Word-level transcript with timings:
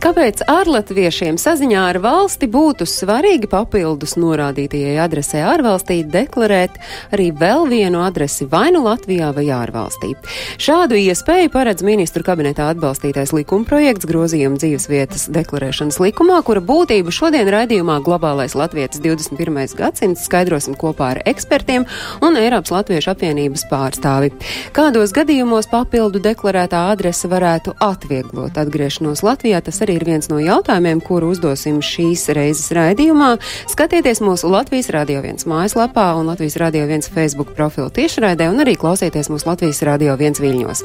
Kāpēc 0.00 0.38
ārlatviešiem 0.48 1.36
saziņā 1.36 1.80
ar 1.90 1.98
valsti 2.00 2.46
būtu 2.48 2.86
svarīgi 2.88 3.50
papildus 3.52 4.14
norādītajai 4.16 4.94
adresē 5.04 5.42
ārvalstī 5.44 5.98
deklarēt 6.08 6.78
arī 7.12 7.26
vēl 7.36 7.66
vienu 7.68 8.00
adresi 8.00 8.46
vai 8.48 8.70
nu 8.72 8.80
Latvijā 8.86 9.28
vai 9.36 9.44
ārvalstī? 9.52 10.14
Šādu 10.56 10.96
iespēju 10.96 11.50
paredz 11.52 11.84
ministru 11.84 12.24
kabinetā 12.24 12.70
atbalstītais 12.72 13.34
likumprojekts 13.36 14.08
grozījuma 14.08 14.56
dzīvesvietas 14.62 15.26
deklarēšanas 15.36 16.00
likumā, 16.00 16.40
kura 16.48 16.64
būtību 16.64 17.12
šodien 17.12 17.52
raidījumā 17.52 17.98
Globālais 18.06 18.56
Latvijas 18.56 19.02
21. 19.04 19.76
gadsimts 19.76 20.24
skaidrosim 20.30 20.80
kopā 20.80 21.10
ar 21.18 21.22
ekspertiem 21.28 21.84
un 22.24 22.40
Eiropas 22.40 22.72
Latviešu 22.72 23.12
apvienības 23.12 23.66
pārstāvi. 23.68 24.32
Kādos 24.72 25.12
gadījumos 25.12 25.68
papildu 25.68 26.24
deklarētā 26.24 26.86
adrese 26.96 27.28
varētu 27.28 27.76
atvieglot 27.84 28.56
atgriešanos 28.64 29.26
Latvijā, 29.28 29.60
tas 29.60 29.84
arī 29.84 29.89
arī 29.90 29.98
ir 29.98 30.06
viens 30.06 30.28
no 30.30 30.38
jautājumiem, 30.38 31.00
kuru 31.02 31.32
uzdosim 31.34 31.80
šīs 31.82 32.28
reizes 32.36 32.70
raidījumā. 32.76 33.32
Skatieties 33.70 34.20
mūsu 34.22 34.46
Latvijas 34.52 34.90
Radio 34.94 35.18
1 35.24 35.42
mājaslapā 35.50 36.04
un 36.20 36.28
Latvijas 36.30 36.54
Radio 36.62 36.84
1 36.86 37.08
Facebook 37.10 37.56
profilu 37.56 37.90
tiešraidē 37.90 38.46
un 38.52 38.62
arī 38.62 38.76
klausieties 38.78 39.30
mūsu 39.32 39.48
Latvijas 39.48 39.82
Radio 39.88 40.14
1 40.14 40.38
viļņos. 40.38 40.82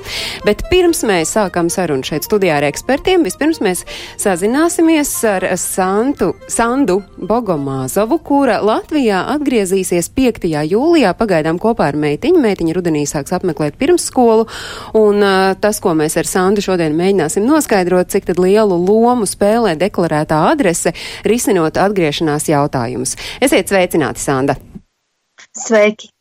Bet 0.47 0.63
pirms 0.71 1.03
mēs 1.05 1.35
sākam 1.37 1.69
sarunu 1.69 2.07
šeit 2.07 2.25
studijā 2.25 2.57
ar 2.57 2.65
ekspertiem, 2.65 3.21
vispirms 3.27 3.61
mēs 3.61 3.83
sazināsimies 4.21 5.11
ar 5.29 5.45
Santu, 5.61 6.31
Sandu 6.49 7.03
Bogomāzovu, 7.21 8.17
kura 8.25 8.57
Latvijā 8.65 9.21
atgriezīsies 9.35 10.09
5. 10.17 10.49
jūlijā 10.71 11.13
pagaidām 11.19 11.61
kopā 11.61 11.91
ar 11.91 11.99
meitiņu. 12.01 12.41
Meitiņa 12.41 12.77
rudenī 12.79 13.05
sāks 13.09 13.37
apmeklēt 13.37 13.77
pirmsskolu, 13.77 14.49
un 14.97 15.21
uh, 15.21 15.53
tas, 15.61 15.77
ko 15.83 15.93
mēs 15.93 16.17
ar 16.17 16.29
Sandu 16.29 16.65
šodien 16.65 16.97
mēģināsim 16.97 17.45
noskaidrot, 17.45 18.09
cik 18.15 18.33
lielu 18.33 18.73
lomu 18.73 18.94
lomu 19.03 19.27
spēlē 19.29 19.75
deklarētā 19.79 20.41
adrese, 20.51 20.95
risinot 21.27 21.77
atgriešanās 21.81 22.49
jautājumus. 22.51 23.15
Esiet 23.43 23.71
sveicināti, 23.71 24.23
Sanda! 24.23 24.59
Sveiki! 25.55 26.11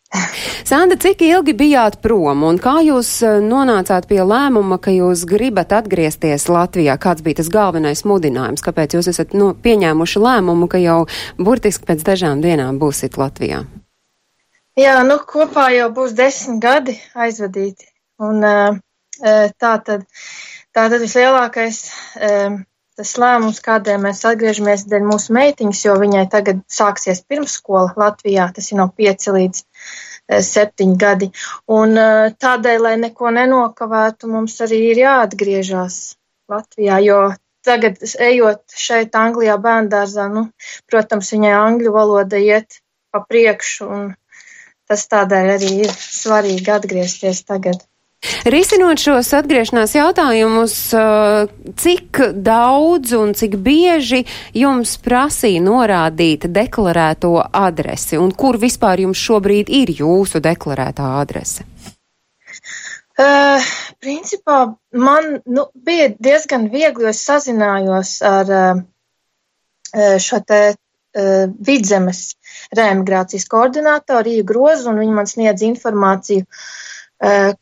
Sanda, 0.65 0.97
cik 0.97 1.23
ilgi 1.27 1.53
bijāt 1.59 1.97
prom 2.03 2.45
un 2.47 2.59
kā 2.63 2.77
jūs 2.87 3.09
e, 3.27 3.31
nonācāt 3.43 4.07
pie 4.07 4.21
lēmuma, 4.23 4.79
ka 4.83 4.93
jūs 4.95 5.25
gribat 5.27 5.75
atgriezties 5.75 6.47
Latvijā? 6.47 6.95
Kāds 7.03 7.25
bija 7.27 7.41
tas 7.41 7.51
galvenais 7.51 8.05
mudinājums? 8.07 8.63
Kāpēc 8.63 8.95
jūs 8.95 9.11
esat 9.11 9.35
nu, 9.35 9.51
pieņēmuši 9.67 10.23
lēmumu, 10.23 10.69
ka 10.71 10.79
jau 10.83 11.01
burtiski 11.41 11.91
pēc 11.91 12.07
dažām 12.07 12.45
dienām 12.45 12.79
būsit 12.79 13.19
Latvijā? 13.19 13.65
Jā, 14.79 14.95
nu 15.07 15.19
kopā 15.27 15.69
jau 15.75 15.91
būs 15.95 16.15
desmit 16.19 16.63
gadi 16.63 16.95
aizvadīti. 17.15 17.91
Un, 18.23 18.43
uh, 18.47 18.79
tā 19.59 19.75
tad 19.87 20.07
Tātad 20.75 21.05
vislielākais 21.05 21.77
um, 22.19 22.57
tas 22.99 23.13
lēmums, 23.23 23.61
kādēļ 23.63 24.01
mēs 24.03 24.25
atgriežamies 24.27 24.87
dēļ 24.91 25.07
mūsu 25.07 25.35
meitiņas, 25.37 25.85
jo 25.87 25.95
viņai 26.01 26.25
tagad 26.33 26.65
sāksies 26.71 27.23
pirmsskola 27.31 27.95
Latvijā, 28.01 28.49
tas 28.57 28.73
ir 28.73 28.81
no 28.81 28.89
5 29.03 29.31
līdz 29.37 29.63
7 30.49 30.89
uh, 30.89 30.97
gadi. 30.99 31.31
Un 31.79 31.95
uh, 31.95 32.27
tādēļ, 32.43 32.83
lai 32.89 32.97
neko 33.05 33.31
nenokavētu, 33.39 34.31
mums 34.35 34.59
arī 34.67 34.81
ir 34.91 35.03
jāatgriežas 35.05 36.01
Latvijā, 36.51 36.99
jo 37.07 37.21
tagad, 37.65 38.03
ejot 38.29 38.77
šeit 38.77 39.15
Anglijā 39.19 39.57
bērndārzā, 39.63 40.27
nu, 40.35 40.49
protams, 40.91 41.31
viņai 41.37 41.55
angļu 41.61 41.95
valoda 41.95 42.41
iet 42.43 42.83
pa 43.15 43.23
priekšu, 43.23 43.89
un 43.89 44.07
tas 44.91 45.07
tādēļ 45.11 45.57
arī 45.57 45.75
ir 45.87 45.95
svarīgi 45.95 46.75
atgriezties 46.75 47.47
tagad. 47.49 47.87
Risinot 48.49 49.01
šos 49.01 49.31
atgriešanās 49.37 49.95
jautājumus, 49.97 50.75
uh, 50.97 51.51
cik 51.81 52.21
daudz 52.45 53.13
un 53.19 53.35
cik 53.37 53.57
bieži 53.65 54.23
jums 54.57 54.97
prasīja 55.05 55.63
norādīt 55.65 56.47
deklarēto 56.53 57.35
adresi 57.45 58.21
un 58.21 58.33
kur 58.33 58.59
vispār 58.61 59.05
jums 59.05 59.21
šobrīd 59.21 59.73
ir 59.73 59.93
jūsu 59.99 60.41
deklarētā 60.45 61.11
adrese? 61.21 61.67
Uh, 63.15 63.63
principā 64.03 64.63
man 64.91 65.37
nu, 65.47 65.69
bija 65.75 66.09
diezgan 66.19 66.67
viegli, 66.73 67.05
jo 67.07 67.13
es 67.13 67.21
sazinājos 67.29 68.17
ar 68.27 68.51
uh, 68.51 68.81
uh 69.95 70.17
šo 70.19 70.41
te 70.43 70.63
uh, 70.73 71.45
vidzemes 71.69 72.25
reemigrācijas 72.75 73.47
koordinātoru 73.53 74.27
Rīgu 74.27 74.49
Grozu, 74.49 74.89
un 74.91 74.99
viņi 75.05 75.15
man 75.15 75.31
sniedz 75.31 75.63
informāciju 75.63 76.43
uh, 76.43 76.65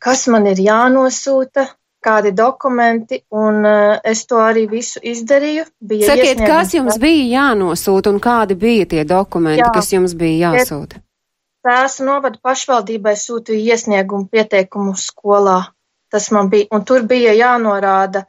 kas 0.03 0.27
man 0.33 0.47
ir 0.49 0.59
jānosūta, 0.59 1.67
kādi 2.03 2.33
dokumenti, 2.35 3.21
un 3.31 3.63
uh, 3.65 3.95
es 4.03 4.25
to 4.27 4.41
arī 4.43 4.65
visu 4.69 5.01
izdarīju. 5.13 5.65
Bija 5.91 6.11
Sakiet, 6.11 6.43
kas 6.47 6.75
jums 6.75 6.99
bija 7.01 7.25
jānosūta 7.37 8.11
un 8.13 8.19
kādi 8.23 8.57
bija 8.59 8.89
tie 8.93 9.05
dokumenti, 9.07 9.63
Jā, 9.63 9.71
kas 9.75 9.93
jums 9.95 10.15
bija 10.19 10.51
jāsūta? 10.51 10.99
Tēsu 11.63 12.03
novada 12.07 12.41
pašvaldībai 12.43 13.15
sūtīja 13.19 13.77
iesniegumu 13.77 14.27
pieteikumu 14.31 14.97
skolā. 14.99 15.61
Tas 16.11 16.27
man 16.35 16.49
bija, 16.51 16.67
un 16.75 16.83
tur 16.85 17.05
bija 17.09 17.31
jānorāda 17.33 18.25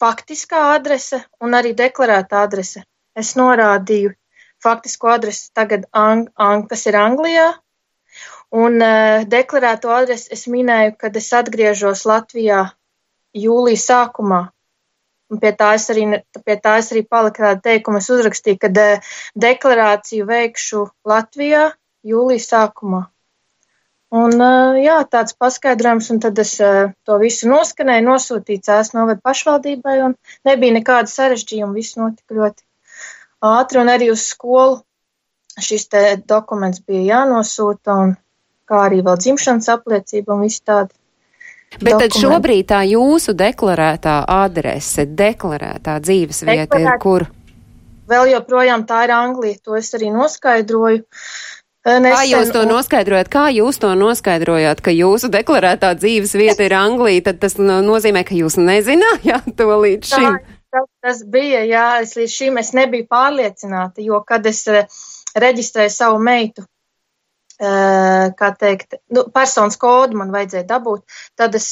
faktiskā 0.00 0.68
adrese 0.76 1.24
un 1.42 1.58
arī 1.58 1.74
deklarēta 1.78 2.44
adrese. 2.46 2.84
Es 3.18 3.34
norādīju 3.36 4.14
faktisko 4.62 5.10
adresi 5.10 5.50
tagad, 5.52 5.88
ang, 5.90 6.28
ang, 6.38 6.68
kas 6.70 6.86
ir 6.86 6.96
Anglijā, 6.96 7.50
Un 8.52 8.82
uh, 8.84 9.22
deklarēto 9.32 9.88
adresi 9.96 10.28
es 10.36 10.44
minēju, 10.52 10.96
kad 11.00 11.14
es 11.16 11.30
atgriežos 11.32 12.04
Latvijā 12.04 12.66
jūlija 13.32 13.80
sākumā. 13.80 14.40
Un 15.32 15.38
pie 15.40 15.52
tā 15.56 15.70
es 15.78 15.86
arī, 15.92 16.04
pie 16.44 16.56
tā 16.60 16.74
es 16.82 16.90
arī 16.92 17.00
paliku 17.08 17.46
tādu 17.46 17.64
teikumu, 17.64 18.02
es 18.02 18.10
uzrakstīju, 18.12 18.58
ka 18.60 18.68
de, 18.68 18.88
deklarāciju 19.40 20.26
veikšu 20.28 20.84
Latvijā 21.08 21.70
jūlija 22.04 22.44
sākumā. 22.44 23.06
Un, 24.12 24.36
uh, 24.36 24.76
jā, 24.76 24.98
tāds 25.08 25.32
paskaidrojums, 25.40 26.10
un 26.12 26.20
tad 26.20 26.36
es 26.44 26.52
to 26.60 27.16
visu 27.22 27.48
noskanēju, 27.48 28.04
nosūtīju 28.10 28.66
cēs 28.68 28.92
novadu 28.92 29.24
pašvaldībai, 29.24 29.94
un 30.10 30.18
nebija 30.44 30.76
nekāda 30.76 31.08
sarežģījuma, 31.08 31.72
viss 31.78 31.96
notika 31.96 32.36
ļoti 32.36 32.60
ātri, 33.48 33.80
un 33.80 33.92
arī 33.94 34.10
uz 34.12 34.26
skolu 34.28 34.82
šis 35.56 35.88
dokuments 36.28 36.84
bija 36.84 37.16
jānosūta, 37.16 37.96
un 38.04 38.14
kā 38.72 38.82
arī 38.88 39.04
vēl 39.04 39.20
dzimšanas 39.20 39.70
apliecība 39.76 40.36
un 40.36 40.44
viss 40.46 40.64
tādi. 40.64 40.94
Bet 41.72 41.94
dokumenti. 41.94 42.02
tad 42.02 42.20
šobrīd 42.20 42.66
tā 42.68 42.80
jūsu 42.84 43.32
deklarētā 43.36 44.16
adrese, 44.28 45.06
deklarētā 45.08 45.96
dzīves 46.04 46.42
vieta 46.44 46.66
Deklarēt, 46.66 46.90
ir 46.90 47.00
kur? 47.00 47.24
Vēl 48.12 48.32
joprojām 48.34 48.84
tā 48.88 49.06
ir 49.06 49.14
Anglija, 49.16 49.56
to 49.64 49.78
es 49.78 49.88
arī 49.96 50.10
noskaidroju. 50.12 51.06
Nesen, 51.82 52.12
kā 52.12 52.22
jūs 52.28 52.52
to 52.54 52.62
noskaidrojat? 52.68 53.28
Kā 53.32 53.44
jūs 53.50 53.80
to 53.82 53.88
noskaidrojāt, 53.98 54.82
ka 54.84 54.92
jūsu 54.94 55.32
deklarētā 55.32 55.94
dzīves 55.98 56.36
vieta 56.38 56.66
ir 56.68 56.76
Anglija? 56.78 57.24
Tad 57.30 57.40
tas 57.42 57.56
nozīmē, 57.58 58.22
ka 58.28 58.36
jūs 58.38 58.58
nezinājāt 58.60 59.48
to 59.58 59.66
līdz 59.72 60.12
šim. 60.12 60.36
Tā, 60.36 60.58
tas, 60.76 60.86
tas 61.02 61.24
bija, 61.24 61.64
jā, 61.66 61.88
es 62.04 62.14
līdz 62.20 62.36
šim 62.36 62.60
es 62.62 62.70
nebiju 62.76 63.08
pārliecināta, 63.10 64.04
jo 64.04 64.20
kad 64.28 64.46
es 64.46 64.62
reģistrēju 65.34 65.94
savu 65.96 66.20
meitu 66.22 66.66
kā 67.58 68.48
teikt, 68.58 68.96
nu, 69.12 69.26
personas 69.34 69.76
kodu 69.80 70.18
man 70.18 70.32
vajadzēja 70.34 70.66
dabūt, 70.68 71.04
tad 71.38 71.54
es 71.54 71.66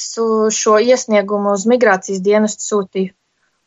šo 0.55 0.79
iesniegumu 0.79 1.55
uz 1.57 1.67
migrācijas 1.71 2.23
dienestu 2.25 2.67
sūtīju. 2.67 3.15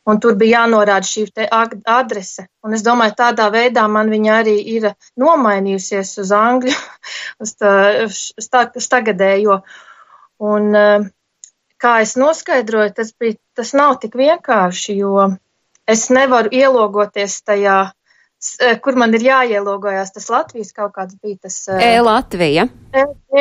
Un 0.04 0.20
tur 0.20 0.36
bija 0.36 0.60
jānorāda 0.60 1.08
šī 1.08 1.46
adrese. 1.88 2.50
Un 2.64 2.74
es 2.76 2.84
domāju, 2.84 3.16
tādā 3.22 3.48
veidā 3.52 3.86
man 3.88 4.10
viņa 4.12 4.34
arī 4.42 4.58
ir 4.76 4.90
nomainījusies 5.16 6.18
uz 6.20 6.32
angļu, 6.36 6.76
uz, 7.44 7.56
tā, 7.56 7.72
uz, 8.10 8.50
tā, 8.52 8.66
uz 8.76 8.90
tagadējo. 8.92 9.62
Un, 10.44 10.76
kā 11.80 11.94
es 12.04 12.18
noskaidroju, 12.20 12.92
tas, 13.00 13.14
bija, 13.16 13.40
tas 13.56 13.72
nav 13.74 13.96
tik 14.04 14.20
vienkārši, 14.20 14.98
jo 15.00 15.30
es 15.88 16.10
nevaru 16.12 16.52
ielogoties 16.52 17.40
tajā 17.48 17.80
Eh, 17.86 18.03
kur 18.84 18.98
man 19.00 19.14
ir 19.16 19.26
jāielogojās, 19.28 20.14
tas 20.16 20.30
Latvijas 20.34 20.74
kaut 20.76 20.94
kāds 20.98 21.18
bija 21.22 21.46
tas. 21.48 21.58
Eh, 21.72 21.98
E-Latvija. 21.98 22.68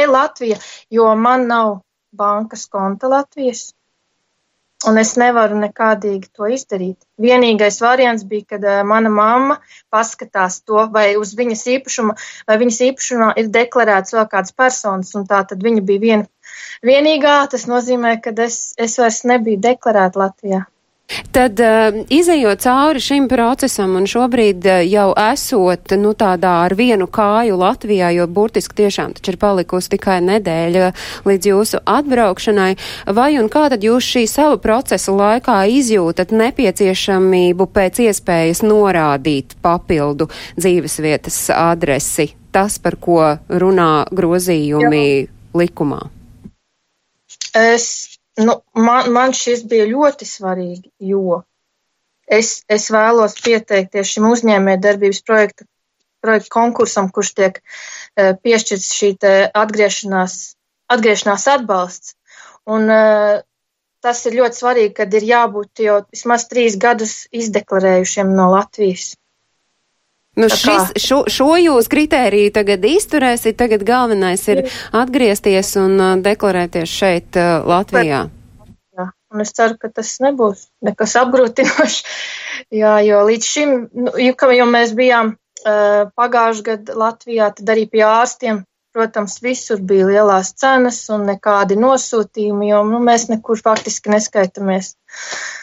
E-Latvija, 0.03 0.59
jo 0.91 1.13
man 1.19 1.47
nav 1.51 1.79
bankas 2.13 2.67
konta 2.73 3.11
Latvijas. 3.13 3.73
un 4.83 4.99
es 4.99 5.13
nevaru 5.15 5.55
nekādīgi 5.63 6.27
to 6.35 6.49
izdarīt. 6.51 6.97
Vienīgais 7.23 7.77
variants 7.85 8.25
bija, 8.27 8.49
kad 8.55 8.65
uh, 8.67 8.81
mana 8.83 9.13
mamma 9.15 9.59
paskatās 9.95 10.57
to, 10.67 10.81
vai 10.91 11.13
uz 11.21 11.37
viņas 11.39 11.63
īpašuma, 11.77 12.17
vai 12.49 12.57
viņas 12.65 12.81
īpašumā 12.89 13.29
ir 13.39 13.53
deklarēts 13.55 14.17
vēl 14.17 14.27
kāds 14.33 14.57
personas, 14.59 15.15
un 15.15 15.29
tā 15.31 15.45
tad 15.47 15.63
viņa 15.63 15.85
bija 15.87 16.05
viena, 16.07 16.27
vienīgā. 16.83 17.37
Tas 17.55 17.69
nozīmē, 17.71 18.17
ka 18.25 18.35
es, 18.43 18.75
es 18.75 18.99
vairs 18.99 19.23
nebiju 19.29 19.63
deklarēta 19.71 20.25
Latvijā. 20.25 20.65
Tad, 21.33 21.61
uh, 21.61 21.99
izējot 22.13 22.63
cauri 22.65 23.03
šim 23.03 23.29
procesam 23.31 23.97
un 23.99 24.07
šobrīd 24.11 24.67
uh, 24.69 24.81
jau 24.87 25.11
esot, 25.19 25.95
nu, 26.01 26.15
tādā 26.19 26.53
ar 26.67 26.75
vienu 26.79 27.09
kāju 27.11 27.59
Latvijā, 27.61 28.13
jo 28.17 28.27
burtiski 28.27 28.83
tiešām 28.83 29.17
taču 29.17 29.35
ir 29.35 29.41
palikusi 29.43 29.95
tikai 29.97 30.19
nedēļa 30.25 30.93
līdz 31.29 31.51
jūsu 31.53 31.83
atbraukšanai, 31.89 32.71
vai 33.17 33.31
un 33.41 33.51
kā 33.53 33.69
tad 33.73 33.85
jūs 33.85 34.13
šī 34.15 34.27
sava 34.31 34.61
procesa 34.63 35.15
laikā 35.17 35.63
izjūtat 35.79 36.35
nepieciešamību 36.37 37.69
pēc 37.73 38.05
iespējas 38.09 38.65
norādīt 38.67 39.57
papildu 39.65 40.31
dzīvesvietas 40.61 41.45
adresi? 41.57 42.33
Tas, 42.53 42.77
par 42.77 42.99
ko 43.01 43.21
runā 43.49 44.05
grozījumi 44.13 45.05
Jā. 45.05 45.29
likumā. 45.57 46.03
Es 47.57 48.12
nu, 48.41 48.61
man, 48.75 49.11
man 49.13 49.35
šis 49.37 49.65
bija 49.69 49.87
ļoti 49.91 50.29
svarīgi, 50.29 50.91
jo 51.13 51.43
es, 52.27 52.63
es 52.69 52.89
vēlos 52.95 53.37
pieteikties 53.45 54.15
šim 54.15 54.31
uzņēmē 54.31 54.79
darbības 54.81 55.23
projekta, 55.27 55.67
projekta 56.25 56.55
konkursam, 56.55 57.11
kurš 57.13 57.35
tiek 57.39 57.61
uh, 57.61 58.33
piešķirts 58.43 58.91
šī 58.99 59.15
atgriešanās, 59.65 60.37
atgriešanās 60.93 61.49
atbalsts. 61.57 62.15
Un, 62.71 62.87
uh, 62.89 63.43
tas 64.03 64.23
ir 64.27 64.39
ļoti 64.41 64.59
svarīgi, 64.59 64.95
kad 64.99 65.15
ir 65.15 65.27
jābūt 65.27 65.83
jau 65.85 66.01
vismaz 66.11 66.47
trīs 66.51 66.79
gadus 66.81 67.27
izdeklarējušiem 67.31 68.33
no 68.39 68.51
Latvijas. 68.55 69.13
Nu 70.37 70.49
šis, 70.49 70.95
šo, 70.97 71.19
šo 71.29 71.51
jūs 71.61 71.91
kritēriju 71.93 72.55
tagad 72.57 72.85
izturēsiet, 72.89 73.59
tagad 73.61 73.83
galvenais 73.85 74.47
ir 74.49 74.63
atgriezties 74.97 75.75
un 75.77 75.99
uh, 76.01 76.15
deklarēties 76.25 76.89
šeit 76.89 77.37
uh, 77.37 77.61
Latvijā. 77.69 78.23
Jā, 78.97 79.07
un 79.35 79.45
es 79.45 79.53
ceru, 79.53 79.77
ka 79.77 79.93
tas 79.93 80.15
nebūs 80.25 80.65
nekas 80.89 81.19
apgrūtinošs, 81.21 82.01
jā, 82.81 82.97
jo 83.05 83.21
līdz 83.29 83.53
šim, 83.53 83.77
nu, 83.93 84.17
jo, 84.17 84.51
jo 84.57 84.69
mēs 84.73 84.97
bijām 84.97 85.35
uh, 85.37 86.09
pagājuši 86.17 86.69
gadu 86.71 87.01
Latvijā, 87.05 87.53
tad 87.59 87.77
arī 87.77 87.85
pie 87.93 88.07
ārstiem, 88.09 88.65
protams, 88.97 89.37
visur 89.45 89.85
bija 89.85 90.09
lielās 90.09 90.55
cenas 90.57 91.05
un 91.13 91.29
nekādi 91.29 91.77
nosūtījumi, 91.77 92.73
jo 92.73 92.81
nu, 92.89 93.05
mēs 93.05 93.29
nekur 93.29 93.61
faktiski 93.61 94.17
neskaitamies. 94.17 94.95
Uh, 94.97 95.62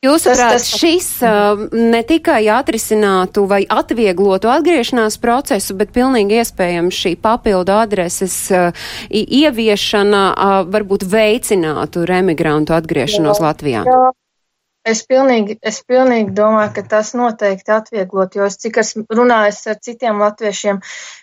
Jūsuprāt, 0.00 0.54
tas, 0.56 0.68
šis 0.80 1.06
uh, 1.28 1.66
ne 1.76 1.98
tikai 2.08 2.46
atrisinātu 2.48 3.42
vai 3.44 3.66
atvieglotu 3.68 4.48
atgriešanās 4.48 5.18
procesu, 5.20 5.76
bet 5.76 5.92
pilnīgi 5.92 6.38
iespējams 6.40 7.00
šī 7.02 7.12
papildu 7.20 7.74
adreses 7.76 8.36
uh, 8.48 8.86
ieviešana 9.12 10.22
uh, 10.32 10.54
varbūt 10.72 11.04
veicinātu 11.04 12.06
remigrantu 12.08 12.72
atgriešanos 12.78 13.42
jā, 13.42 13.44
Latvijā? 13.44 13.84
Jā, 13.84 14.00
Es 14.88 15.02
pilnīgi, 15.04 15.58
es 15.60 15.82
pilnīgi 15.84 16.30
domāju, 16.32 16.70
ka 16.78 16.82
tas 16.88 17.10
noteikti 17.12 17.72
atvieglot, 17.74 18.36
jo 18.38 18.46
es 18.48 18.56
cik 18.62 18.78
esmu 18.80 19.02
runājis 19.12 19.58
ar 19.68 19.76
citiem 19.84 20.22
latviešiem, 20.22 20.78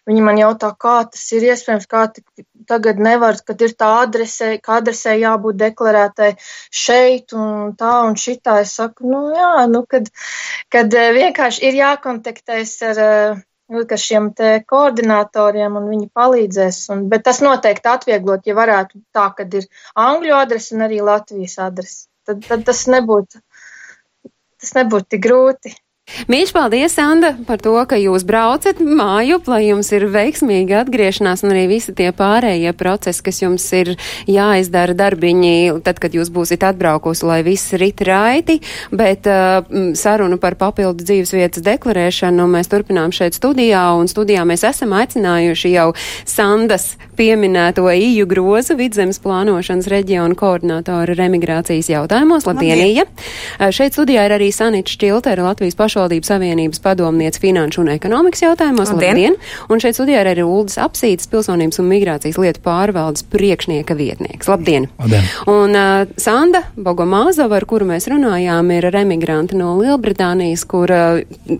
viņi 0.05 0.25
man 0.27 0.37
jautā, 0.37 0.69
kā 0.77 0.97
tas 1.09 1.23
ir 1.33 1.47
iespējams, 1.47 1.87
kā 1.89 2.03
tagad 2.69 3.01
nevar, 3.01 3.39
kad 3.47 3.63
ir 3.65 3.73
tā 3.73 3.87
adrese, 4.03 4.51
ka 4.61 4.77
adresē 4.77 5.15
jābūt 5.17 5.57
deklarētai 5.63 6.29
šeit 6.83 7.33
un 7.33 7.73
tā 7.79 7.93
un 8.05 8.13
šitā. 8.21 8.59
Es 8.61 8.75
saku, 8.77 9.09
nu 9.09 9.21
jā, 9.33 9.53
nu, 9.73 9.81
kad, 9.89 10.11
kad 10.69 10.93
eh, 10.93 11.09
vienkārši 11.17 11.63
ir 11.65 11.79
jākontaktēs 11.79 12.75
ar 12.91 13.01
eh, 13.05 13.39
nu, 13.73 13.87
šiem 14.03 14.27
te 14.37 14.51
koordinatoriem 14.69 15.79
un 15.81 15.87
viņi 15.95 16.11
palīdzēs. 16.13 16.83
Un, 16.93 17.07
bet 17.09 17.25
tas 17.25 17.41
noteikti 17.41 17.89
atvieglot, 17.89 18.45
ja 18.45 18.53
varētu 18.61 19.01
tā, 19.17 19.31
kad 19.41 19.57
ir 19.57 19.65
Angļu 20.05 20.37
adrese 20.43 20.77
un 20.77 20.85
arī 20.85 21.01
Latvijas 21.01 21.57
adrese. 21.65 22.05
Tad, 22.27 22.43
tad 22.47 22.65
tas 22.67 22.85
nebūtu 22.91 23.41
tas 24.61 24.73
nebūtu 24.77 25.13
tik 25.13 25.23
grūti. 25.25 25.73
Mīļš, 26.07 26.51
paldies, 26.55 26.93
Anda, 27.03 27.33
par 27.43 27.59
to, 27.59 27.73
ka 27.83 27.97
jūs 27.99 28.23
braucat 28.23 28.79
māju, 28.79 29.41
lai 29.51 29.65
jums 29.65 29.89
ir 29.91 30.05
veiksmīga 30.07 30.77
atgriešanās 30.85 31.41
un 31.43 31.51
arī 31.51 31.65
visi 31.67 31.91
tie 31.91 32.13
pārējie 32.15 32.71
procesi, 32.79 33.25
kas 33.25 33.41
jums 33.41 33.65
ir 33.75 33.91
jāizdara 34.31 34.95
darbiņi, 34.95 35.81
tad, 35.83 35.99
kad 35.99 36.15
jūs 36.15 36.31
būsiet 36.31 36.63
atbraukusi, 36.63 37.25
lai 37.27 37.41
viss 37.43 37.75
rit 37.75 37.99
raiti, 38.07 38.61
bet 38.95 39.27
uh, 39.27 39.59
sarunu 39.99 40.39
par 40.39 40.55
papildu 40.55 41.03
dzīves 41.03 41.35
vietas 41.35 41.65
deklarēšanu 41.67 42.47
mēs 42.55 42.71
turpinām 42.71 43.11
šeit 43.11 43.35
studijā, 43.35 43.83
un 43.99 44.07
studijā 44.07 44.47
mēs 44.47 44.63
esam 44.71 44.95
aicinājuši 44.95 45.73
jau 45.75 45.89
Sandas 46.23 46.93
pieminēto 47.19 47.83
īju 47.83 48.29
grozu 48.31 48.79
vidzemes 48.79 49.19
plānošanas 49.19 49.91
reģionu 49.91 50.39
koordinātoru 50.39 51.19
remigrācijas 51.19 51.91
jautājumos, 51.91 52.47
Labdienija. 52.47 53.03
Uh, 53.59 53.75
šeit 53.75 53.99
studijā 53.99 54.23
ir 54.31 54.39
arī 54.39 54.53
Sanita 54.55 54.95
Šķiltera, 54.95 55.51
Latvijas 55.51 55.75
pašu 55.75 55.96
pašvaldības 55.97 56.29
savienības 56.29 56.81
padomniece 56.83 57.41
finanšu 57.41 57.81
un 57.81 57.89
ekonomikas 57.95 58.43
jautājumos. 58.43 58.91
Labdien! 58.93 59.17
Labdien. 59.17 59.37
Un 59.73 59.81
šeit 59.81 59.97
studijā 59.97 60.21
ir 60.21 60.29
arī 60.33 60.45
Uldis 60.45 60.77
Apsītis, 60.81 61.29
pilsonības 61.31 61.81
un 61.81 61.89
migrācijas 61.89 62.37
lietu 62.41 62.61
pārvaldes 62.65 63.25
priekšnieka 63.31 63.97
vietnieks. 63.97 64.49
Labdien! 64.51 64.89
Labdien. 65.01 65.25
Un 65.49 65.73
uh, 65.77 66.05
Sanda 66.21 66.67
Bogomāzova, 66.77 67.57
ar 67.57 67.65
kuru 67.69 67.89
mēs 67.89 68.09
runājām, 68.11 68.69
ir 68.77 68.91
remigranti 68.93 69.57
no 69.57 69.73
Lielbritānijas, 69.81 70.67
kur 70.69 70.93
uh, 70.93 71.57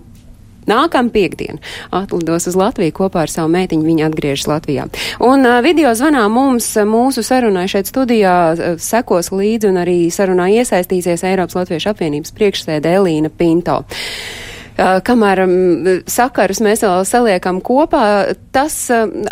Nākamā 0.68 1.14
piekdiena 1.14 1.62
atlidos 1.96 2.50
uz 2.50 2.58
Latviju 2.60 2.96
kopā 3.00 3.26
ar 3.26 3.32
savu 3.32 3.52
meitiņu. 3.54 3.86
Viņa 3.88 4.10
atgriežas 4.10 4.50
Latvijā. 4.52 4.88
Un 5.24 5.48
uh, 5.48 5.60
video 5.66 5.94
zvanā 5.96 6.26
mums, 6.32 6.70
mūsu 6.88 7.24
sarunai 7.26 7.68
šeit 7.72 7.90
studijā, 7.90 8.36
uh, 8.54 8.76
sekos 8.82 9.32
līdzi 9.32 9.72
un 9.72 9.80
arī 9.84 9.98
sarunā 10.14 10.50
iesaistīsies 10.60 11.24
Eiropas 11.28 11.58
Latviešu 11.62 11.94
apvienības 11.94 12.36
priekšsēdē 12.36 12.98
Elīna 13.00 13.32
Pinto. 13.32 13.82
Kamēr 14.78 15.40
sakarus 16.06 16.60
mēs 16.62 16.84
vēl 16.86 17.02
saliekam 17.10 17.60
kopā, 17.66 18.36
tas 18.54 18.76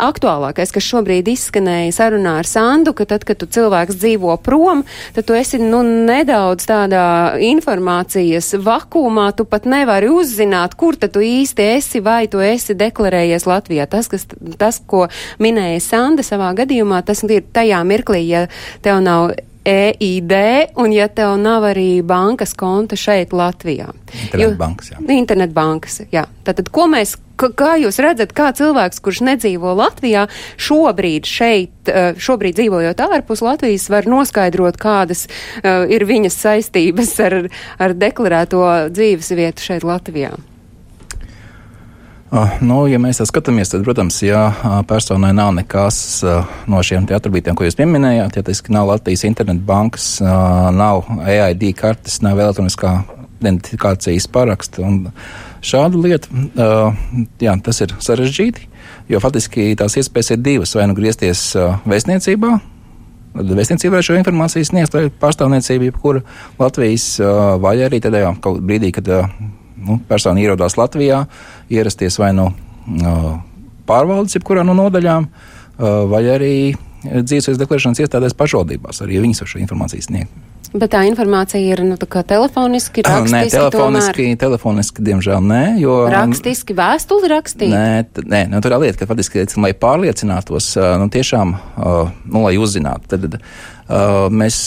aktuālākais, 0.02 0.72
kas 0.74 0.88
šobrīd 0.88 1.30
izskanēja 1.30 1.94
sarunā 1.94 2.36
ar 2.40 2.48
Sandu, 2.50 2.90
ka 2.96 3.06
tad, 3.06 3.22
kad 3.28 3.38
tu 3.38 3.46
cilvēks 3.54 3.98
dzīvo 4.00 4.34
prom, 4.42 4.82
tad 5.14 5.28
tu 5.28 5.38
esi 5.38 5.60
nu, 5.62 5.84
nedaudz 5.86 6.66
tādā 6.66 7.06
informācijas 7.46 8.56
vakumā, 8.66 9.28
tu 9.38 9.46
pat 9.46 9.70
nevari 9.70 10.10
uzzināt, 10.10 10.74
kur 10.74 10.98
tad 10.98 11.14
tu 11.14 11.22
īsti 11.22 11.70
esi 11.76 12.02
vai 12.02 12.24
tu 12.30 12.42
esi 12.42 12.74
deklarējies 12.74 13.46
Latvijā. 13.46 13.86
Tas, 13.90 14.10
kas, 14.10 14.26
tas 14.58 14.82
ko 14.82 15.06
minēja 15.42 15.82
Sanda 15.84 16.26
savā 16.26 16.50
gadījumā, 16.58 17.04
tas 17.06 17.22
ir 17.26 17.46
tajā 17.54 17.84
mirklī, 17.86 18.26
ja 18.26 18.48
tev 18.82 18.98
nav 19.06 19.36
EID, 19.66 20.32
un 20.78 20.92
ja 20.94 21.08
tev 21.10 21.34
nav 21.42 21.66
arī 21.66 22.00
bankas 22.06 22.54
konta 22.54 22.96
šeit 22.98 23.34
Latvijā. 23.34 23.90
Internetbankas, 24.14 24.92
jā. 24.92 25.00
Internetbankas, 25.16 26.00
jā. 26.14 26.22
Tātad, 26.46 26.70
ko 26.70 26.86
mēs, 26.92 27.16
kā 27.36 27.74
jūs 27.82 27.98
redzat, 28.02 28.34
kā 28.36 28.52
cilvēks, 28.56 29.02
kurš 29.02 29.24
nedzīvo 29.26 29.74
Latvijā, 29.76 30.26
šobrīd 30.62 31.26
šeit, 31.26 31.90
eh, 31.90 32.14
šobrīd 32.14 32.60
dzīvojot 32.60 33.02
ārpus 33.08 33.42
Latvijas, 33.42 33.88
var 33.90 34.06
noskaidrot, 34.06 34.78
kādas 34.78 35.26
uh, 35.26 35.84
ir 35.90 36.06
viņas 36.06 36.42
saistības 36.46 37.16
ar, 37.26 37.40
ar 37.82 37.96
deklarēto 37.98 38.62
dzīves 38.94 39.34
vietu 39.34 39.66
šeit 39.66 39.86
Latvijā? 39.86 40.36
Uh, 42.26 42.56
nu, 42.58 42.80
ja 42.90 42.98
mēs 42.98 43.20
tā 43.20 43.24
skatāmies, 43.28 43.70
tad, 43.70 43.84
protams, 43.86 44.16
ja 44.26 44.48
uh, 44.50 44.80
personai 44.88 45.30
nav 45.36 45.52
nekas 45.54 45.96
uh, 46.26 46.56
no 46.66 46.80
šiem 46.82 47.04
attribūtiem, 47.06 47.54
ko 47.54 47.62
jūs 47.62 47.76
pieminējāt, 47.78 48.38
ja 48.40 48.42
tas 48.48 48.64
nav 48.66 48.88
Latvijas 48.90 49.22
internetbankas, 49.28 50.08
nav 50.74 51.06
EID 51.22 51.68
kartes, 51.78 52.18
nav 52.26 52.40
elektroniskā 52.42 52.96
identifikācijas 53.38 54.26
paraksta 54.32 54.82
un 54.82 54.96
šādu 55.62 56.00
lietu, 56.02 56.32
jā, 57.42 57.52
tas 57.62 57.78
ir 57.84 57.92
sarežģīti, 58.02 58.64
jo 59.12 59.20
faktiski 59.22 59.68
tās 59.78 59.94
iespējas 60.00 60.32
ir 60.34 60.40
divas, 60.42 60.72
vai 60.74 60.88
nu 60.90 60.96
griezties 60.98 61.52
vēstniecībā, 61.86 62.56
Vēstniecībai 63.36 63.98
šo 64.00 64.14
informāciju 64.16 64.64
sniegt 64.64 64.94
pārstāvniecība, 65.20 65.90
jebkura 65.90 66.22
Latvijas, 66.56 67.18
vai 67.60 67.74
arī 67.84 68.00
tad 68.00 68.16
kaut 68.40 68.62
brīdī, 68.64 68.94
kad 68.96 69.10
nu, 69.76 70.00
persona 70.08 70.42
ierodās 70.42 70.78
Latvijā, 70.80 71.24
ierasties 71.72 72.18
vai 72.22 72.32
no 72.36 72.50
uh, 72.50 73.30
pārvaldes, 73.86 74.36
jebkurā 74.38 74.66
no 74.66 74.74
nodaļām, 74.76 75.30
vai 76.10 76.22
arī 76.32 76.56
dzīves 77.04 77.58
deklarēšanas 77.60 78.00
iestādēs 78.02 78.34
pašvaldībās, 78.38 79.02
arī 79.04 79.20
viņas 79.22 79.42
var 79.42 79.50
šo 79.52 79.62
informāciju 79.62 80.06
sniegt. 80.06 80.44
Bet 80.76 80.90
tā 80.92 81.04
informācija 81.08 81.60
ir 81.62 81.80
nu, 81.86 81.96
telefoniski, 81.96 83.04
rakstiski. 83.06 83.32
Nē, 83.32 83.42
telefoniski, 83.52 84.24
tomēr... 84.26 84.40
telefoniski, 84.42 85.04
diemžēl 85.06 85.44
nē. 85.46 85.62
Jo, 85.80 85.98
rakstiski, 86.12 86.74
vēstuli 86.76 87.30
rakstīt? 87.32 87.72
Nē, 87.72 88.26
nē 88.26 88.42
nu, 88.52 88.60
tur 88.64 88.74
ir 88.74 88.82
lieta, 88.82 89.00
ka 89.00 89.08
faktiski, 89.08 89.46
lai 89.62 89.72
pārliecinātos, 89.78 90.72
nu, 91.00 91.08
tiešām, 91.12 91.54
nu, 92.26 92.42
lai 92.44 92.56
uzzinātu, 92.60 93.12
tad 93.14 93.38
mēs. 94.32 94.62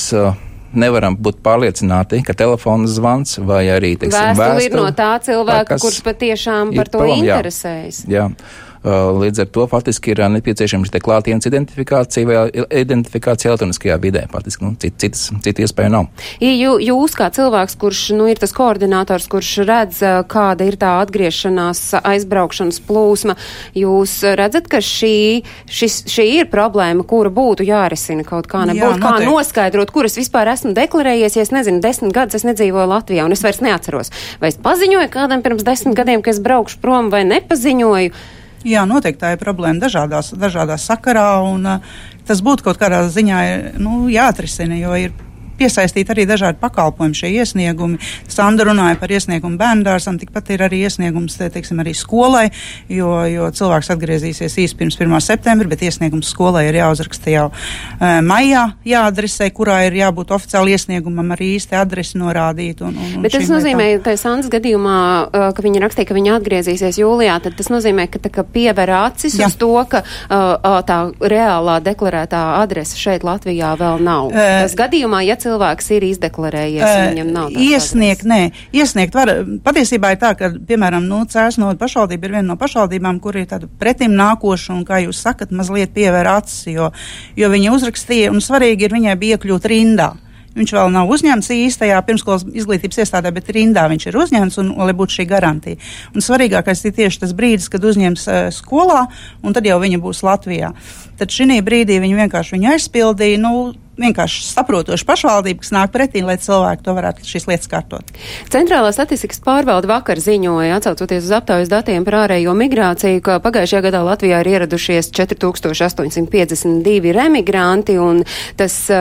Nevaram 0.74 1.16
būt 1.18 1.40
pārliecināti, 1.46 2.22
ka 2.26 2.36
telefona 2.38 2.90
zvans 2.90 3.40
vai 3.42 3.64
arī 3.74 3.96
teiksim, 3.98 4.38
Vēstuli 4.38 4.68
ir 4.70 4.78
no 4.78 4.90
tā 4.94 5.12
cilvēka, 5.26 5.80
kurš 5.82 6.02
patiešām 6.06 6.76
par 6.78 6.92
to 6.94 7.02
palam, 7.02 7.24
jā. 7.26 7.40
interesējas. 7.40 8.04
Jā. 8.10 8.28
Uh, 8.30 8.69
Līdz 8.84 9.42
ar 9.44 9.48
to 9.52 9.66
faktiski 9.68 10.14
ir 10.14 10.22
uh, 10.24 10.30
nepieciešama 10.32 10.88
šī 10.88 11.02
klātienes 11.04 11.48
identifikācija 11.50 12.28
vai 12.30 12.38
identifikācija 12.80 13.52
elektroniskajā 13.52 13.98
vidē. 14.00 14.22
Faktiski 14.32 14.64
nu, 14.64 14.72
cit, 14.80 14.96
citas, 15.02 15.26
citu 15.44 15.66
iespēju 15.66 15.92
nav. 15.92 16.08
Ja 16.40 16.54
jū, 16.54 16.78
jūs 16.88 17.18
kā 17.20 17.28
cilvēks, 17.36 17.76
kurš 17.82 18.04
nu, 18.16 18.30
ir 18.32 18.40
tas 18.40 18.56
koordinators, 18.56 19.28
kurš 19.32 19.52
redz, 19.68 20.00
uh, 20.00 20.22
kāda 20.32 20.70
ir 20.70 20.80
tā 20.80 20.94
atgriešanās, 21.04 21.84
aizbraukšanas 22.00 22.80
plūsma, 22.88 23.36
jūs 23.76 24.16
redzat, 24.40 24.72
ka 24.72 24.80
šī, 24.80 25.44
šis, 25.68 26.00
šī 26.08 26.30
ir 26.40 26.50
problēma, 26.52 27.04
kura 27.04 27.34
būtu 27.36 27.68
jārisina 27.68 28.24
kaut 28.24 28.48
kā, 28.48 28.64
Jā, 28.64 28.72
nebūtu 28.72 29.04
kā 29.04 29.16
noteikti. 29.18 29.30
noskaidrot, 29.34 29.92
kur 29.92 30.08
es 30.08 30.16
vispār 30.22 30.54
esmu 30.56 30.72
deklarējies, 30.80 31.36
ja 31.36 31.44
es 31.44 31.52
nezinu, 31.56 31.84
desmit 31.84 32.16
gadus 32.16 32.40
es 32.40 32.48
nedzīvoju 32.48 32.88
Latvijā 32.96 33.28
un 33.28 33.36
es 33.36 33.44
vairs 33.44 33.60
neatceros. 33.66 34.16
Vai 34.40 34.56
es 34.56 34.60
paziņoju 34.64 35.12
kādam 35.12 35.44
pirms 35.44 35.68
desmit 35.68 36.00
gadiem, 36.00 36.24
ka 36.24 36.32
es 36.32 36.40
braukšu 36.40 36.80
prom 36.80 37.12
vai 37.12 37.26
nepaziņoju? 37.28 38.39
Jā, 38.68 38.84
noteikti 38.88 39.22
tā 39.22 39.34
ir 39.36 39.42
problēma 39.42 39.80
dažādās, 39.86 40.34
dažādās 40.36 40.88
sakarā, 40.90 41.30
un 41.48 41.68
uh, 41.70 41.98
tas 42.28 42.42
būtu 42.44 42.66
kaut 42.66 42.80
kādā 42.82 43.06
ziņā 43.08 43.40
nu, 43.80 44.08
jāatrisina, 44.12 44.76
jo 44.82 44.98
ir 45.00 45.14
piesaistīti 45.60 46.14
arī 46.14 46.26
dažādi 46.30 46.60
pakalpojumi, 46.62 47.18
šie 47.18 47.32
iesniegumi. 47.40 48.00
Sandra 48.30 48.70
runāja 48.70 48.98
par 49.00 49.12
iesniegumu 49.14 49.60
bērndārsam, 49.60 50.20
tikpat 50.22 50.54
ir 50.56 50.64
arī 50.68 50.84
iesniegums 50.88 51.38
te, 51.40 51.50
teiksim, 51.54 51.82
arī 51.84 51.94
skolai, 51.98 52.48
jo, 52.92 53.12
jo 53.30 53.50
cilvēks 53.56 53.92
atgriezīsies 53.96 54.58
īsi 54.64 54.78
pirms 54.80 55.00
1. 55.00 55.16
septembra, 55.26 55.70
bet 55.70 55.84
iesniegums 55.86 56.32
skolai 56.34 56.68
ir 56.70 56.80
jāuzraksta 56.80 57.34
jau 57.34 57.48
uh, 57.52 58.20
maijā, 58.26 58.66
jāadresē, 58.88 59.50
kurā 59.56 59.82
ir 59.88 60.00
jābūt 60.00 60.34
oficiāli 60.36 60.76
iesniegumam 60.78 61.36
arī 61.36 61.54
īsti 61.58 61.78
adresi 61.80 62.20
norādīt. 62.22 62.84
Un, 62.86 62.96
un, 62.96 63.16
un 63.20 63.26
Bet 63.26 63.36
tas 63.36 63.50
nozīmē, 63.52 63.92
ka 64.06 64.16
Sandras 64.20 64.52
gadījumā, 64.54 65.00
uh, 65.28 65.48
ka 65.56 65.66
viņa 65.66 65.84
rakstīja, 65.86 66.10
ka 66.10 66.18
viņa 66.18 66.38
atgriezīsies 66.40 67.02
jūlijā, 67.02 67.40
tad 67.44 67.58
tas 67.60 67.72
nozīmē, 67.74 68.08
ka 68.12 68.22
tā 68.24 68.32
kā 68.34 68.46
piever 68.48 68.94
acis 69.02 69.38
Jā. 69.40 69.50
uz 69.50 69.58
to, 69.60 69.72
ka 69.90 70.04
uh, 70.06 70.80
tā 70.88 71.00
reālā 71.20 71.80
deklarētā 71.84 72.42
adrese 72.60 72.98
šeit 73.00 73.26
Latvijā 73.28 73.74
vēl 73.80 74.04
nav. 74.04 74.32
Eh, 74.34 74.64
tas 74.64 74.76
gadījumā, 74.78 75.22
ja 75.28 75.36
cilvēks 75.40 75.49
ir 75.96 76.06
izdeklarējies, 76.10 76.84
un 76.84 77.00
Eh, 77.00 77.10
viņam 77.14 77.32
nav 77.34 77.50
Iesniegt, 77.50 78.24
nē, 78.30 78.52
iesniegt 78.76 79.16
var. 79.18 79.32
Patiesībā 79.66 80.14
ir 80.14 80.22
tā, 80.22 80.36
ka, 80.38 80.52
piemēram, 80.52 81.08
nu, 81.10 81.24
Cēsno 81.26 81.72
pašvaldība 81.80 82.26
ir 82.26 82.38
viena 82.38 82.48
no 82.52 82.58
pašvaldībām, 82.60 83.20
kur 83.20 83.36
ir 83.36 83.48
tāda 83.50 83.68
pretim 83.80 84.16
nākoša 84.20 84.74
un, 84.76 84.86
kā 84.86 85.02
jūs 85.06 85.22
sakat, 85.26 85.52
mazliet 85.52 85.94
pievēr 85.96 86.28
acis, 86.38 86.68
jo, 86.68 86.92
jo 87.36 87.50
viņa 87.50 87.76
uzrakstīja, 87.76 88.32
un 88.32 88.44
svarīgi 88.44 88.88
ir 88.88 88.98
viņai 88.98 89.16
bija 89.20 89.38
iekļūt 89.38 89.66
rindā. 89.66 90.14
Viņš 90.58 90.72
vēl 90.74 90.90
nav 90.92 91.10
uzņemts 91.14 91.52
īstajā 91.54 92.00
pirmskolas 92.08 92.44
izglītības 92.58 93.04
iestādē, 93.04 93.32
bet 93.32 93.52
rindā 93.54 93.86
viņš 93.92 94.08
ir 94.10 94.18
uzņemts, 94.18 94.58
un, 94.60 94.72
un 94.74 94.90
lai 94.90 94.96
būtu 94.98 95.20
šī 95.20 95.26
garantija. 95.30 95.78
Un 96.16 96.26
svarīgākais 96.26 96.82
ir 96.90 96.96
tieši 96.98 97.22
tas 97.22 97.36
brīdis, 97.38 97.70
kad 97.72 97.86
uzņems 97.86 98.26
uh, 98.28 98.40
skolā, 98.54 99.06
un 99.46 99.56
tad 99.56 99.70
jau 99.70 99.78
viņa 99.82 100.02
būs 100.02 100.24
Latvijā. 100.26 100.74
Tad 101.22 101.36
šī 101.36 101.62
brīdī 101.66 102.00
viņa 102.02 102.24
vienkārši 102.24 102.58
viņu 102.58 102.74
aizpildīja. 102.74 103.44
Nu, 103.46 103.54
vienkārši 104.00 104.44
saprotoša 104.48 105.06
pašvaldība, 105.08 105.60
kas 105.64 105.72
nāk 105.76 105.92
pretī, 105.94 106.22
lai 106.26 106.38
cilvēki 106.42 106.86
to 106.86 106.92
varētu 106.98 107.28
šīs 107.28 107.48
lietas 107.50 107.70
kārtot. 107.72 108.06
Centrālā 108.52 108.90
statistikas 108.96 109.42
pārvalde 109.44 109.88
vakar 109.90 110.18
ziņoja, 110.24 110.78
atsaucoties 110.80 111.24
uz 111.28 111.34
aptaujas 111.36 111.70
datiem 111.72 112.06
par 112.08 112.16
ārējo 112.24 112.54
migrāciju, 112.58 113.22
ka 113.26 113.34
pagājušajā 113.44 113.82
gadā 113.90 114.00
Latvijā 114.06 114.38
ir 114.44 114.50
ieradušies 114.54 115.06
4852 115.16 117.14
remigranti, 117.16 117.94
un 118.00 118.16
tas 118.60 118.76
uh, 118.94 119.00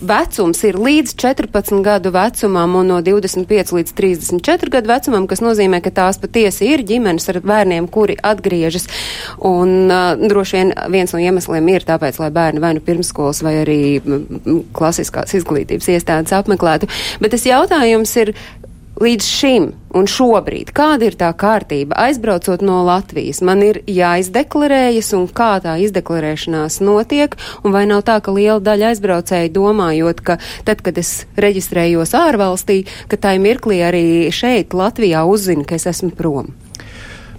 vecums 0.00 0.58
ir 0.68 0.74
līdz 0.80 1.10
14 1.20 1.82
gadu 1.84 2.08
vecumam 2.14 2.70
un 2.80 2.86
no 2.94 2.98
25 3.04 3.74
līdz 3.76 3.90
34 4.00 4.74
gadu 4.76 4.86
vecumam, 4.90 5.24
kas 5.30 5.40
nozīmē, 5.44 5.78
ka 5.84 5.90
tās 5.94 6.16
patiesi 6.22 6.62
ir 6.72 6.80
ģimenes 6.86 7.28
ar 7.32 7.38
bērniem, 7.44 7.84
kuri 7.92 8.16
atgriežas. 8.16 8.84
Un 9.46 9.90
uh, 9.90 10.16
droši 10.20 10.56
vien 10.56 10.68
viens 10.92 11.12
no 11.14 11.18
iemesliem 11.22 11.68
ir 11.72 11.82
tāpēc, 11.88 12.18
lai 12.22 12.30
bērni 12.34 12.60
vai 12.62 12.72
nu 12.76 12.80
pirmskolas 12.84 13.42
vai 13.44 13.54
arī 13.62 13.80
mm, 13.98 14.62
klasiskās 14.76 15.34
izglītības 15.40 15.90
iestādes 15.96 16.34
apmeklētu. 16.36 16.90
Bet 17.20 17.34
tas 17.34 17.46
jautājums 17.48 18.14
ir 18.22 18.34
līdz 19.00 19.24
šim 19.26 19.66
un 19.96 20.06
šobrīd, 20.10 20.72
kāda 20.76 21.08
ir 21.08 21.16
tā 21.18 21.30
kārtība? 21.36 21.96
Aizbraucot 22.04 22.62
no 22.64 22.82
Latvijas, 22.84 23.40
man 23.46 23.64
ir 23.64 23.80
jāizdeklarējas 23.88 25.12
un 25.16 25.26
kā 25.32 25.54
tā 25.64 25.78
izdeklarēšanās 25.86 26.80
notiek, 26.84 27.36
un 27.64 27.74
vai 27.76 27.86
nav 27.88 28.04
tā, 28.08 28.18
ka 28.20 28.34
liela 28.36 28.60
daļa 28.64 28.92
aizbraucēji 28.92 29.54
domājot, 29.56 30.24
ka 30.24 30.36
tad, 30.68 30.84
kad 30.84 31.00
es 31.00 31.24
reģistrējos 31.40 32.14
ārvalstī, 32.18 32.82
ka 33.08 33.20
tai 33.20 33.38
mirklī 33.42 33.80
arī 33.88 34.06
šeit, 34.34 34.76
Latvijā, 34.76 35.24
uzzina, 35.24 35.64
ka 35.64 35.80
es 35.80 35.88
esmu 35.90 36.12
prom. 36.16 36.52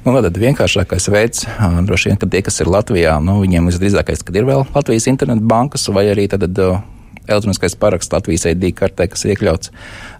Nu, 0.01 0.15
tad 0.17 0.37
vienkāršākais 0.41 1.05
veids, 1.13 1.43
droši 1.85 2.09
vien, 2.09 2.17
ka 2.17 2.25
tie, 2.25 2.39
kas 2.41 2.55
ir 2.63 2.69
Latvijā, 2.73 3.19
nu, 3.21 3.35
viņiem 3.43 3.67
visdrīzākais, 3.69 4.23
kad 4.25 4.37
ir 4.39 4.47
vēl 4.47 4.63
Latvijas 4.73 5.05
internetu 5.11 5.45
bankas 5.45 5.85
vai 5.93 6.07
arī 6.09 6.25
tad, 6.31 6.47
ā, 6.49 6.79
elektroniskais 7.27 7.77
paraksts 7.77 8.13
Latvijas 8.15 8.47
ID 8.49 8.71
kartē, 8.79 9.05
kas 9.11 9.27
iekļauts. 9.29 9.69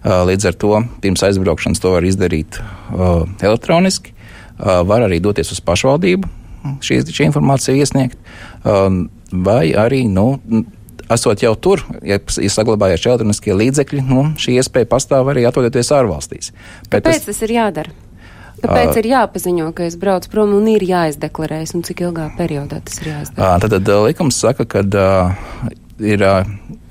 Ā, 0.06 0.20
Līdz 0.28 0.46
ar 0.52 0.58
to 0.62 0.70
pirms 1.02 1.24
aizbraukšanas 1.26 1.82
to 1.82 1.96
var 1.96 2.06
izdarīt 2.06 2.60
ā, 2.62 3.08
elektroniski. 3.42 4.14
Ā, 4.54 4.78
Var 4.86 5.08
arī 5.08 5.18
doties 5.24 5.50
uz 5.50 5.58
pašvaldību, 5.66 6.30
šī, 6.78 7.00
šī 7.10 7.26
informācija 7.32 7.74
iesniegt, 7.74 8.22
ā, 8.62 8.86
vai 9.34 9.64
arī, 9.82 10.04
nu, 10.06 10.36
esot 11.10 11.42
jau 11.42 11.56
tur, 11.58 11.82
ja 12.06 12.20
ir 12.22 12.54
saglabājušies 12.54 13.10
elektroniskie 13.10 13.58
līdzekļi, 13.58 14.06
nu, 14.06 14.28
šī 14.38 14.60
iespēja 14.62 14.92
pastāv 14.94 15.34
arī 15.34 15.42
atrodoties 15.50 15.90
ārvalstīs. 15.98 16.54
Bet 16.86 17.02
Kāpēc 17.02 17.26
tas 17.32 17.42
ir 17.42 17.58
jādara? 17.58 17.98
Kāpēc 18.62 18.98
ir 19.00 19.08
jāpaziņo, 19.10 19.68
ka 19.76 19.86
es 19.88 19.96
braucu 19.98 20.30
prom 20.32 20.54
un 20.54 20.68
ir 20.70 20.84
jāizdeklarējas, 20.86 21.74
un 21.76 21.84
cik 21.86 22.04
ilgā 22.06 22.28
periodā 22.38 22.78
tas 22.86 23.00
ir 23.02 23.10
jāizdara? 23.10 23.48
Ā, 23.48 23.60
Tad, 23.62 23.74
tad 23.74 23.90
likums 24.06 24.38
saka, 24.38 24.66
ka 24.68 24.84
ir 26.02 26.24
ā, 26.26 26.34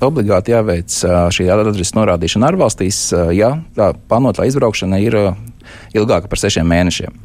obligāti 0.04 0.54
jāveic 0.54 0.98
ā, 1.08 1.24
šī 1.34 1.48
adreses 1.54 1.96
norādīšana 1.98 2.52
ārvalstīs, 2.52 3.02
ā, 3.16 3.28
ja 3.36 3.54
tā 3.78 3.92
plānotā 4.12 4.48
izbraukšana 4.50 5.00
ir 5.04 5.18
ā, 5.18 5.26
ilgāka 5.96 6.32
par 6.32 6.42
sešiem 6.42 6.68
mēnešiem. 6.68 7.20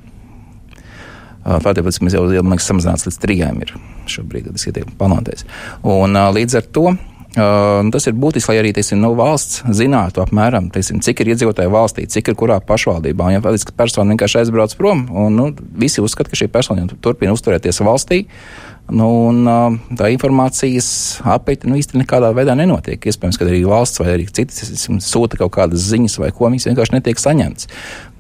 Tādēļ 1.47 1.87
mēs 2.03 2.15
jau 2.17 2.25
liekas, 2.27 2.67
samazināts 2.67 3.07
līdz 3.07 3.19
trijiem 3.23 3.61
ir 3.63 3.75
šobrīd, 4.11 4.49
tas 4.51 4.67
ir 4.67 4.89
plānotais. 4.99 5.47
Un 5.87 6.19
ā, 6.19 6.25
līdz 6.35 6.59
ar 6.59 6.67
to. 6.75 6.89
Uh, 7.37 7.85
tas 7.93 8.07
ir 8.09 8.15
būtiski, 8.17 8.49
lai 8.49 8.63
arī 8.63 8.71
teiksim, 8.73 8.97
nu, 9.03 9.11
valsts 9.19 9.59
zinātu 9.77 10.23
apmēram, 10.23 10.71
teiksim, 10.73 11.03
cik 11.05 11.21
ir 11.21 11.35
iedzīvotāji 11.35 11.69
valstī, 11.69 12.07
cik 12.09 12.31
ir 12.33 12.37
kurā 12.41 12.57
pašvaldībā. 12.65 13.27
Ja 13.35 13.43
faktiski 13.45 13.75
persona 13.77 14.15
vienkārši 14.15 14.39
aizbrauc 14.41 14.73
prom, 14.79 15.03
un 15.13 15.37
nu, 15.37 15.51
visi 15.77 16.01
uzskata, 16.01 16.33
ka 16.33 16.39
šī 16.41 16.49
persona 16.55 16.87
turpina 17.05 17.35
uzturēties 17.37 17.83
valstī, 17.85 18.23
nu, 18.89 19.11
un 19.29 19.43
uh, 19.53 19.77
tā 20.01 20.09
informācijas 20.15 20.89
apeite 21.29 21.69
nu, 21.69 21.77
īstenībā 21.77 22.07
nekādā 22.07 22.33
veidā 22.39 22.57
nenotiek. 22.57 23.05
Iespējams, 23.05 23.37
ka 23.37 23.45
arī 23.51 23.61
valsts 23.69 24.01
vai 24.01 24.15
arī 24.15 24.29
teiksim, 24.33 25.03
sūta 25.05 25.37
kaut 25.43 25.53
kādas 25.59 25.85
ziņas 25.91 26.17
vai 26.23 26.33
ko, 26.33 26.49
viņas 26.49 26.71
vienkārši 26.71 26.97
netiek 26.97 27.21
saņemtas. 27.21 27.69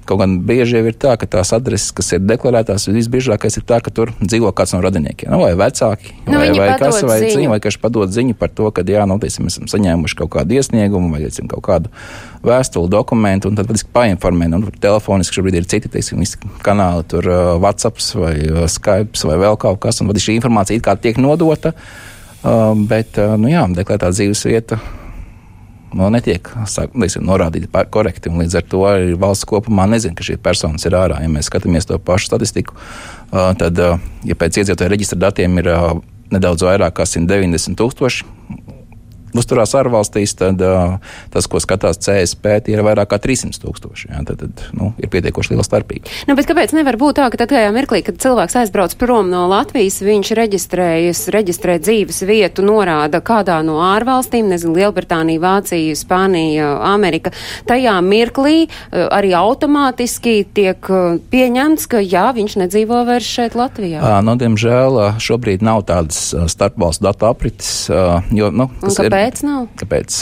Kaut 0.06 0.20
gan 0.20 0.36
bieži 0.46 0.78
jau 0.78 0.86
ir 0.86 0.94
tā, 0.94 1.16
ka 1.18 1.26
tās 1.30 1.50
adreses, 1.56 1.90
kas 1.96 2.12
ir 2.14 2.22
deklarētās, 2.22 2.86
visbiežākais 2.94 3.58
ir 3.58 3.64
tā, 3.66 3.80
ka 3.82 3.90
tur 3.94 4.12
dzīvo 4.22 4.52
kāds 4.56 4.74
no 4.76 4.80
radiniekiem, 4.84 5.32
nu, 5.32 5.40
vai 5.42 5.52
vecāki, 5.58 6.14
Nu, 6.26 6.38
vai, 6.38 6.50
vai 6.54 6.68
kas, 6.78 7.00
vai 7.06 7.18
ziņu. 7.24 7.34
ziņu, 7.34 7.50
vai 7.52 7.60
kas 7.64 7.78
padod 7.82 8.12
ziņu 8.14 8.36
par 8.38 8.52
to, 8.54 8.70
ka, 8.74 8.84
jā, 8.86 9.06
nu, 9.10 9.18
teiksim, 9.22 9.48
esam 9.50 9.66
saņēmuši 9.70 10.18
kaut 10.20 10.32
kādu 10.36 10.58
iesniegumu 10.58 11.10
vai, 11.12 11.24
teiksim, 11.26 11.48
kaut 11.50 11.64
kādu 11.66 11.92
vēstuli, 12.46 12.90
dokumentu, 12.92 13.50
un 13.50 13.58
tad 13.58 13.70
patiesībā 13.70 13.94
painformē, 13.98 14.50
nu, 14.52 14.62
telefoniski 14.82 15.40
šobrīd 15.40 15.60
ir 15.60 15.70
citi, 15.70 15.90
teiksim, 15.92 16.22
kanāli, 16.66 17.06
tur 17.10 17.26
uh, 17.30 17.40
WhatsApps 17.62 18.12
vai 18.18 18.36
uh, 18.46 18.66
Skype 18.70 19.26
vai 19.26 19.40
vēl 19.42 19.58
kaut 19.58 19.82
kas, 19.82 19.98
un 20.02 20.12
tad 20.12 20.22
šī 20.22 20.38
informācija 20.38 20.78
it 20.78 20.86
kā 20.86 20.94
tiek 21.00 21.18
nodota, 21.18 21.74
uh, 21.74 22.70
bet, 22.86 23.18
uh, 23.18 23.34
nu, 23.40 23.50
jā, 23.50 23.66
deklarētā 23.74 24.12
dzīves 24.14 24.46
vieta 24.46 24.78
nu, 25.96 26.08
netiek 26.12 26.50
norādīta 27.24 27.70
pa- 27.72 27.86
korekti. 27.88 28.30
Līdz 28.30 28.58
ar 28.60 28.66
to 28.70 28.82
arī 28.88 29.14
valsts 29.18 29.48
kopumā 29.48 29.88
nezina, 29.90 30.14
ka 30.16 30.26
šī 30.26 30.38
persona 30.42 30.80
ir 30.82 30.98
ārā. 30.98 31.22
Ja 31.22 31.30
mēs 31.32 31.50
skatāmies 31.50 31.88
to 31.88 31.98
pašu 31.98 32.30
statistiku, 32.30 32.76
tad, 33.32 33.80
ja 34.24 34.38
pēc 34.38 34.60
iedzīvotāju 34.62 34.92
reģistra 34.92 35.18
datiem 35.28 35.58
ir 35.62 35.72
nedaudz 36.30 36.66
vairāk 36.66 36.98
kā 36.98 37.06
190 37.06 37.78
tūkstoši 37.78 38.24
uzturās 39.40 39.74
ārvalstīs, 39.78 40.34
tad 40.38 40.62
uh, 40.64 40.96
tas, 41.34 41.48
ko 41.50 41.60
skatās 41.62 42.00
CSP, 42.02 42.60
tie 42.66 42.76
ir 42.76 42.84
vairāk 42.86 43.10
kā 43.12 43.20
300 43.22 43.62
tūkstoši. 43.62 44.10
Jā, 44.12 44.22
tad, 44.28 44.42
tad 44.42 44.64
nu, 44.76 44.92
ir 45.02 45.10
pietiekoši 45.12 45.54
liela 45.54 45.66
starpība. 45.66 46.12
Nu, 46.28 46.36
bet 46.38 46.48
kāpēc 46.48 46.74
nevar 46.76 46.98
būt 47.00 47.18
tā, 47.20 47.28
ka 47.32 47.40
tad 47.42 47.52
tajā 47.54 47.72
mirklī, 47.74 48.02
kad 48.06 48.20
cilvēks 48.22 48.58
aizbrauc 48.62 48.96
prom 49.00 49.30
no 49.32 49.46
Latvijas, 49.50 49.98
viņš 50.04 50.32
reģistrējas, 50.38 51.24
reģistrē 51.34 51.78
dzīves 51.82 52.22
vietu, 52.28 52.64
norāda 52.66 53.20
kādā 53.24 53.58
no 53.66 53.78
ārvalstīm, 53.84 54.50
nezinu, 54.52 54.76
Lielbritānija, 54.76 55.42
Vācija, 55.42 55.96
Spānija, 55.98 56.72
Amerika, 56.90 57.32
tajā 57.68 57.96
mirklī 58.04 58.66
eh, 58.66 59.06
arī 59.06 59.32
automātiski 59.38 60.38
tiek 60.56 60.90
eh, 60.90 61.18
pieņemts, 61.32 61.88
ka 61.90 62.02
jā, 62.04 62.28
viņš 62.36 62.58
nedzīvo 62.64 63.02
vairs 63.08 63.28
šeit 63.36 63.56
Latvijā. 63.58 64.00
Uh, 64.00 64.18
nu, 64.26 64.36
diemžēl 64.40 64.98
uh, 65.00 65.20
šobrīd 65.22 65.64
nav 65.66 65.84
tādas 65.88 66.20
uh, 66.34 66.46
starpvalstu 66.50 67.06
datu 67.06 67.28
aprites, 67.30 67.70
uh, 67.90 68.24
jo 68.34 68.50
nu, 68.54 68.68
tas 68.82 68.98
ir 69.02 69.10
kāpēc? 69.26 69.42
Nav? 69.46 69.66
Kāpēc? 69.78 70.18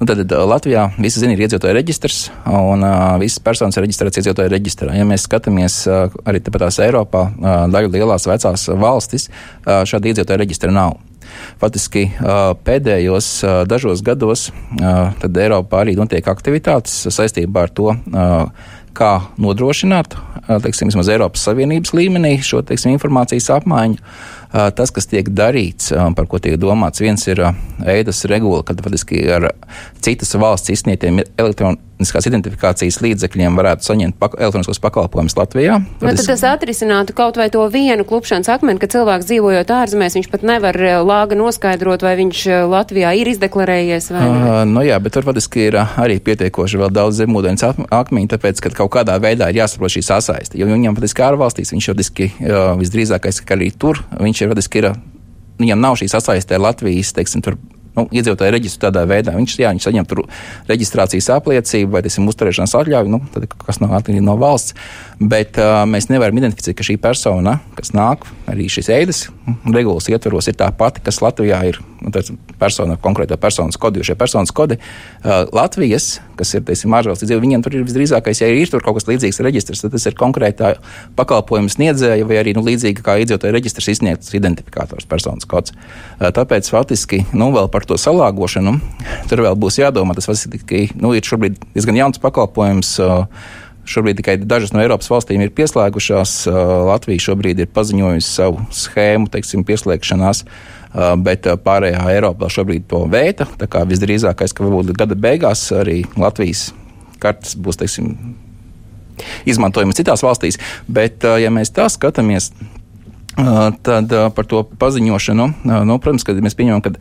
Nu, 0.00 0.06
tad 0.08 0.32
Latvijā 0.48 0.90
visi 0.98 1.20
zina, 1.22 1.32
ir 1.34 1.44
iedzīvotāju 1.46 1.76
reģistrs, 1.78 2.30
un 2.46 2.84
visas 3.22 3.40
personas 3.40 3.76
ir 3.78 3.86
reģistrētas 3.86 4.20
iedzīvotāju 4.20 4.52
reģistrā. 4.52 4.92
Ja 4.98 5.06
mēs 5.08 5.24
skatāmies 5.24 5.80
arī 5.88 6.42
tāpatās 6.44 6.78
Eiropā, 6.84 7.24
daļu 7.72 7.92
lielās 7.94 8.28
vecās 8.28 8.68
valstis, 8.68 9.30
šāda 9.64 10.12
iedzīvotāju 10.12 10.42
reģistra 10.44 10.74
nav. 10.74 10.98
Faktiski 11.58 12.10
pēdējos 12.66 13.30
dažos 13.70 14.04
gados 14.04 14.50
Eiropā 14.76 15.82
arī 15.82 15.96
notiek 15.96 16.28
aktivitātes 16.28 17.08
saistībā 17.08 17.64
ar 17.64 17.72
to, 17.74 17.96
kā 18.94 19.10
nodrošināt, 19.42 20.14
teiksim, 20.62 20.92
vismaz 20.92 21.08
Eiropas 21.10 21.42
Savienības 21.48 21.94
līmenī 21.96 22.36
šo, 22.44 22.60
teiksim, 22.62 22.92
informācijas 22.94 23.50
apmaiņu. 23.56 23.98
Tas, 24.54 24.92
kas 24.94 25.08
tiek 25.10 25.26
darīts, 25.34 25.90
par 26.14 26.28
ko 26.30 26.38
tiek 26.38 26.54
domāts, 26.62 27.02
viens 27.02 27.24
ir 27.26 27.40
ēdas 27.82 28.22
regula, 28.30 28.62
kad 28.62 28.78
faktiski 28.84 29.24
ar 29.34 29.48
citas 30.04 30.30
valsts 30.38 30.70
izsniegtiem 30.70 31.18
elektroniskās 31.94 32.26
identifikācijas 32.26 32.98
līdzekļiem 33.04 33.56
varētu 33.58 33.86
saņemt 33.86 34.16
pak 34.18 34.34
elektroniskos 34.38 34.80
pakalpojumus 34.82 35.36
Latvijā. 35.38 35.78
Nu, 35.78 36.08
tad 36.10 36.18
tas 36.26 36.42
atrisinātu 36.48 37.14
kaut 37.14 37.38
vai 37.38 37.46
to 37.54 37.62
vienu 37.70 38.04
klupšanas 38.04 38.50
akmeni, 38.50 38.80
ka 38.82 38.88
cilvēks 38.90 39.28
dzīvojot 39.28 39.70
ārzemēs, 39.70 40.16
viņš 40.18 40.30
pat 40.32 40.42
nevar 40.42 40.78
lāga 41.06 41.38
noskaidrot, 41.38 42.02
vai 42.02 42.16
viņš 42.18 42.42
Latvijā 42.70 43.14
ir 43.14 43.30
izdeklarējies 43.34 44.10
vai 44.10 44.24
ne. 44.26 44.40
Uh, 44.42 44.62
nu 44.66 44.82
jā, 44.84 44.98
bet 45.02 45.14
tur 45.14 45.26
faktiski 45.26 45.68
ir 45.68 45.78
arī 45.84 46.18
pietiekoši 46.24 46.82
vēl 46.82 46.90
daudz 46.94 47.22
zemūdens 47.22 47.64
akmeņu, 47.64 48.32
tāpēc, 48.34 48.64
ka 48.64 48.74
kaut 48.82 48.92
kādā 48.98 49.16
veidā 49.22 49.50
ir 49.52 49.62
jāsaprot 49.62 49.94
šī 49.94 50.02
sasaiste. 50.04 50.58
Jo 50.58 50.68
viņam 50.70 50.98
faktiski 50.98 51.24
ārvalstīs, 51.28 51.72
viņš 51.76 51.90
faktiski 51.92 52.30
uh, 52.34 52.74
visdrīzākais, 52.80 53.40
ka 53.46 53.54
arī 53.54 53.70
tur 53.70 54.02
viņš 54.18 54.42
ir 54.42 54.52
faktiski 54.52 54.82
ir, 54.82 54.90
viņam 55.62 55.86
nav 55.86 56.00
šī 56.00 56.10
sasaiste 56.10 56.58
ar 56.58 56.66
Latvijas, 56.66 57.14
teiksim, 57.14 57.44
tur 57.44 57.60
nu, 57.98 58.06
iedzīvotāju 58.10 58.54
reģistru 58.54 58.88
tādā 58.88 59.04
veidā. 59.08 59.34
Viņš, 59.38 59.56
jā, 59.62 59.72
viņš 59.74 59.88
saņem 59.88 60.08
tur 60.10 60.24
reģistrācijas 60.70 61.30
apliecību 61.36 61.94
vai, 61.94 62.04
teiksim, 62.06 62.28
uzturēšanas 62.30 62.76
atļauju, 62.80 63.12
nu, 63.14 63.22
tad, 63.34 63.48
kas 63.64 63.80
nav 63.82 63.96
atkarīgi 64.00 64.24
no 64.24 64.36
valsts. 64.40 64.76
Bet 65.20 65.60
uh, 65.62 65.82
mēs 65.88 66.10
nevaram 66.10 66.42
identificēt, 66.42 66.76
ka 66.78 66.86
šī 66.86 66.98
persona, 67.02 67.58
kas 67.78 67.94
nāk 67.96 68.26
arī 68.50 68.68
šīs 68.72 68.90
eidas 68.94 69.26
regulas 69.64 70.10
ietveros, 70.10 70.50
ir 70.50 70.58
tā 70.60 70.70
pati, 70.74 71.04
kas 71.04 71.22
Latvijā 71.24 71.62
ir 71.70 71.80
persona, 72.60 72.96
konkrēta 73.00 73.38
personas 73.40 73.78
kodi, 73.80 74.00
jo 74.00 74.08
šie 74.10 74.16
personas 74.18 74.52
kodi 74.54 74.78
uh, 74.78 75.44
Latvijas, 75.54 76.18
kas 76.38 76.54
ir, 76.56 76.64
ārvalsts 76.64 77.24
dzīve, 77.24 77.40
viņiem 77.42 77.64
tur 77.64 77.76
ir 77.78 77.86
visdrīzākais, 77.86 78.42
ja 78.42 78.50
ir 78.52 78.70
tur 78.70 78.84
kaut 78.84 78.98
kas 78.98 79.08
līdzīgs 79.08 79.40
reģistrs, 79.46 79.84
tad 79.84 79.94
tas 79.94 80.06
ir 80.08 80.16
konkrētā 80.18 80.74
pakalpojuma 81.18 81.72
sniedzēja 81.72 82.28
vai 82.28 82.40
arī, 82.42 82.54
nu, 82.56 82.64
līdzīgi 82.66 83.04
kā 83.04 83.16
iedzīvotāja 83.22 83.56
reģistrs 83.56 83.92
izsniegts 83.96 84.34
identifikators 84.36 85.08
personas 85.10 85.48
kods. 85.48 85.74
Uh, 85.74 86.30
tāpēc, 86.34 86.70
faktiski, 86.72 87.24
nu, 87.32 87.50
vēl 87.54 87.70
par 87.72 87.86
to 87.88 87.98
salāgošanu, 88.00 88.78
tur 89.30 89.44
vēl 89.48 89.58
būs 89.60 89.80
jādomā, 89.82 90.16
tas 90.18 90.30
faktiski, 90.30 90.88
nu, 91.00 91.14
ir 91.16 91.26
šobrīd 91.26 91.60
diezgan 91.74 92.04
jauns 92.04 92.22
pakalpojums. 92.22 92.96
Uh, 93.02 93.62
Šobrīd 93.84 94.16
tikai 94.16 94.38
dažas 94.40 94.72
no 94.72 94.80
Eiropas 94.80 95.10
valstīm 95.12 95.42
ir 95.44 95.52
pieslēgušās. 95.52 96.46
Latvija 96.88 97.20
šobrīd 97.26 97.60
ir 97.60 97.68
paziņojusi 97.76 98.30
savu 98.30 98.64
schēmu, 98.72 99.28
teiksim, 99.32 99.64
pieslēgšanās. 99.68 100.44
Uh, 100.94 101.16
bet 101.18 101.48
uh, 101.50 101.56
pārējā 101.58 102.04
Eiropā 102.12 102.46
šobrīd 102.54 102.84
to 102.86 103.00
vēta. 103.10 103.48
Tā 103.58 103.66
kā 103.66 103.80
visdrīzākais, 103.90 104.52
ka 104.54 104.62
varbūt 104.62 104.92
gada 104.94 105.16
beigās 105.18 105.66
arī 105.74 106.04
Latvijas 106.14 106.68
kartes 107.18 107.56
būs, 107.58 107.80
teiksim, 107.80 108.12
izmantojamas 109.48 109.98
citās 109.98 110.22
valstīs. 110.22 110.60
Bet, 110.86 111.18
uh, 111.26 111.34
ja 111.42 111.50
mēs 111.50 111.74
tā 111.74 111.88
skatāmies, 111.90 112.52
tad 113.34 114.12
par 114.36 114.46
to 114.46 114.60
paziņošanu, 114.78 115.46
nu, 115.66 115.94
protams, 115.98 116.22
kad 116.22 116.38
mēs 116.38 116.54
pieņemam, 116.54 116.84
ka 116.84 116.92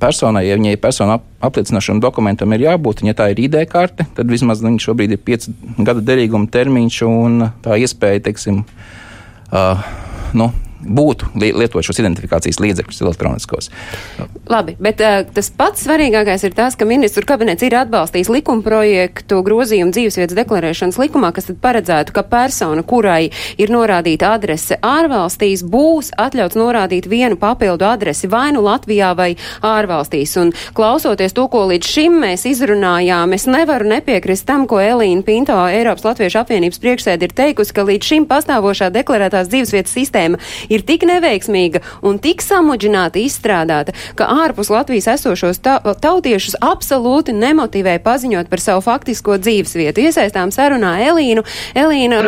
personai, 0.00 0.46
ja 0.48 0.56
viņai 0.56 0.78
personu 0.80 1.18
apliecinošam 1.44 2.00
dokumentam 2.00 2.56
ir 2.56 2.64
jābūt, 2.64 3.02
ja 3.04 3.12
tā 3.12 3.28
ir 3.34 3.42
ID 3.44 3.58
karte, 3.68 4.06
tad 4.16 4.32
vismaz 4.32 4.64
viņš 4.64 4.88
šobrīd 4.88 5.12
ir 5.12 5.20
5 5.28 5.50
gada 5.84 6.00
derīguma 6.00 6.48
termiņš 6.48 7.02
un 7.04 7.50
tā 7.64 7.76
iespēja, 7.84 8.24
teiksim, 8.30 8.62
uh, 9.52 9.84
nu, 10.32 10.48
būtu 10.84 11.32
lietot 11.40 11.84
šos 11.84 12.00
identifikācijas 12.02 12.60
līdzekļus 12.62 13.02
elektroniskos. 13.04 13.70
Labi, 14.50 14.76
bet 14.82 15.00
uh, 15.02 15.22
tas 15.34 15.50
pats 15.54 15.84
svarīgākais 15.86 16.44
ir 16.46 16.54
tas, 16.56 16.76
ka 16.76 16.86
ministru 16.88 17.24
kabinets 17.28 17.64
ir 17.64 17.76
atbalstījis 17.78 18.30
likumprojektu 18.34 19.40
grozījumu 19.46 19.94
dzīvesvietas 19.94 20.36
deklarēšanas 20.36 20.98
likumā, 21.00 21.32
kas 21.34 21.48
tad 21.48 21.60
paredzētu, 21.64 22.14
ka 22.14 22.24
persona, 22.28 22.84
kurai 22.86 23.30
ir 23.60 23.72
norādīta 23.72 24.34
adrese 24.36 24.78
ārvalstīs, 24.84 25.64
būs 25.64 26.12
atļauts 26.20 26.58
norādīt 26.60 27.08
vienu 27.10 27.38
papildu 27.40 27.88
adresi 27.88 28.28
vai 28.30 28.50
nu 28.54 28.64
Latvijā 28.64 29.14
vai 29.16 29.30
ārvalstīs. 29.64 30.36
Un 30.40 30.52
klausoties 30.76 31.36
to, 31.36 31.46
ko 31.52 31.64
līdz 31.70 31.90
šim 31.96 32.20
mēs 32.24 32.46
izrunājām, 32.50 33.34
es 33.36 33.48
nevaru 33.50 33.88
nepiekrist 33.94 34.46
tam, 34.48 34.68
ko 34.70 34.80
Elīna 34.82 35.24
Pinto, 35.26 35.56
Eiropas 35.70 36.04
Latviešu 36.06 36.42
apvienības 36.42 36.80
priekšsēdi, 36.82 37.28
ir 37.28 37.36
teikusi, 37.36 37.74
ka 37.74 37.86
līdz 37.88 38.12
šim 38.12 38.28
pastāvošā 38.30 38.90
deklarētās 38.94 39.50
dzīvesvietas 39.52 39.96
sistēma 39.96 40.40
ir 40.74 40.84
tik 40.86 41.06
neveiksmīga 41.08 41.82
un 42.02 42.20
tik 42.22 42.44
samudžināta 42.44 43.20
izstrādāta, 43.22 43.94
ka 44.18 44.28
ārpus 44.44 44.72
Latvijas 44.74 45.10
esošos 45.16 45.62
ta 45.64 45.78
tautiešus 45.80 46.58
absolūti 46.60 47.34
nemotivē 47.36 47.98
paziņot 48.04 48.50
par 48.52 48.62
savu 48.62 48.84
faktisko 48.84 49.38
dzīvesvietu. 49.42 50.04
Iesaistām 50.08 50.54
sarunā 50.54 50.96
Elīnu. 51.08 51.44
Elīna. 51.74 52.22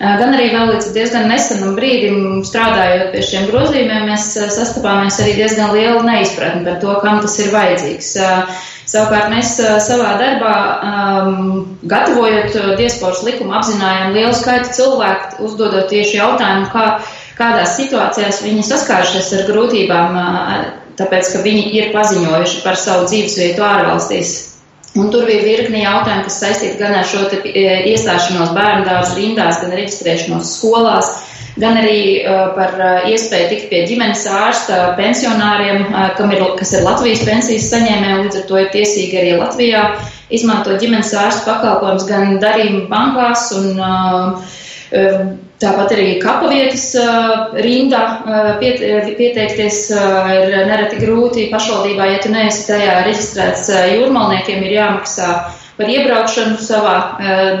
Gan 0.00 0.32
arī 0.32 0.46
vēl 0.48 0.70
līdz 0.72 0.94
diezgan 0.94 1.26
nesenam 1.28 1.74
brīdim, 1.76 2.40
strādājot 2.48 3.10
pie 3.12 3.20
šiem 3.20 3.50
grozījumiem, 3.50 4.06
mēs 4.08 4.30
sastapāmies 4.54 5.18
arī 5.20 5.34
diezgan 5.36 5.74
lielu 5.76 6.00
neizpratni 6.06 6.64
par 6.64 6.78
to, 6.80 6.94
kam 7.04 7.20
tas 7.20 7.36
ir 7.42 7.50
vajadzīgs. 7.52 8.14
Savukārt 8.90 9.28
mēs 9.30 9.52
savā 9.84 10.14
darbā, 10.18 10.54
um, 10.88 11.42
gatavojot 11.86 12.56
diasporas 12.80 13.20
likumu, 13.28 13.52
apzinājām 13.60 14.16
lielu 14.16 14.32
skaitu 14.34 14.72
cilvēku, 14.80 15.44
uzdodot 15.46 15.92
tieši 15.92 16.16
jautājumu, 16.16 16.72
kā 16.72 16.86
kādās 17.40 17.74
situācijās 17.78 18.42
viņi 18.44 18.66
saskārušies 18.68 19.32
ar 19.38 19.48
grūtībām, 19.48 20.20
tāpēc, 21.00 21.32
ka 21.32 21.42
viņi 21.46 21.66
ir 21.78 21.90
paziņojuši 21.96 22.62
par 22.66 22.78
savu 22.78 23.08
dzīvesvietu 23.08 23.64
ārvalstīs. 23.64 24.36
Un 24.98 25.10
tur 25.14 25.22
bija 25.28 25.44
virkni 25.46 25.84
jautājumu, 25.84 26.26
kas 26.26 26.40
saistīti 26.42 26.80
gan 26.80 26.96
ar 26.98 27.06
šo 27.06 27.28
iestāšanos 27.30 28.54
bērnu 28.56 28.88
dārza 28.88 29.14
rindās, 29.14 29.60
gan 29.62 29.74
reģistrēšanos 29.78 30.54
skolās, 30.56 31.10
gan 31.62 31.78
arī 31.78 32.24
par 32.56 32.74
iespēju 33.06 33.50
tikt 33.52 33.68
pie 33.70 33.84
ģimenes 33.86 34.24
ārsta 34.34 34.80
pensionāriem, 34.98 35.86
ir, 36.34 36.42
kas 36.58 36.74
ir 36.74 36.82
Latvijas 36.86 37.22
pensijas 37.28 37.70
saņēmēji, 37.70 38.24
līdz 38.24 38.40
ar 38.40 38.48
to 38.50 38.58
ir 38.58 38.72
tiesīgi 38.74 39.20
arī 39.22 39.36
Latvijā 39.38 39.84
izmantot 40.34 40.82
ģimenes 40.82 41.14
ārsta 41.22 41.46
pakalpojumus 41.52 42.08
gan 42.10 42.40
darījumu 42.42 42.88
bankās 42.90 43.46
un 43.60 43.78
uh, 43.78 44.50
Tāpat 45.60 45.90
arī 45.92 46.12
kapavietas 46.22 46.86
rindā 47.60 48.00
pieteikties 48.60 49.80
ir 49.92 50.54
nereti 50.70 51.00
grūti 51.02 51.50
pašvaldībā, 51.52 52.06
ja 52.14 52.20
tu 52.24 52.30
neesi 52.32 52.64
tajā 52.70 52.94
reģistrēts 53.04 53.68
jūrmalniekiem, 53.68 54.62
ir 54.64 54.78
jāmaksā 54.78 55.28
par 55.76 55.92
iebraukšanu 55.92 56.56
savā 56.64 56.94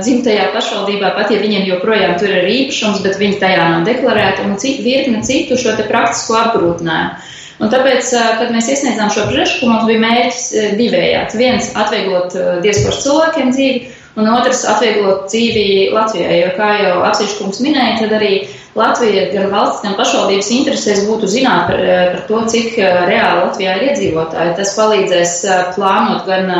dzimtajā 0.00 0.48
pašvaldībā, 0.54 1.12
pat 1.18 1.34
ja 1.34 1.42
viņiem 1.44 1.68
joprojām 1.68 2.16
tur 2.20 2.32
ir 2.32 2.48
īpašums, 2.54 3.04
bet 3.04 3.20
viņi 3.20 3.38
tajā 3.42 3.68
nav 3.74 3.84
deklarēti, 3.88 4.48
un 4.48 4.56
citu, 4.60 4.84
virkne 4.88 5.20
citu 5.26 5.60
šo 5.60 5.76
praktisko 5.84 6.40
apgrūtinājumu. 6.40 7.36
Un 7.60 7.68
tāpēc, 7.68 8.14
kad 8.40 8.52
mēs 8.54 8.70
iesniedzām 8.72 9.10
šo 9.12 9.26
priekšlikumu, 9.28 9.74
mums 9.74 9.88
bija 9.88 10.00
mērķis 10.00 10.44
divējāds. 10.80 11.36
Viens- 11.36 11.72
atvieglot 11.82 12.32
diasporas 12.64 13.02
cilvēkiem 13.04 13.52
dzīvi, 13.52 13.90
un 14.18 14.28
otrs- 14.28 14.64
atvieglot 14.72 15.28
dzīvi 15.30 15.90
Latvijai. 15.94 16.40
Jo, 16.40 16.50
kā 16.56 16.70
jau 16.82 16.96
apsiškums 17.06 17.60
minēja, 17.64 17.98
tad 18.02 18.14
arī 18.18 18.32
Latvija 18.78 19.28
gan 19.32 19.50
valsts, 19.50 19.82
gan 19.84 19.96
pašvaldības 19.98 20.50
interesēs 20.56 21.04
būtu 21.08 21.30
zināt 21.30 21.70
par, 21.70 21.82
par 22.14 22.22
to, 22.28 22.40
cik 22.54 22.78
reāli 23.10 23.44
Latvijā 23.44 23.76
ir 23.76 23.86
iedzīvotāji. 23.90 24.56
Tas 24.58 24.74
palīdzēs 24.78 25.36
plānot 25.76 26.26
gan 26.26 26.50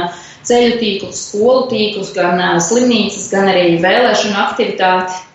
ceļu 0.46 0.78
tīklus, 0.82 1.24
skolu 1.30 1.66
tīklus, 1.72 2.14
gan 2.14 2.38
slimnīcas, 2.62 3.26
gan 3.34 3.50
arī 3.52 3.74
vēlēšanu 3.82 4.38
aktivitāti. 4.46 5.26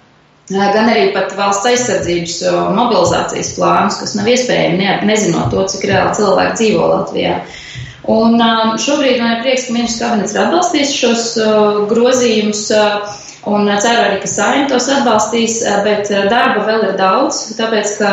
Gan 0.51 0.91
arī 0.91 1.07
pat 1.09 1.31
valsts 1.33 1.65
aizsardzības 1.65 2.35
mobilizācijas 2.77 3.55
plānus, 3.57 3.95
kas 3.97 4.13
nav 4.13 4.27
iespējami, 4.29 4.77
ne, 4.77 4.99
nezinot 5.09 5.49
to, 5.49 5.63
cik 5.71 5.87
reāli 5.89 6.13
cilvēki 6.19 6.59
dzīvo 6.59 6.89
Latvijā. 6.91 7.39
Uh, 7.39 7.63
Un 8.11 8.37
um, 8.37 8.73
šobrīd 8.77 9.17
man 9.21 9.37
ir 9.37 9.45
prieks, 9.45 9.67
ka 9.67 9.73
ministrs 9.73 10.01
kabinets 10.03 10.35
ir 10.35 10.43
atbalstījis 10.43 10.91
šos 10.93 11.23
uh, 11.41 11.85
grozījumus. 11.89 12.67
Uh, 12.75 13.21
un 13.49 13.69
ceru 13.81 14.01
arī, 14.01 14.19
ka 14.23 14.29
saimta 14.29 14.73
tos 14.73 14.89
atbalstīs, 14.93 15.59
uh, 15.65 15.79
bet 15.85 16.11
darba 16.29 16.65
vēl 16.67 16.85
ir 16.89 16.93
daudz, 16.99 17.43
tāpēc, 17.57 17.95
ka 17.97 18.11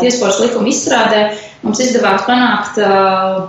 tiesporas 0.00 0.40
likuma 0.40 0.72
izstrādē 0.72 1.22
mums 1.66 1.80
izdevās 1.82 2.22
panākt 2.28 2.76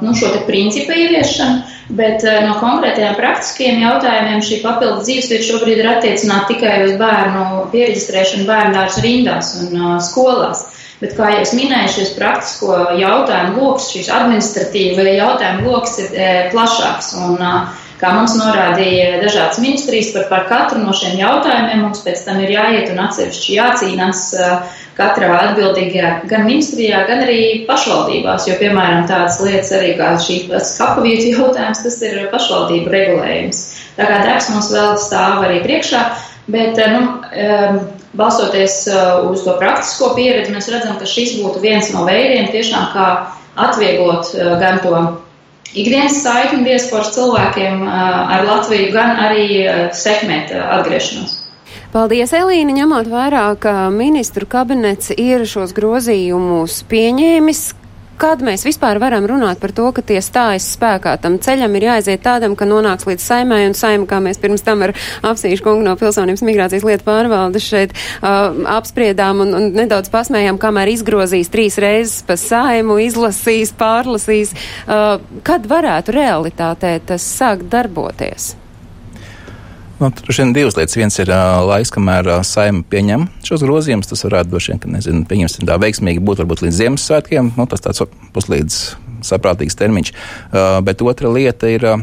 nu, 0.01 0.13
šo 0.17 0.31
principu 0.47 0.95
ieviešanu, 0.95 1.59
bet 1.99 2.23
no 2.47 2.55
konkrētajiem 2.57 3.13
praktiskiem 3.19 3.83
jautājumiem 3.83 4.41
šī 4.41 4.57
papildu 4.63 5.03
dzīvesvieta 5.03 5.45
šobrīd 5.45 5.83
ir 5.83 5.91
attiecināta 5.91 6.49
tikai 6.55 6.79
uz 6.87 6.95
bērnu 6.97 7.67
pieregistrēšanu 7.75 8.47
bērnu 8.47 8.73
dārza 8.79 9.03
rindās 9.05 9.53
un 9.61 9.85
skolās. 10.01 10.65
Bet, 10.97 11.11
kā 11.13 11.29
jau 11.29 11.43
minēju, 11.53 11.91
šis 11.93 12.15
praktisko 12.17 12.77
jautājumu 12.97 13.59
lokus, 13.61 13.91
šīs 13.93 14.07
administratīvie 14.09 15.17
jautājumu 15.19 15.69
lokus 15.69 15.99
ir 16.01 16.15
e, 16.15 16.31
plašāks. 16.53 17.11
Un, 17.21 17.37
kā 17.97 18.11
mums 18.13 18.35
norādīja 18.37 19.19
dažādas 19.21 19.59
ministrijas, 19.61 20.11
par, 20.15 20.25
par 20.31 20.43
katru 20.49 20.81
no 20.83 20.93
šiem 20.95 21.17
jautājumiem 21.17 21.85
mums 21.85 22.03
pēc 22.05 22.23
tam 22.27 22.41
ir 22.43 22.53
jāiet 22.53 22.91
un 22.93 23.01
atsevišķi 23.07 23.55
jācīnās 23.57 24.23
katrā 24.97 25.31
atbildīgajā 25.51 26.11
gan 26.29 26.45
ministrijā, 26.47 27.03
gan 27.09 27.21
arī 27.25 27.41
pašvaldībās, 27.69 28.47
jo, 28.49 28.57
piemēram, 28.61 29.05
tādas 29.09 29.37
lietas 29.43 29.73
arī 29.77 29.93
kā 29.99 30.13
šī 30.21 30.39
kapavietu 30.49 31.29
jautājums, 31.35 31.83
tas 31.85 31.99
ir 32.05 32.23
pašvaldību 32.33 32.93
regulējums. 32.93 33.61
Tā 33.97 34.09
kā 34.09 34.23
darbs 34.25 34.49
mums 34.53 34.71
vēl 34.73 34.97
stāv 35.01 35.45
arī 35.45 35.61
priekšā, 35.65 36.03
bet, 36.53 36.81
nu, 36.93 37.03
balstoties 38.17 38.83
uz 39.29 39.45
to 39.45 39.55
praktisko 39.61 40.11
pieredzi, 40.17 40.53
mēs 40.55 40.69
redzam, 40.73 40.97
ka 40.99 41.07
šis 41.09 41.37
būtu 41.41 41.61
viens 41.63 41.91
no 41.93 42.03
veidiem 42.07 42.49
tiešām 42.53 42.91
kā 42.95 43.07
atvieglot 43.57 44.33
gan 44.61 44.81
to 44.83 44.93
ikdienas 45.77 46.21
saikni 46.23 46.63
diasporas 46.65 47.13
cilvēkiem 47.15 47.83
ar 47.87 48.45
Latviju, 48.47 48.91
gan 48.93 49.17
arī 49.27 49.47
sekmēt 49.95 50.53
atgriešanos. 50.57 51.43
Paldies, 51.93 52.33
Elīna, 52.35 52.73
ņemot 52.81 53.07
vērā, 53.09 53.45
ka 53.63 53.87
ministru 53.93 54.47
kabinets 54.49 55.13
ir 55.15 55.45
šos 55.47 55.73
grozījumus 55.77 56.81
pieņēmis. 56.91 57.61
Kad 58.17 58.41
mēs 58.41 58.63
vispār 58.65 58.97
varam 58.97 59.27
runāt 59.29 59.59
par 59.61 59.69
to, 59.77 59.91
ka 59.93 60.01
tie 60.01 60.17
stājas 60.25 60.65
spēkā, 60.73 61.13
tam 61.21 61.35
ceļam 61.43 61.75
ir 61.77 61.85
jāaiziet 61.85 62.23
tādam, 62.25 62.55
ka 62.57 62.65
nonāks 62.65 63.05
līdz 63.05 63.21
saimai 63.21 63.59
un 63.67 63.77
saima, 63.77 64.07
kā 64.09 64.17
mēs 64.25 64.41
pirms 64.41 64.65
tam 64.65 64.81
ar 64.87 64.95
apsīšu 65.21 65.61
kungu 65.61 65.85
no 65.85 65.93
pilsonības 65.99 66.41
migrācijas 66.47 66.85
lietu 66.87 67.05
pārvaldes 67.05 67.69
šeit 67.69 67.93
uh, 67.93 68.57
apspriedām 68.73 69.45
un, 69.45 69.53
un 69.59 69.71
nedaudz 69.77 70.09
pasmējām, 70.13 70.57
kamēr 70.57 70.95
izgrozīs 70.95 71.53
trīs 71.53 71.77
reizes 71.77 72.23
pa 72.25 72.39
saimu, 72.41 72.97
izlasīs, 73.05 73.75
pārlasīs. 73.77 74.57
Uh, 74.87 75.19
kad 75.45 75.69
varētu 75.69 76.17
realitātē 76.17 76.97
tas 77.05 77.33
sākt 77.37 77.69
darboties? 77.69 78.55
Nu, 79.97 80.11
tur 80.13 80.29
ir 80.29 80.53
divas 80.53 80.75
lietas. 80.77 80.93
Viens 80.93 81.15
ir 81.17 81.31
uh, 81.33 81.63
laiks, 81.65 81.89
kamēr 81.93 82.27
uh, 82.29 82.43
saima 82.45 82.83
pieņem 82.85 83.25
šos 83.47 83.63
grozījumus. 83.65 84.09
Tas 84.11 84.21
varētu 84.27 84.51
droši 84.51 84.73
vien, 84.73 84.81
ka 84.83 84.91
nezinu, 84.93 85.23
pieņemsim 85.25 85.65
tā 85.65 85.79
veiksmīgi 85.81 86.21
būt 86.21 86.43
varbūt 86.43 86.61
līdz 86.67 86.77
Ziemassvētkiem. 86.83 87.49
Nu, 87.57 87.65
tas 87.65 87.81
tāds 87.81 88.05
puslīdz 88.35 88.77
saprātīgs 89.25 89.73
termiņš. 89.79 90.13
Uh, 90.13 90.77
bet 90.85 91.01
otra 91.01 91.31
lieta 91.33 91.71
ir 91.73 91.87
uh, 91.89 91.97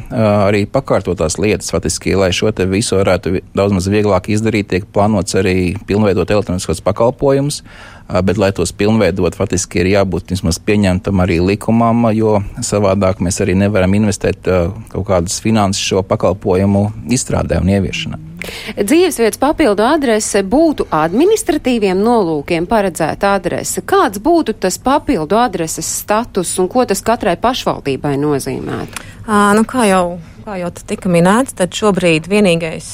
arī 0.48 0.64
pakārtotās 0.66 1.38
lietas. 1.38 1.70
Faktiski, 1.70 2.16
lai 2.18 2.32
šo 2.34 2.50
te 2.50 2.66
visu 2.66 2.98
varētu 2.98 3.38
daudz 3.54 3.78
maz 3.78 3.86
vieglāk 3.86 4.26
izdarīt, 4.34 4.72
tiek 4.74 4.90
plānots 4.90 5.38
arī 5.38 5.76
pilnveidot 5.86 6.34
elektroniskos 6.34 6.82
pakalpojumus. 6.82 7.62
Uh, 7.62 7.93
bet, 8.08 8.38
lai 8.38 8.52
tos 8.52 8.72
pilnveidot, 8.76 9.36
faktiski 9.38 9.80
ir 9.82 9.92
jābūt 9.94 10.34
vismaz 10.34 10.60
pieņemtam 10.60 11.24
arī 11.24 11.40
likumam, 11.40 12.10
jo 12.14 12.36
savādāk 12.60 13.22
mēs 13.24 13.40
arī 13.44 13.56
nevaram 13.58 13.96
investēt 13.96 14.44
kaut 14.92 15.08
kādas 15.08 15.40
finanses 15.44 15.82
šo 15.82 16.04
pakalpojumu 16.06 16.90
izstrādē 17.14 17.62
un 17.62 17.72
ieviešanā. 17.76 18.20
Dzīvesvietas 18.76 19.40
papildu 19.40 19.84
adrese 19.86 20.42
būtu 20.44 20.84
administratīviem 20.92 22.00
nolūkiem 22.04 22.66
paredzēta 22.68 23.34
adrese. 23.38 23.80
Kāds 23.88 24.20
būtu 24.20 24.56
tas 24.60 24.76
papildu 24.76 25.38
adreses 25.40 25.88
status 26.02 26.52
un 26.60 26.68
ko 26.68 26.84
tas 26.88 27.00
katrai 27.04 27.38
pašvaldībai 27.40 28.16
nozīmētu? 28.20 29.04
À, 29.24 29.54
nu, 29.56 29.64
kā 29.64 29.88
jau 29.88 30.04
Kā 30.44 30.58
jau 30.60 30.68
tika 30.76 31.08
minēts, 31.08 31.54
tad 31.56 31.72
šobrīd 31.72 32.26
vienīgais, 32.28 32.86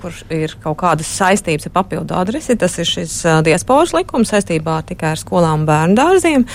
kur 0.00 0.14
ir 0.32 0.54
kaut 0.62 0.78
kādas 0.80 1.10
saistības 1.12 1.68
ar 1.68 1.74
papildu 1.74 2.14
adresi, 2.16 2.54
tas 2.56 2.78
ir 2.80 2.88
šis 2.88 3.18
diasporas 3.44 3.92
likums 3.92 4.32
saistībā 4.32 4.78
tikai 4.88 5.10
ar 5.12 5.20
skolām 5.20 5.60
un 5.60 5.66
bērnu 5.68 5.98
dārziem. 5.98 6.46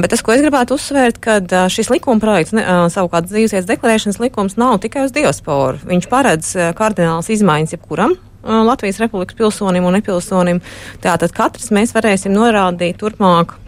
Bet 0.00 0.14
tas, 0.14 0.22
ko 0.24 0.32
es 0.32 0.40
gribētu 0.40 0.78
uzsvērt, 0.78 1.20
ka 1.20 1.34
uh, 1.42 1.66
šis 1.68 1.92
likuma 1.92 2.22
projekts, 2.22 2.56
savukārt 2.94 3.28
dzīvesvietas 3.28 3.68
deklarēšanas 3.68 4.20
likums, 4.22 4.56
nav 4.56 4.78
tikai 4.80 5.04
uz 5.04 5.12
diasporu. 5.12 5.82
Viņš 5.92 6.08
paredz 6.08 6.54
kardinālas 6.78 7.28
izmaiņas 7.34 7.76
jebkuram 7.76 8.16
Latvijas 8.44 9.02
Republikas 9.04 9.36
pilsonim 9.36 9.84
un 9.84 9.98
nepilsonim. 9.98 10.62
Tātad 11.04 11.36
katrs 11.36 11.68
mēs 11.74 11.92
varēsim 11.96 12.32
norādīt 12.32 12.96
turpmāk 13.00 13.58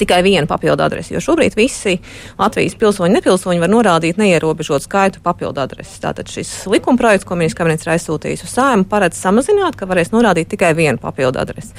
tikai 0.00 0.20
vienu 0.26 0.48
papildu 0.50 0.84
adresi, 0.84 1.14
jo 1.14 1.22
šobrīd 1.24 1.56
visi 1.58 1.96
Latvijas 2.38 2.76
pilsoņi, 2.80 3.14
nepilsoņi 3.18 3.62
var 3.62 3.72
norādīt 3.72 4.20
neierobežot 4.20 4.86
skaitu 4.86 5.22
papildu 5.24 5.62
adreses. 5.62 6.00
Tātad 6.02 6.30
šis 6.32 6.50
likumprojekts, 6.70 7.26
ko 7.28 7.38
ministrs 7.38 7.58
kabinets 7.60 7.86
ir 7.86 7.94
aizsūtījis 7.96 8.46
uz 8.46 8.54
sājumu, 8.56 8.88
paredz 8.90 9.20
samazināt, 9.20 9.76
ka 9.78 9.88
varēs 9.90 10.12
norādīt 10.14 10.50
tikai 10.54 10.72
vienu 10.78 11.00
papildu 11.02 11.40
adresi. 11.42 11.74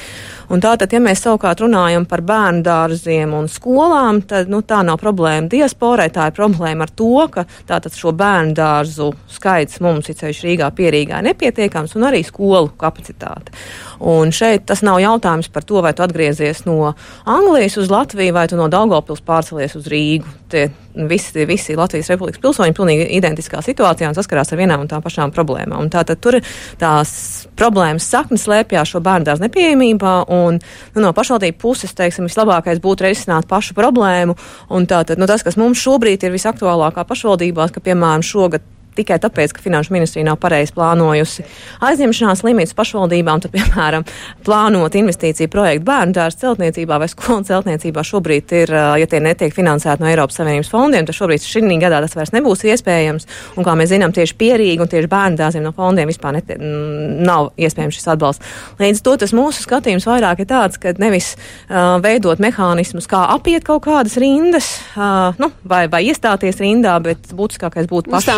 Un 0.51 0.60
tātad, 0.60 0.91
ja 0.91 0.99
mēs 0.99 1.21
savukārt 1.23 1.62
runājam 1.63 2.03
par 2.10 2.23
bērnu 2.27 2.63
dārziem 2.65 3.31
un 3.38 3.47
skolām, 3.51 4.19
tad 4.27 4.51
nu, 4.51 4.60
tā 4.67 4.81
nav 4.84 4.99
problēma 4.99 5.47
diasporai, 5.51 6.10
tā 6.12 6.27
ir 6.27 6.36
problēma 6.36 6.88
ar 6.88 6.91
to, 6.91 7.13
ka 7.31 7.45
tātad 7.69 7.95
šo 7.95 8.12
bērnu 8.19 8.55
dārzu 8.57 9.12
skaits 9.31 9.79
mums, 9.84 10.12
it 10.12 10.19
sevišķi 10.19 10.49
Rīgā, 10.49 10.67
pierīgā, 10.75 11.21
ir 11.21 11.29
nepietiekams 11.29 11.95
un 11.95 12.10
arī 12.10 12.23
skolu 12.27 12.73
kapacitāte. 12.79 13.55
Un 14.01 14.34
šeit 14.36 14.65
tas 14.67 14.81
nav 14.84 14.99
jautājums 14.99 15.47
par 15.53 15.63
to, 15.63 15.79
vai 15.86 15.93
tu 15.95 16.03
atgriezies 16.03 16.65
no 16.65 16.93
Anglijas 17.29 17.77
uz 17.79 17.88
Latviju 17.88 18.11
vai 18.15 18.47
tu 18.50 18.58
no 18.60 18.67
Daugopils 18.71 19.21
pārcelies 19.26 19.76
uz 19.80 19.88
Rīgu. 19.91 20.30
Tie 20.52 20.65
visi, 21.08 21.45
visi 21.47 21.76
Latvijas 21.80 22.10
Republikas 22.12 22.41
pilsoņi 22.43 22.76
pilnīgi 22.76 23.06
identiskā 23.17 23.62
situācijā 23.63 24.10
un 24.12 24.17
saskarās 24.17 24.52
ar 24.52 24.60
vienām 24.60 24.84
un 24.84 24.89
tām 24.91 25.04
pašām 25.04 25.34
problēmām. 25.36 25.80
Un 25.86 25.91
tātad 25.93 26.19
tur 26.24 26.39
tās 26.82 27.13
problēmas 27.60 28.10
saknes 28.12 28.45
slēpjas 28.47 28.91
šo 28.91 29.04
bērnu 29.06 29.30
dārza 29.30 29.45
nepieejamībā, 29.45 30.15
un 30.34 30.60
nu, 30.60 31.06
no 31.06 31.13
pašvaldību 31.15 31.60
puses, 31.62 31.95
teiksim, 31.97 32.28
vislabākais 32.30 32.84
būtu 32.84 33.08
risināt 33.08 33.47
pašu 33.50 33.78
problēmu. 33.78 34.36
Un 34.76 34.89
tātad 34.89 35.21
nu, 35.21 35.30
tas, 35.30 35.45
kas 35.47 35.60
mums 35.60 35.82
šobrīd 35.82 36.28
ir 36.28 36.36
visaktuālākā 36.36 37.08
pašvaldībās, 37.08 37.74
ka, 37.76 37.84
piemēram, 37.84 38.26
šogad 38.26 38.67
tikai 38.95 39.19
tāpēc, 39.23 39.54
ka 39.56 39.63
Finanšu 39.63 39.93
ministrija 39.95 40.25
nav 40.27 40.39
pareizi 40.41 40.73
plānojusi 40.75 41.45
aizņemšanās 41.88 42.43
limitus 42.45 42.75
pašvaldībām, 42.77 43.41
tad, 43.43 43.54
piemēram, 43.56 44.06
plānot 44.45 44.95
investīciju 44.99 45.51
projektu 45.51 45.88
bērnu 45.88 46.15
dārza 46.17 46.45
celtniecībā 46.45 46.99
vai 47.01 47.10
skolu 47.12 47.45
celtniecībā 47.47 48.04
šobrīd 48.08 48.56
ir, 48.62 48.73
ja 49.01 49.10
tie 49.10 49.21
netiek 49.23 49.56
finansēti 49.56 50.04
no 50.04 50.10
Eiropas 50.12 50.39
Savienības 50.39 50.71
fondiem, 50.71 51.08
tad 51.08 51.17
šobrīd 51.17 51.45
šī 51.45 51.63
gadā 51.82 52.01
tas 52.04 52.15
vairs 52.17 52.34
nebūs 52.36 52.65
iespējams. 52.67 53.27
Un, 53.56 53.65
kā 53.65 53.75
mēs 53.80 53.91
zinām, 53.93 54.13
tieši 54.15 54.36
pierīgi 54.39 54.84
un 54.84 54.91
tieši 54.91 55.10
bērnu 55.12 55.39
dārziem 55.39 55.65
no 55.65 55.73
fondiem 55.75 56.10
vispār 56.12 56.36
netie, 56.38 56.58
nav 56.60 57.51
iespējams 57.60 57.97
šis 57.97 58.10
atbalsts. 58.15 58.54
Līdz 58.82 59.04
to 59.06 59.15
tas 59.21 59.34
mūsu 59.36 59.63
skatījums 59.65 60.08
vairāk 60.10 60.43
ir 60.43 60.49
tāds, 60.49 60.80
ka 60.82 60.93
nevis 61.01 61.34
uh, 61.36 61.97
veidot 62.04 62.41
mehānismus, 62.43 63.08
kā 63.12 63.23
apiet 63.36 63.65
kaut 63.67 63.86
kādas 63.88 64.17
rindas, 64.21 64.73
uh, 64.95 65.38
nu, 65.41 65.51
vai, 65.67 65.86
vai 65.91 66.04
iestāties 66.10 66.60
rindā, 66.62 66.97
bet 67.04 67.32
būtiskākais 67.38 67.89
būtu 67.91 68.13
paši 68.13 68.32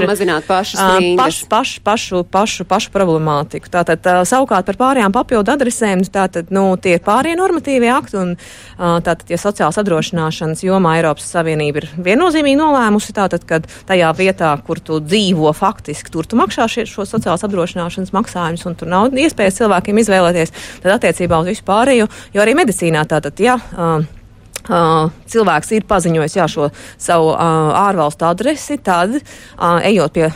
risināt 0.43 0.49
pašas 0.49 0.79
uh, 0.79 1.07
paš, 1.17 1.39
paš, 1.49 1.71
pašu, 1.83 2.23
pašu, 2.23 2.65
pašu 2.69 2.91
problemātiku. 2.93 3.69
Tātad 3.71 4.05
savukārt 4.29 4.65
par 4.65 4.79
pārējām 4.79 5.13
papildu 5.15 5.53
adresēm, 5.53 6.03
tātad, 6.13 6.51
nu, 6.53 6.75
tie 6.77 6.97
ir 6.97 7.03
pārējie 7.05 7.37
normatīvie 7.39 7.91
akti 7.93 8.19
un 8.19 8.33
tātad, 8.77 9.25
ja 9.31 9.39
sociāls 9.41 9.79
apdrošināšanas 9.81 10.63
jomā 10.65 10.97
Eiropas 10.99 11.29
Savienība 11.33 11.83
ir 11.83 11.89
viennozīmīgi 12.03 12.59
nolēmusi, 12.59 13.15
tātad, 13.15 13.45
kad 13.49 13.67
tajā 13.89 14.11
vietā, 14.17 14.53
kur 14.65 14.81
tu 14.83 14.99
dzīvo 15.03 15.53
faktiski, 15.55 16.11
tur 16.13 16.27
tu 16.27 16.39
maksā 16.39 16.67
šie, 16.71 16.87
šo 16.89 17.07
sociālās 17.09 17.45
apdrošināšanas 17.47 18.13
maksājumus 18.15 18.67
un 18.69 18.77
tur 18.79 18.91
nav 18.91 19.13
iespējas 19.13 19.61
cilvēkiem 19.61 20.03
izvēlēties, 20.03 20.53
tad 20.83 20.97
attiecībā 20.97 21.43
uz 21.43 21.53
visu 21.53 21.65
pārējo, 21.67 22.09
jo 22.33 22.43
arī 22.43 22.57
medicīnā 22.57 23.05
tātad, 23.09 23.39
ja, 23.43 23.57
uh, 23.57 23.83
Uh, 23.83 24.22
cilvēks 24.63 25.71
ir 25.75 25.85
paziņojis 25.87 26.37
jā, 26.37 26.47
šo 26.47 26.69
savu 27.01 27.33
ārvalstu 27.35 28.27
adresi, 28.27 28.77
tad, 28.83 29.17
ejot 29.59 30.15
pie 30.15 30.29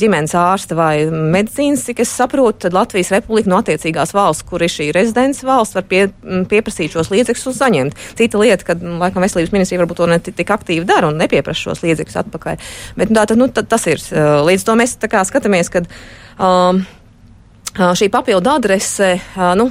ģimenes 0.00 0.34
ārsta 0.38 0.76
vai 0.78 0.94
medicīnas, 1.10 1.84
cik 1.86 2.02
es 2.04 2.14
saprotu, 2.14 2.66
tad 2.66 2.74
Latvijas 2.74 3.12
Republika 3.14 3.50
no 3.52 3.60
attiecīgās 3.62 4.14
valsts, 4.16 4.46
kur 4.48 4.64
ir 4.64 4.72
šī 4.72 4.90
rezidents 4.96 5.44
valsts, 5.46 5.76
var 5.78 5.86
pie, 5.90 6.06
pieprasīt 6.50 6.96
šos 6.96 7.12
līdzekļus 7.14 7.50
un 7.50 7.58
saņemt. 7.58 8.00
Cita 8.18 8.40
lieta, 8.40 8.66
ka, 8.70 8.78
laikam, 8.78 9.22
veselības 9.24 9.54
ministrija 9.54 9.82
varbūt 9.84 10.02
to 10.02 10.08
ne 10.10 10.18
tik 10.24 10.50
aktīvi 10.50 10.88
dara 10.88 11.10
un 11.10 11.20
nepieprasa 11.20 11.70
šos 11.70 11.84
līdzekļus 11.84 12.22
atpakaļ. 12.24 12.64
Bet 12.98 13.14
tā, 13.14 13.26
tad, 13.26 13.38
nu, 13.38 13.50
tad, 13.54 13.70
tas 13.70 13.86
ir. 13.90 14.02
Līdz 14.46 14.66
to 14.66 14.74
mēs 14.78 14.96
skatāmies, 15.30 15.70
kad 15.72 15.86
um, 16.40 16.82
šī 17.78 18.10
papildu 18.12 18.50
adrese, 18.50 19.14
uh, 19.36 19.52
nu, 19.58 19.70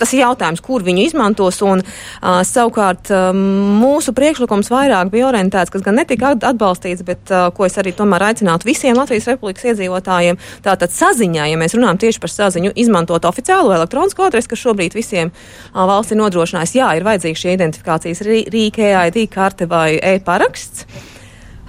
tas 0.00 0.14
ir 0.14 0.22
jautājums, 0.24 0.62
kur 0.64 0.84
viņu 0.86 1.04
izmantos. 1.08 1.60
Un, 1.66 1.82
uh, 1.84 2.40
savukārt 2.46 3.10
uh, 3.12 3.30
mūsu 3.34 4.14
priekšlikums 4.16 4.70
vairāk 4.72 5.12
bija 5.12 5.28
orientēts, 5.28 5.72
kas 5.72 5.84
gan 5.84 5.98
netika 6.00 6.32
atbalstīts, 6.34 7.04
bet 7.06 7.32
uh, 7.34 7.48
ko 7.54 7.68
es 7.68 7.78
arī 7.80 7.92
tomēr 7.96 8.30
aicinātu 8.30 8.68
visiem 8.68 8.98
Latvijas 8.98 9.28
Republikas 9.30 9.68
iedzīvotājiem. 9.72 10.40
Tātad 10.64 10.94
saziņā, 10.94 11.50
ja 11.52 11.60
mēs 11.60 11.76
runājam 11.76 12.00
tieši 12.06 12.22
par 12.22 12.34
saziņu, 12.34 12.74
izmantot 12.80 13.28
oficiālo 13.28 13.74
elektronisko 13.76 14.28
adresi, 14.30 14.50
kas 14.52 14.64
šobrīd 14.64 14.96
visiem 14.96 15.32
uh, 15.34 15.84
valsts 15.84 16.16
ir 16.16 16.22
nodrošinājis. 16.22 16.76
Jā, 16.80 16.90
ir 16.96 17.06
vajadzīga 17.06 17.44
šī 17.44 17.56
identifikācijas 17.58 18.24
rīka, 18.26 18.90
EID 18.90 19.24
karte 19.32 19.68
vai 19.70 19.94
e-paraksts. 20.14 20.86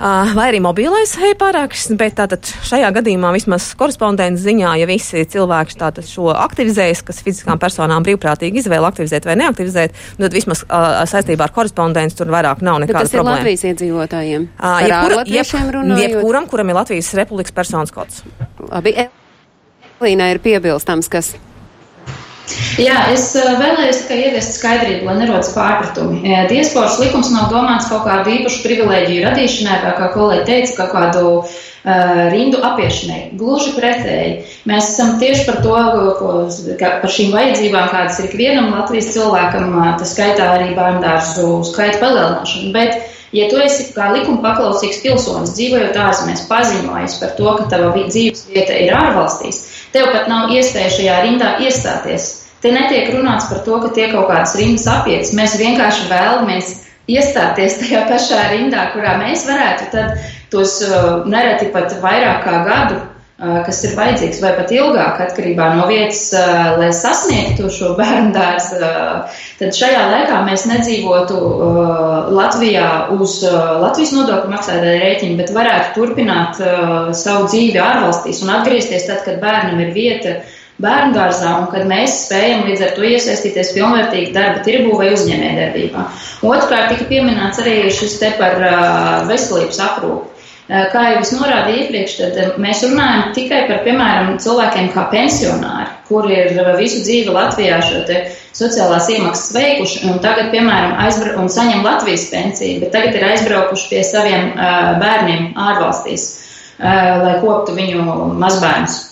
Vai 0.01 0.47
arī 0.49 0.57
mobilais 0.63 1.11
e-paraksts, 1.29 1.93
bet 1.99 2.15
tātad 2.17 2.47
šajā 2.65 2.89
gadījumā 2.95 3.29
vismaz 3.35 3.67
korespondents 3.77 4.41
ziņā, 4.41 4.71
ja 4.81 4.87
visi 4.89 5.21
cilvēki 5.29 5.77
tātad 5.77 6.07
šo 6.09 6.31
aktivizējas, 6.33 7.03
kas 7.05 7.21
fiziskām 7.21 7.61
personām 7.61 8.01
brīvprātīgi 8.07 8.63
izvēle 8.63 8.89
aktivizēt 8.89 9.27
vai 9.29 9.37
neaktivizēt, 9.43 9.93
nu, 10.17 10.25
tad 10.25 10.37
vismaz 10.39 10.63
uh, 10.65 11.03
saistībā 11.11 11.45
ar 11.45 11.53
korespondents 11.53 12.17
tur 12.17 12.33
vairāk 12.33 12.65
nav 12.65 12.81
nekāda 12.81 13.03
bet 13.03 13.11
tas 13.11 13.13
problēma. 13.13 13.37
ir 13.37 13.45
Latvijas 13.45 13.67
iedzīvotājiem. 13.69 14.49
Uh, 14.57 14.81
jebkura, 14.87 15.21
jeb, 15.29 15.53
jebkuram, 16.01 16.49
kuram 16.49 16.73
ir 16.73 16.79
Latvijas 16.81 17.13
Republikas 17.21 17.53
personas 17.61 17.93
kods. 17.93 18.25
Labi, 18.71 18.97
Elīna 20.01 20.31
ir 20.33 20.41
piebilstams, 20.41 21.11
kas. 21.13 21.35
Jā, 22.81 22.97
es 23.11 23.25
eh, 23.35 23.49
vēlējos 23.59 24.03
tikai 24.03 24.19
ieviest 24.27 24.55
skaidrību, 24.57 25.05
lai 25.07 25.17
nerodas 25.19 25.51
pārpratumi. 25.55 26.21
Eh, 26.23 26.45
Diasporas 26.51 26.99
likums 27.01 27.31
nav 27.33 27.51
domāts 27.51 27.89
kaut 27.91 28.05
kādu 28.07 28.31
īpašu 28.37 28.63
privilēģiju 28.65 29.25
radīšanai, 29.27 29.81
vai 29.83 29.93
kā 29.99 30.09
kolēģi 30.15 30.47
teica, 30.47 30.77
kaut 30.79 30.93
kādu 30.95 31.23
uh, 31.41 31.59
rindu 32.31 32.61
apiešanai. 32.65 33.21
Gluži 33.39 33.73
pretēji. 33.75 34.33
Mēs 34.69 34.91
esam 34.93 35.17
tieši 35.21 35.45
par 35.47 35.61
to, 35.65 35.77
ko, 36.19 36.33
par 36.79 37.11
šīm 37.11 37.31
vajadzībām, 37.35 37.89
kādas 37.93 38.19
ir 38.21 38.29
ikvienam 38.29 38.71
Latvijas 38.75 39.11
cilvēkam, 39.15 39.73
tas 39.99 40.13
skaitā 40.15 40.51
arī 40.57 40.71
bērndārzu 40.77 41.61
skaitu 41.71 42.01
palielināšanu. 42.03 42.73
Bet, 42.75 43.09
ja 43.35 43.47
tu 43.51 43.61
esi 43.63 43.89
kā 43.95 44.11
likuma 44.15 44.43
paklausīgs 44.45 45.01
pilsonis, 45.05 45.55
dzīvojot 45.57 45.97
ārzemēs, 46.05 46.45
paziņojis 46.51 47.17
par 47.23 47.33
to, 47.39 47.55
ka 47.59 47.71
tava 47.73 47.91
dzīves 47.99 48.45
vieta 48.51 48.77
ir 48.77 48.93
ārvalstīs, 48.97 49.65
tev 49.95 50.11
pat 50.13 50.29
nav 50.31 50.53
iespēja 50.53 50.93
šajā 50.99 51.17
rindā 51.25 51.57
iestāties. 51.65 52.40
Te 52.62 52.69
netiek 52.69 53.10
runāts 53.15 53.50
par 53.50 53.63
to, 53.65 53.80
ka 53.82 53.89
tiek 53.95 54.12
kaut 54.13 54.30
kādas 54.30 54.54
rindas 54.60 54.86
apietas. 54.89 55.34
Mēs 55.38 55.58
vienkārši 55.58 56.10
vēlamies 56.12 56.76
iestāties 57.10 57.80
tajā 57.82 58.04
pašā 58.10 58.41
rindā, 58.52 58.91
kurā 58.93 59.15
mēs 59.21 59.47
varētu 59.50 59.88
tad 59.93 60.28
tos 60.54 60.82
uh, 60.86 61.24
nereti 61.30 61.71
pat 61.74 61.95
vairāk 62.04 62.43
kā 62.45 62.60
gadu, 62.67 63.00
uh, 63.00 63.62
kas 63.65 63.82
ir 63.88 63.95
vajadzīgs, 63.97 64.43
vai 64.43 64.54
pat 64.60 64.74
ilgāk, 64.76 65.24
atkarībā 65.26 65.71
no 65.80 65.88
vietas, 65.89 66.21
uh, 66.38 66.76
lai 66.78 66.91
sasniegtu 66.93 67.71
šo 67.74 67.95
bērnu 68.00 68.30
dārzu. 68.36 68.78
Tad 69.58 69.78
šajā 69.82 70.06
laikā 70.13 70.43
mēs 70.45 70.67
nedzīvotu 70.69 71.41
Latvijā 72.38 72.88
uz 73.17 73.39
Latvijas 73.47 74.13
nodokļu 74.19 74.54
maksātāju 74.54 75.02
rēķinu, 75.02 75.38
bet 75.41 75.54
varētu 75.56 75.93
turpināt 75.97 76.62
savu 77.17 77.50
dzīvi 77.50 77.82
ārvalstīs 77.82 78.45
un 78.45 78.54
atgriezties 78.60 79.10
tad, 79.10 79.21
kad 79.26 79.41
bērnam 79.41 79.82
ir 79.86 79.93
vieta 79.97 80.41
bērnu 80.82 81.15
dārzā 81.15 81.54
un 81.60 81.70
kad 81.72 81.88
mēs 81.89 82.26
spējam 82.26 82.65
līdz 82.67 82.84
ar 82.88 82.91
to 82.98 83.06
iesaistīties 83.08 83.74
pilnvērtīgi 83.78 84.34
darba 84.36 84.65
tirgu 84.65 84.98
vai 85.00 85.12
uzņēmējdarbībā. 85.15 86.06
Otrkārt, 86.50 86.91
tika 86.94 87.08
pieminēts 87.10 87.62
arī 87.63 87.78
šis 87.94 88.20
te 88.22 88.34
par 88.41 88.60
veselības 89.30 89.82
aprūpi. 89.88 90.32
Kā 90.72 91.02
jau 91.10 91.20
es 91.20 91.34
norādīju 91.36 91.82
iepriekš, 91.82 92.13
tad 92.22 92.60
mēs 92.62 92.86
runājam 92.86 93.34
tikai 93.36 93.65
par, 93.67 93.82
piemēram, 93.84 94.38
cilvēkiem 94.39 94.88
kā 94.94 95.04
pensionāri, 95.12 95.89
kuri 96.08 96.38
ir 96.46 96.70
visu 96.78 97.02
dzīvi 97.04 97.34
Latvijā 97.36 97.82
šo 97.84 98.06
te 98.08 98.22
sociālās 98.56 99.10
iemaksas 99.12 99.52
veikuši 99.58 100.06
un 100.08 100.22
tagad, 100.24 100.48
piemēram, 100.54 100.96
aizbra 101.04 101.36
un 101.41 101.52
saņem 101.52 101.84
Latvijas 101.84 102.30
pensiju, 102.32 102.80
bet 102.86 102.96
tagad 102.96 103.20
ir 103.20 103.28
aizbraukuši 103.34 103.91
pie 103.91 104.02
saviem 104.08 104.54
bērniem 105.04 105.52
ārvalstīs, 105.60 106.30
lai 106.80 107.36
koptu 107.44 107.76
viņu 107.76 108.08
mazbērnus. 108.39 109.11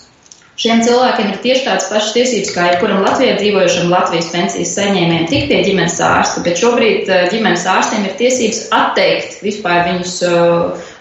Šiem 0.60 0.82
cilvēkiem 0.84 1.30
ir 1.30 1.36
tieši 1.40 1.62
tādas 1.64 1.86
pašas 1.88 2.10
tiesības 2.12 2.50
kā 2.52 2.64
jebkuram 2.68 2.98
Latvijā 3.00 3.38
dzīvojušam 3.38 3.88
Latvijas 3.88 4.26
pensijas 4.28 4.74
saņēmējiem 4.76 5.28
tik 5.30 5.46
pie 5.48 5.60
ģimenes 5.64 5.94
ārsta, 6.04 6.42
bet 6.44 6.60
šobrīd 6.60 7.08
ģimenes 7.32 7.62
ārstiem 7.64 8.04
ir 8.04 8.18
tiesības 8.18 8.58
atteikt 8.76 9.38
vispār 9.40 9.86
viņus 9.86 10.18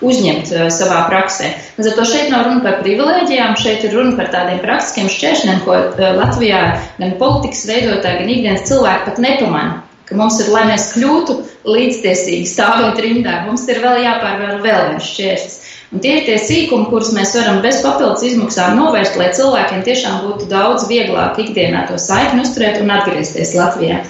uzņemt 0.08 0.54
savā 0.72 1.02
praksē. 1.10 1.52
Līdz 1.76 1.90
ar 1.92 1.98
to 1.98 2.06
šeit 2.08 2.32
nav 2.32 2.46
runa 2.48 2.64
par 2.64 2.80
privilēģijām, 2.86 3.58
šeit 3.60 3.84
ir 3.84 3.98
runa 4.00 4.16
par 4.22 4.32
tādiem 4.32 4.64
praktiskiem 4.64 5.12
šķēršļiem, 5.12 5.60
ko 5.68 5.76
Latvijā 6.22 6.64
gan 7.02 7.18
politikas 7.20 7.66
veidotāji, 7.68 8.22
gan 8.22 8.34
ikdienas 8.38 8.68
cilvēki 8.72 9.10
pat 9.10 9.24
nepamana. 9.28 9.82
Ka 10.08 10.16
mums 10.18 10.40
ir, 10.42 10.48
lai 10.56 10.64
mēs 10.72 10.88
kļūtu 10.96 11.36
līdztiesīgi 11.70 12.48
stāvot 12.50 12.98
rindā, 13.04 13.44
mums 13.46 13.68
ir 13.70 13.84
vēl 13.84 14.00
jāpārvar 14.08 14.56
vēl 14.64 14.88
viens 14.94 15.12
šķērslis. 15.12 15.60
Un 15.90 16.02
tie 16.04 16.20
ir 16.20 16.26
tie 16.28 16.36
sīkumi, 16.38 16.86
kurus 16.92 17.10
mēs 17.16 17.32
varam 17.34 17.64
bez 17.64 17.80
papildus 17.82 18.22
izmaksām 18.28 18.76
novērst, 18.78 19.16
lai 19.18 19.32
cilvēkiem 19.34 19.80
tiešām 19.88 20.20
būtu 20.28 20.46
daudz 20.52 20.84
vieglāk 20.86 21.40
ikdienā 21.42 21.88
to 21.90 21.98
saikni 21.98 22.44
uzturēt 22.46 22.78
un 22.84 22.92
atgriezties 22.94 23.56
Latvijā. 23.58 24.04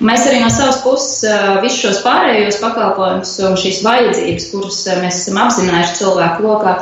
Mēs 0.00 0.24
arī 0.28 0.38
no 0.40 0.48
savas 0.52 0.78
puses 0.84 1.26
visus 1.60 1.82
šos 1.82 2.00
pārējos 2.04 2.56
pakalpojumus 2.62 3.34
un 3.48 3.58
šīs 3.60 3.82
vajadzības, 3.84 4.48
kuras 4.54 4.80
mēs 5.02 5.20
esam 5.22 5.42
apzinājuši 5.44 5.98
cilvēku 6.00 6.48
lokā, 6.48 6.74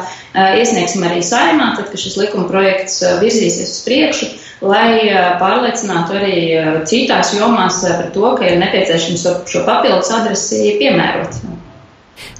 iesniegsim 0.60 1.02
arī 1.06 1.18
saimā, 1.26 1.72
tad, 1.74 1.90
kad 1.90 2.04
šis 2.04 2.14
likuma 2.22 2.46
projekts 2.50 3.00
virzīsies 3.22 3.74
uz 3.74 3.82
priekšu, 3.88 4.30
lai 4.70 5.10
pārliecinātu 5.42 6.14
arī 6.20 6.38
citās 6.86 7.34
jomās 7.34 7.82
par 7.86 8.06
to, 8.14 8.30
ka 8.38 8.46
ir 8.50 8.62
nepieciešams 8.62 9.28
šo 9.50 9.66
papildus 9.66 10.14
adresi 10.14 10.76
piemērot. 10.78 11.42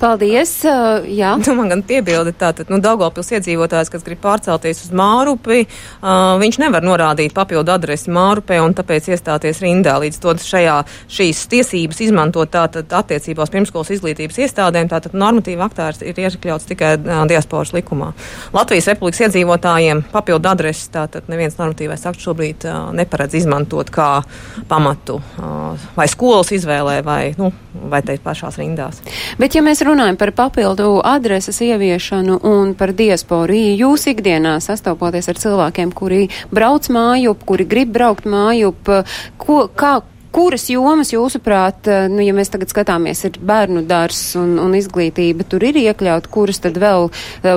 Paldies! 0.01 0.53
Uh, 0.67 1.05
jā, 1.09 1.35
nu, 1.41 1.55
man 1.59 1.71
gan 1.73 1.83
piebildi 1.87 2.35
tātad, 2.39 2.71
nu, 2.73 2.79
Daugavpils 2.83 3.33
iedzīvotājs, 3.37 3.91
kas 3.93 4.05
grib 4.07 4.21
pārcelties 4.23 4.85
uz 4.87 4.93
Mārupi, 4.95 5.65
uh, 5.67 6.35
viņš 6.41 6.59
nevar 6.63 6.85
norādīt 6.87 7.35
papildu 7.37 7.75
adresi 7.75 8.13
Mārupē 8.15 8.61
un 8.65 8.75
tāpēc 8.77 9.11
iestāties 9.13 9.63
rindā. 9.65 9.97
Līdz 10.03 10.21
to 10.23 10.35
šajā 10.45 10.77
šīs 11.11 11.45
tiesības 11.53 12.03
izmantot 12.07 12.53
tātad 12.55 12.93
attiecībās 13.01 13.53
pirmskolas 13.55 13.93
izglītības 13.97 14.41
iestādēm, 14.47 14.91
tātad 14.93 15.17
normatīva 15.19 15.69
aktā 15.69 15.91
ir 16.05 16.23
iekļauts 16.27 16.71
tikai 16.71 16.95
uh, 17.01 17.25
diasporas 17.31 17.75
likumā. 17.77 18.13
Latvijas 18.55 18.91
republikas 18.93 19.25
iedzīvotājiem 19.27 20.05
papildu 20.15 20.51
adresi 20.53 20.91
tātad 20.95 21.29
neviens 21.33 21.59
normatīvais 21.59 22.07
akts 22.11 22.29
šobrīd 22.29 22.69
uh, 22.69 22.89
neparedz 22.95 23.41
izmantot 23.41 23.91
kā 23.95 24.11
pamatu 24.71 25.19
uh, 25.21 25.89
vai 25.97 26.09
skolas 26.11 26.53
izvēlē 26.55 27.01
vai, 27.07 27.21
nu, 27.41 27.51
vai 27.91 28.03
teikt 28.07 28.25
pašās 28.25 28.59
rindās. 28.61 29.03
Bet, 29.41 29.57
ja 29.57 29.63
mēs 29.64 29.83
runājam 29.87 30.18
par 30.20 30.35
papildu 30.37 30.98
adreses 31.05 31.61
ieviešanu 31.64 32.40
un 32.48 32.74
par 32.79 32.94
diasporu, 32.96 33.57
jūs 33.57 34.09
ikdienā 34.12 34.57
sastopoties 34.64 35.31
ar 35.33 35.40
cilvēkiem, 35.40 35.92
kuri 35.96 36.27
brauc 36.55 36.88
mājup, 36.92 37.44
kuri 37.48 37.68
grib 37.68 37.94
braukt 37.94 38.29
mājup, 38.29 38.90
ko, 39.40 39.64
kā, 39.74 39.98
kuras 40.35 40.66
jomas, 40.70 41.12
jūsuprāt, 41.14 41.87
nu, 42.11 42.18
ja 42.24 42.35
mēs 42.35 42.50
tagad 42.50 42.72
skatāmies, 42.72 43.22
ir 43.29 43.38
bērnu 43.38 43.85
dārs 43.87 44.22
un, 44.40 44.57
un 44.59 44.74
izglītība, 44.74 45.46
tur 45.46 45.62
ir 45.68 45.79
iekļaut, 45.85 46.27
kuras 46.35 46.59
tad 46.64 46.79
vēl 46.83 47.07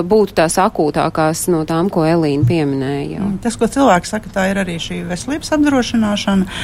būtu 0.06 0.36
tās 0.38 0.58
akūtākās 0.62 1.48
no 1.52 1.64
tām, 1.68 1.90
ko 1.90 2.06
Elīna 2.06 2.46
pieminēja? 2.48 3.08
Jau? 3.16 3.30
Tas, 3.42 3.58
ko 3.58 3.70
cilvēks 3.74 4.14
saka, 4.14 4.30
tā 4.34 4.46
ir 4.52 4.62
arī 4.62 4.78
šī 4.82 5.00
veselības 5.08 5.54
apdrošināšana. 5.58 6.58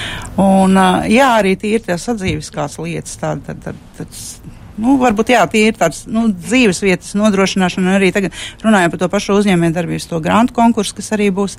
Un, 0.44 0.82
jā, 1.10 1.30
arī 1.40 1.56
tie 1.58 1.74
ir 1.78 1.86
tās 1.88 2.06
sadzīviskās 2.06 2.78
lietas. 2.82 3.18
Tā, 3.18 3.34
tad, 3.48 3.64
tad, 3.66 3.82
tad, 3.98 4.20
Nu, 4.74 4.96
varbūt 4.98 5.30
jā, 5.30 5.42
tie 5.50 5.68
ir 5.68 5.76
tāds 5.78 6.02
nu, 6.10 6.26
dzīves 6.34 6.80
vietas 6.82 7.12
nodrošināšana, 7.18 7.94
arī 7.94 8.10
tagad 8.14 8.34
runājam 8.64 8.90
par 8.90 9.00
to 9.04 9.08
pašu 9.12 9.36
uzņēmējdarbības, 9.38 10.08
to 10.10 10.18
grantu 10.22 10.56
konkursu, 10.56 10.96
kas 10.98 11.12
arī 11.14 11.28
būs, 11.34 11.54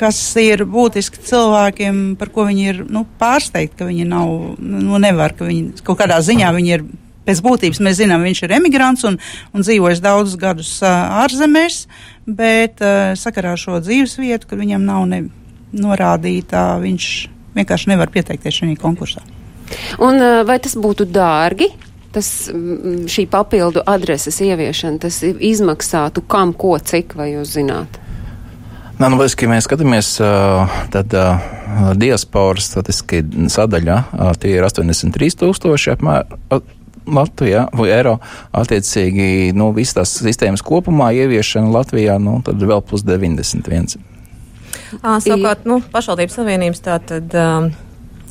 kas 0.00 0.18
ir 0.40 0.66
būtiski 0.68 1.22
cilvēkiem, 1.30 2.02
par 2.20 2.32
ko 2.34 2.44
viņi 2.48 2.66
ir 2.68 2.82
nu, 2.92 3.06
pārsteigti, 3.20 3.78
ka 3.78 3.88
viņi 3.88 4.04
nav, 4.10 4.34
nu, 4.60 5.00
nevar, 5.00 5.32
ka 5.38 5.48
viņi 5.48 5.80
kaut 5.86 6.02
kādā 6.02 6.20
ziņā 6.24 6.52
viņi 6.58 6.76
ir. 6.76 6.84
Pēc 7.22 7.38
būtības 7.38 7.78
mēs 7.86 8.00
zinām, 8.00 8.24
viņš 8.26 8.40
ir 8.42 8.52
emigrants 8.56 9.04
un, 9.06 9.14
un 9.54 9.62
dzīvojis 9.62 10.00
daudzus 10.02 10.34
gadus 10.40 10.72
uh, 10.82 11.20
ārzemēs, 11.22 11.84
bet 12.26 12.82
uh, 12.82 13.12
sakarā 13.14 13.52
ar 13.54 13.60
šo 13.62 13.78
dzīves 13.78 14.16
vietu, 14.18 14.48
kur 14.50 14.58
viņam 14.58 14.82
nav 14.82 15.04
ne, 15.06 15.20
norādīta, 15.70 16.64
viņš 16.82 17.06
vienkārši 17.54 17.92
nevar 17.92 18.10
pieteikties 18.10 18.58
šajā 18.58 18.74
konkursā. 18.82 19.22
Un 20.02 20.18
vai 20.48 20.58
tas 20.66 20.74
būtu 20.74 21.06
dārgi? 21.14 21.70
Tas, 22.14 22.28
šī 23.12 23.26
papildu 23.32 23.82
adreses 23.88 24.40
ieviešana, 24.44 25.00
tas 25.02 25.22
izmaksātu 25.22 26.24
kam, 26.28 26.54
ko, 26.56 26.76
cik, 26.78 27.16
vai 27.18 27.32
jūs 27.32 27.56
zināt? 27.56 27.98
Nā, 29.00 29.08
nu, 29.10 29.18
ja 29.18 29.48
mēs 29.50 29.66
skatāmies, 29.66 30.12
tad 30.94 31.16
diasporas 31.98 32.68
statistiski 32.70 33.48
sadaļa, 33.50 33.98
tie 34.38 34.54
ir 34.58 34.68
83,000 34.68 35.96
apmēram. 35.96 36.62
Latvijā 37.02 37.64
vai 37.74 37.88
eiro 37.90 38.12
attiecīgi 38.54 39.50
nu, 39.58 39.72
visas 39.74 39.96
tās 39.96 40.12
sistēmas 40.22 40.62
kopumā 40.62 41.08
ieviešana 41.18 41.72
Latvijā, 41.74 42.14
nu, 42.22 42.36
tad 42.46 42.62
vēl 42.62 42.78
plus 42.86 43.02
91. 43.02 43.96
À, 45.00 45.16
savukārt, 45.18 45.66
nu, 45.66 45.80
pašvaldības 45.92 46.38
savienības 46.38 46.84
tātad. 46.84 47.34
Um, 47.34 47.72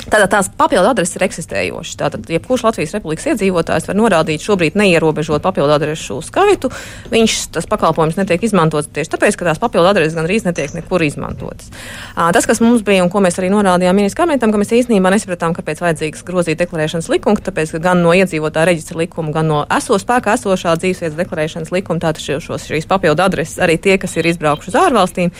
Tātad 0.10 0.32
tās 0.32 0.50
papildu 0.58 0.90
adreses 0.90 1.18
ir 1.18 1.26
eksistējošas. 1.28 1.98
Tātad, 2.00 2.26
jebkurš 2.32 2.64
Latvijas 2.66 2.96
Republikas 2.96 3.28
iedzīvotājs 3.32 3.88
var 3.90 3.98
norādīt 4.00 4.44
šobrīd 4.46 4.78
neierobežot 4.80 5.44
papildu 5.46 5.76
adresu 5.76 6.18
skaitu. 6.26 6.72
Viņš 7.12 7.36
tas 7.58 7.68
pakalpojums 7.70 8.18
netiek 8.18 8.42
izmantots 8.48 8.90
tieši 8.94 9.14
tāpēc, 9.14 9.38
ka 9.38 9.50
tās 9.52 9.62
papildu 9.62 9.92
adreses 9.92 10.18
gandrīz 10.18 10.48
netiek 10.48 10.74
nekur 10.78 11.06
izmantotas. 11.06 11.70
Tas, 12.16 12.48
kas 12.50 12.64
mums 12.64 12.82
bija 12.88 13.06
un 13.06 13.12
ko 13.14 13.22
mēs 13.24 13.38
arī 13.42 13.52
norādījām 13.54 14.00
ministra 14.00 14.24
kabinetam, 14.24 14.54
ka 14.54 14.62
mēs 14.62 14.74
īstenībā 14.82 15.14
nesapratām, 15.14 15.56
kāpēc 15.58 15.84
vajadzīgs 15.84 16.26
grozīt 16.28 16.62
deklarēšanas 16.64 17.10
likumu, 17.12 17.42
tāpēc, 17.46 17.76
ka 17.76 17.84
gan 17.86 18.02
no 18.02 18.16
iedzīvotāja 18.18 18.72
reģistra 18.72 19.02
likuma, 19.04 19.34
gan 19.36 19.50
no 19.52 19.62
eso 19.78 20.00
spēkā 20.02 20.36
esošā 20.40 20.76
dzīvesvietas 20.82 21.20
deklarēšanas 21.20 21.74
likuma, 21.76 22.02
tātad 22.02 22.42
šos, 22.42 22.68
šīs 22.70 22.90
papildu 22.90 23.26
adreses 23.26 23.62
arī 23.62 23.78
tie, 23.82 23.98
kas 24.02 24.18
ir 24.18 24.32
izbraukuši 24.32 24.74
uz 24.74 24.80
ārvalstīm, 24.82 25.34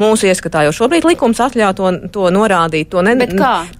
mūsu 0.00 0.30
ieskatā 0.30 0.66
jau 0.66 0.74
šobrīd 0.80 1.08
likums 1.08 1.42
atļauj 1.42 1.76
to, 1.78 1.92
to 2.14 2.30
norādīt. 2.34 2.90
To 2.92 3.02
ne, 3.04 3.16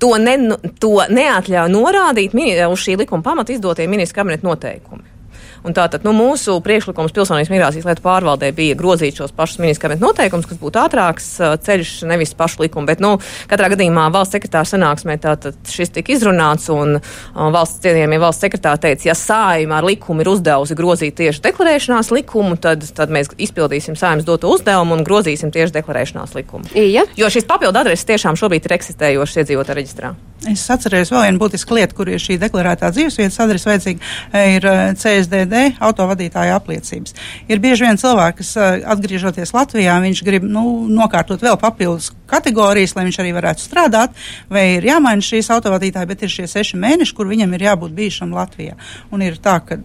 to 0.03 0.13
ne 0.21 0.36
ne, 0.41 0.57
to 0.81 0.95
neatļauj 1.11 1.73
norādīt 1.73 2.37
uz 2.71 2.81
šī 2.85 2.97
likuma 3.03 3.23
pamata 3.23 3.55
izdotie 3.55 3.89
ministra 3.91 4.23
kabineta 4.23 4.47
noteikumi. 4.47 5.16
Un 5.67 5.75
tātad 5.75 6.05
nu, 6.07 6.13
mūsu 6.15 6.61
priekšlikums 6.63 7.15
pilsonības 7.15 7.51
migrācijas 7.51 7.87
lietu 7.89 8.03
pārvaldē 8.05 8.53
bija 8.55 8.77
grozīt 8.79 9.19
šos 9.19 9.33
pašus 9.35 9.59
ministra 9.59 9.97
noteikumus, 9.99 10.47
kas 10.47 10.61
būtu 10.61 10.79
ātrāks 10.79 11.27
ceļš, 11.67 11.95
nevis 12.07 12.37
pašu 12.39 12.63
likumu. 12.63 12.87
Bet, 12.87 13.03
nu, 13.03 13.17
katrā 13.51 13.73
gadījumā 13.73 14.07
valsts 14.15 14.37
sekretāra 14.37 14.69
sanāksmē 14.69 15.17
tātad 15.23 15.59
šis 15.71 15.91
tika 15.97 16.15
izrunāts, 16.15 16.69
un 16.71 17.01
uh, 17.01 17.49
valsts 17.55 17.83
cienījamie 17.83 18.21
valsts 18.23 18.47
sekretāri 18.47 18.85
teica, 18.85 19.09
ja 19.09 19.17
sājuma 19.19 19.81
ar 19.81 19.89
likumu 19.89 20.23
ir 20.23 20.31
uzdevusi 20.37 20.79
grozīt 20.79 21.19
tieši 21.19 21.43
deklarēšanās 21.49 22.13
likumu, 22.15 22.61
tad, 22.63 22.87
tad 22.95 23.11
mēs 23.15 23.33
izpildīsim 23.35 23.99
sājumas 23.99 24.29
doto 24.29 24.53
uzdevumu 24.55 25.01
un 25.01 25.05
grozīsim 25.07 25.51
tieši 25.55 25.75
deklarēšanās 25.81 26.39
likumu. 26.39 26.71
Ja? 26.79 27.09
Jo 27.19 27.33
šīs 27.33 27.49
papildu 27.51 27.83
adreses 27.83 28.07
tiešām 28.07 28.39
šobrīd 28.39 28.71
ir 28.71 28.79
eksistējošas 28.79 29.43
iedzīvotāju 29.43 29.81
reģistrā. 29.81 30.15
Es 30.47 30.63
atceros 30.71 31.11
vēl 31.11 31.25
vienu 31.25 31.41
būtisku 31.41 31.75
lietu, 31.75 31.97
kur 31.97 32.11
ir 32.13 32.21
šī 32.23 32.37
deklarētā 32.39 32.91
dzīvesvietas 32.93 33.41
adrese 33.43 33.71
vajadzīga, 33.71 34.11
ir 34.53 34.67
CSDD 35.01 35.56
autovadītāja 35.89 36.57
apliecības. 36.61 37.15
Ir 37.51 37.63
bieži 37.63 37.87
vien 37.87 38.01
cilvēki, 38.01 38.43
kas 38.43 38.53
atgriežoties 38.97 39.55
Latvijā, 39.57 39.97
viņš 40.05 40.23
grib 40.27 40.47
nu, 40.49 40.65
nokārtot 40.91 41.43
vēl 41.43 41.59
papildus 41.61 42.13
kategorijas, 42.31 42.97
lai 42.97 43.07
viņš 43.07 43.21
arī 43.23 43.33
varētu 43.37 43.63
strādāt, 43.63 44.15
vai 44.53 44.67
ir 44.77 44.89
jāmaina 44.89 45.25
šīs 45.25 45.51
autovadītāji, 45.55 46.11
bet 46.11 46.27
ir 46.27 46.33
šie 46.33 46.49
seši 46.51 46.81
mēneši, 46.83 47.15
kur 47.17 47.31
viņam 47.31 47.55
ir 47.55 47.67
jābūt 47.69 47.95
bijušam 47.97 48.35
Latvijā. 48.37 48.77
Un 49.15 49.25
ir 49.27 49.39
tā, 49.43 49.59
ka 49.65 49.79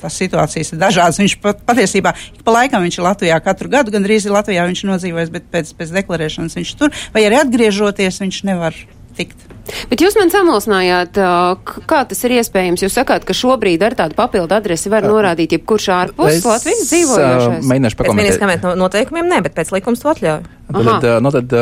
tās 0.00 0.18
situācijas 0.20 0.74
ir 0.74 0.80
dažādas. 0.82 1.20
Viņš 1.22 1.38
pat, 1.44 1.62
patiesībā 1.68 2.12
ik 2.34 2.44
pa 2.46 2.58
laikam 2.58 2.84
viņš 2.84 3.00
ir 3.00 3.06
Latvijā 3.06 3.40
katru 3.44 3.72
gadu, 3.72 3.94
gandrīz 3.94 4.28
ir 4.28 4.36
Latvijā 4.36 4.66
viņš 4.68 4.84
nodzīvojis, 4.90 5.32
bet 5.32 5.48
pēc, 5.52 5.72
pēc 5.78 5.96
deklarēšanas 6.00 6.60
viņš 6.60 6.76
tur, 6.80 6.92
vai 7.14 7.26
arī 7.28 7.40
atgriežoties, 7.40 8.20
viņš 8.24 8.44
nevar 8.50 8.76
tikt. 9.18 9.46
Bet 9.90 10.02
jūs 10.02 10.14
man 10.18 10.30
samulsinājāt, 10.30 11.18
kā 11.90 12.00
tas 12.06 12.20
ir 12.26 12.36
iespējams. 12.38 12.84
Jūs 12.84 12.96
sakāt, 13.00 13.24
ka 13.26 13.34
šobrīd 13.34 13.82
ar 13.82 13.96
tādu 13.98 14.14
papildu 14.18 14.54
adresi 14.54 14.92
var 14.92 15.06
norādīt 15.06 15.56
jebkurš 15.56 15.88
ārpus 15.94 16.44
Latvijas 16.46 16.84
dzīvojošais. 16.86 17.66
Mēģināšu 17.66 17.98
pakomentēt. 17.98 18.44
Pēc 18.46 18.66
no 18.66 18.74
noteikumiem 18.84 19.30
ne, 19.32 19.40
bet 19.46 19.56
pēc 19.58 19.72
likums 19.74 20.04
to 20.04 20.12
atļauj. 20.12 20.44
Tad, 20.66 21.08
nu, 21.22 21.30
tad 21.34 21.52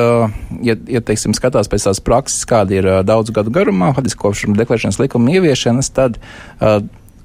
ja, 0.65 0.77
ja 0.89 1.01
teiksim, 1.05 1.37
skatās 1.37 1.69
pēc 1.73 1.89
tās 1.89 2.01
prakses, 2.05 2.45
kāda 2.49 2.77
ir 2.77 2.91
daudzu 3.09 3.35
gadu 3.37 3.53
garumā, 3.55 3.93
faktiski 3.97 4.21
kopš 4.21 4.47
deklarēšanas 4.57 5.01
likuma 5.01 5.35
ieviešanas, 5.37 5.91
tad 5.97 6.21
uh, 6.21 6.79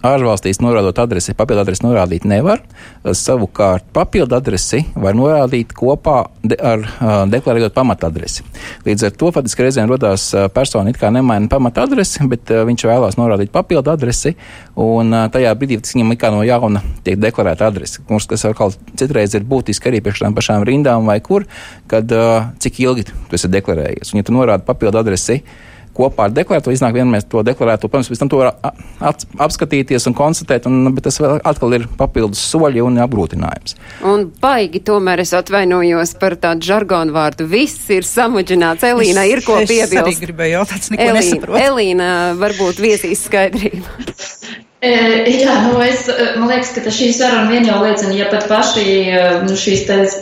ārvalstīs 0.05 0.61
norādot 0.63 0.99
adresi, 1.01 1.33
papildu 1.35 1.63
adresi 1.65 1.83
norādīt 1.83 2.25
nevar. 2.29 2.61
Savukārt 3.03 3.83
papildu 3.95 4.37
adresi 4.37 4.85
var 4.95 5.17
norādīt 5.17 5.73
kopā 5.75 6.21
de, 6.43 6.55
ar 6.55 6.85
uh, 6.85 7.15
deklarējot 7.31 7.75
pamatadresi. 7.75 8.45
Līdz 8.87 9.09
ar 9.09 9.15
to 9.19 9.31
faktiski 9.35 9.65
reizēm 9.65 9.91
rodās 9.91 10.29
uh, 10.35 10.47
persona 10.53 10.93
it 10.93 10.99
kā 11.01 11.11
nemaina 11.11 11.51
pamatadresi, 11.51 12.23
bet 12.31 12.53
viņš 12.69 12.87
vēlās 12.87 13.19
norādīt 13.19 13.51
papildu 13.55 13.91
adresi, 13.91 14.35
un 14.79 15.11
tajā 15.33 15.51
brīdī 15.59 15.81
viņam 15.83 16.15
kā 16.19 16.31
no 16.31 16.45
jauna 16.47 16.83
tiek 17.03 17.19
deklarēta 17.19 17.67
adrese. 17.67 18.03
Kas 18.07 18.45
atkal 18.47 18.71
citreiz 18.99 19.35
ir 19.35 19.47
būtiski 19.47 19.91
arī 19.91 20.03
priekš 20.05 20.23
tām 20.23 20.37
pašām 20.37 20.63
rindām 20.67 21.09
vai 21.09 21.19
kur, 21.23 21.47
kad 21.91 22.11
cik 22.63 22.79
ilgi 22.85 23.09
tu 23.09 23.35
esi 23.35 23.51
deklarējies. 23.51 24.13
Un 24.13 24.21
ja 24.21 24.27
tu 24.27 24.35
norādi 24.35 24.67
papildu 24.67 25.01
adresi, 25.01 25.41
kopā 25.99 26.27
ar 26.27 26.35
deklarēto 26.35 26.73
iznāk 26.73 26.95
vienmēr 26.95 27.25
to 27.29 27.43
deklarēto. 27.45 27.89
Protams, 27.89 28.09
pēc 28.11 28.21
tam 28.21 28.31
to 28.31 28.39
var 28.41 28.53
apskatīties 29.45 30.07
un 30.09 30.15
konstatēt, 30.17 30.69
un, 30.69 30.93
bet 30.95 31.07
tas 31.09 31.19
vēl 31.21 31.41
atkal 31.51 31.75
ir 31.77 31.87
papildus 31.99 32.41
soļi 32.51 32.83
un 32.85 33.01
apgrūtinājums. 33.05 33.75
Un 34.09 34.29
baigi 34.41 34.83
tomēr 34.87 35.23
es 35.25 35.35
atvainojos 35.37 36.15
par 36.21 36.37
tādu 36.41 36.69
žargonu 36.69 37.15
vārdu. 37.15 37.49
Viss 37.49 37.89
ir 37.93 38.07
samudžināts. 38.07 38.87
Elīna 38.89 39.27
ir 39.29 39.43
ko 39.45 39.59
piebilst. 39.59 39.93
Es 39.93 40.01
arī 40.05 40.17
gribēju 40.23 40.57
jautāt, 40.59 40.89
neko 40.93 41.09
Elīna, 41.09 41.19
nesaprotu. 41.19 41.61
Elīna 41.67 42.09
varbūt 42.39 42.81
viesīs 42.87 43.27
skaidrību. 43.27 44.65
Jā, 44.79 45.53
nu 45.65 45.81
es, 45.83 46.05
man 46.39 46.45
liekas, 46.47 46.69
ka 46.71 46.91
šī 46.95 47.09
saruna 47.11 47.49
vien 47.51 47.65
jau 47.67 47.81
liecina, 47.83 48.13
ja 48.15 48.29
pat 48.31 48.45
paši 48.47 48.85
nu, 49.43 49.57
šīs 49.59 49.81
tās, 49.89 50.13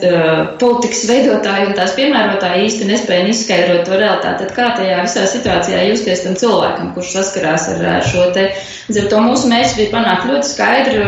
politikas 0.58 1.04
veidotāji 1.06 1.68
un 1.68 1.76
tās 1.78 1.94
piemērotāji 1.94 2.64
īsti 2.66 2.88
nespēja 2.90 3.28
izskaidrot 3.30 3.86
to 3.86 4.00
realitāti, 4.02 4.48
tad 4.48 4.56
kā 4.58 4.72
tajā 4.80 5.04
visā 5.06 5.28
situācijā 5.30 5.84
justies 5.92 6.26
tam 6.26 6.40
cilvēkam, 6.42 6.90
kurš 6.96 7.14
saskarās 7.20 7.68
ar, 7.76 7.86
ar 8.00 8.10
šo 8.10 8.32
te. 8.34 8.48
Līdz 8.90 9.04
ar 9.04 9.08
to 9.14 9.22
mūsu 9.28 9.54
mērķis 9.54 9.78
bija 9.78 9.94
panākt 9.94 10.26
ļoti 10.32 10.50
skaidru 10.50 11.06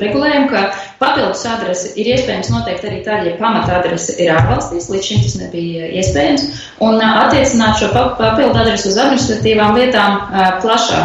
regulējumu, 0.00 0.48
ka 0.54 0.64
papildus 1.04 1.44
adresi 1.48 1.92
ir 2.00 2.08
iespējams 2.14 2.50
noteikt 2.54 2.86
arī 2.88 3.00
tad, 3.04 3.26
ja 3.28 3.34
pamata 3.38 3.76
adrese 3.78 4.16
ir 4.22 4.32
ārvalstīs, 4.34 4.88
līdz 4.92 5.08
šim 5.08 5.22
tas 5.24 5.36
nebija 5.42 5.90
iespējams, 6.00 6.46
un 6.86 7.02
attiecināt 7.04 7.78
šo 7.80 7.90
papildu 7.94 8.62
adresi 8.62 8.88
uz 8.90 8.98
administratīvām 9.04 9.76
lietām 9.78 10.18
plašā 10.64 11.02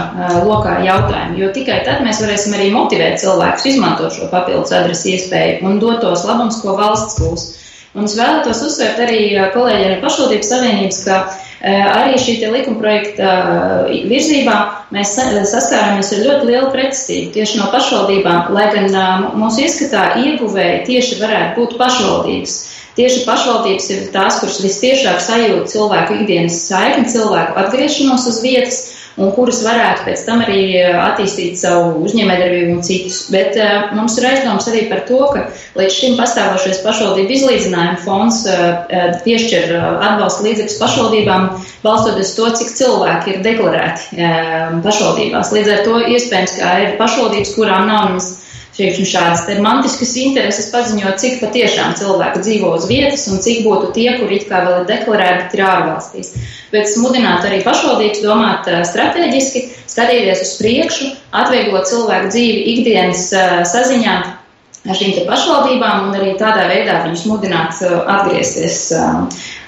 lokā 0.47 0.79
jautājumu, 0.87 1.39
jo 1.43 1.51
tikai 1.55 1.81
tad 1.87 2.03
mēs 2.05 2.23
varēsim 2.23 2.55
arī 2.57 2.71
motivēt 2.75 3.19
cilvēkus 3.21 3.67
izmantot 3.73 4.15
šo 4.15 4.31
papildus 4.31 4.73
adresi 4.79 5.17
iespēju 5.17 5.67
un 5.67 5.81
dot 5.83 6.01
tos 6.05 6.25
labumus, 6.27 6.61
ko 6.63 6.77
valsts 6.79 7.19
gūs. 7.19 7.49
Un 7.97 8.05
es 8.05 8.13
vēlētos 8.15 8.59
uzsvērt 8.67 8.99
arī 9.01 9.21
kolēģiem 9.53 9.95
no 9.95 10.01
pašvaldības 10.03 10.51
savienības, 10.53 10.99
ka 11.07 11.21
Arī 11.59 12.15
šī 12.15 12.37
likuma 12.53 12.79
projekta 12.79 13.29
virzībā 14.07 14.55
mēs 14.95 15.11
saskārāmies 15.51 16.13
ar 16.15 16.21
ļoti 16.23 16.47
lielu 16.47 16.69
pretestību 16.71 17.33
tieši 17.35 17.59
no 17.59 17.67
pašvaldībām, 17.73 18.53
lai 18.55 18.69
gan 18.71 18.87
mūsu 19.35 19.65
ieskatā 19.65 20.05
ieguvēji 20.23 20.85
tieši 20.87 21.19
varētu 21.19 21.59
būt 21.59 21.75
pašvaldības. 21.81 22.55
Tieši 22.95 23.25
pašvaldības 23.27 23.89
ir 23.91 24.07
tās, 24.15 24.39
kuras 24.39 24.61
vistiešāk 24.63 25.19
sajūt 25.23 25.67
cilvēku 25.71 26.21
ikdienas 26.21 26.63
saikni, 26.67 27.11
cilvēku 27.11 27.59
atgriešanos 27.59 28.27
uz 28.31 28.39
vietas, 28.43 28.79
un 29.19 29.31
kuras 29.35 29.59
varētu 29.65 30.05
pēc 30.07 30.23
tam 30.27 30.43
arī 30.45 30.61
eh, 30.79 30.95
attīstīt 30.95 31.59
savu 31.59 32.03
uzņēmējdarbību 32.07 32.75
un 32.77 32.83
citus. 32.85 33.19
Bet 33.33 33.57
uh, 33.59 33.91
mums 33.95 34.15
ir 34.19 34.27
aizdoms 34.29 34.67
arī 34.71 34.85
par 34.89 35.03
to, 35.09 35.19
ka 35.33 35.45
līdz 35.79 35.95
šim 35.95 36.17
pastāvošais 36.19 36.81
pašvaldību 36.85 37.35
izlīdzinājuma 37.35 37.99
fonds 38.05 38.41
uh, 38.49 39.19
piešķir 39.25 39.75
uh, 39.75 39.87
atbalsta 40.09 40.45
līdzekļus 40.47 40.79
pašvaldībām, 40.81 41.47
balstoties 41.83 42.35
to, 42.37 42.49
cik 42.59 42.73
cilvēki 42.79 43.35
ir 43.35 43.41
deklarēti 43.45 44.27
pašvaldībās. 44.83 45.51
Līdz 45.55 45.73
ar 45.75 45.81
to 45.85 46.01
iespējams, 46.15 46.55
ka 46.59 46.75
ir 46.83 46.95
pašvaldības, 46.99 47.55
kurām 47.57 47.87
nav 47.89 48.09
nemaz 48.09 48.31
teiksim, 48.79 49.07
šādas 49.07 49.45
romantiskas 49.51 50.15
intereses 50.21 50.71
paziņot, 50.73 51.19
cik 51.21 51.37
patiešām 51.43 51.93
cilvēki 51.99 52.43
dzīvo 52.45 52.71
uz 52.77 52.87
vietas 52.89 53.27
un 53.31 53.43
cik 53.43 53.61
būtu 53.67 53.91
tie, 53.97 54.07
kur 54.19 54.31
it 54.33 54.47
kā 54.49 54.63
vēl 54.65 54.81
ir 54.81 54.89
deklarēti, 54.89 55.45
bet 55.45 55.57
ir 55.57 55.65
ārvalstīs. 55.67 56.33
Bet 56.73 56.89
smudināt 56.91 57.45
arī 57.47 57.61
pašvaldības 57.65 58.23
domāt 58.23 58.69
strateģiski, 58.89 59.65
skatīties 59.89 60.43
uz 60.45 60.57
priekšu, 60.61 61.13
atvieglot 61.43 61.89
cilvēku 61.91 62.33
dzīvi 62.33 62.67
ikdienas 62.75 63.29
saziņā 63.73 64.19
ar 64.87 64.95
šīm 64.95 65.25
pašvaldībām 65.27 66.05
un 66.07 66.15
arī 66.15 66.33
tādā 66.39 66.63
veidā 66.69 67.01
viņus 67.03 67.25
mudināt 67.27 67.81
atgriezties. 67.83 68.77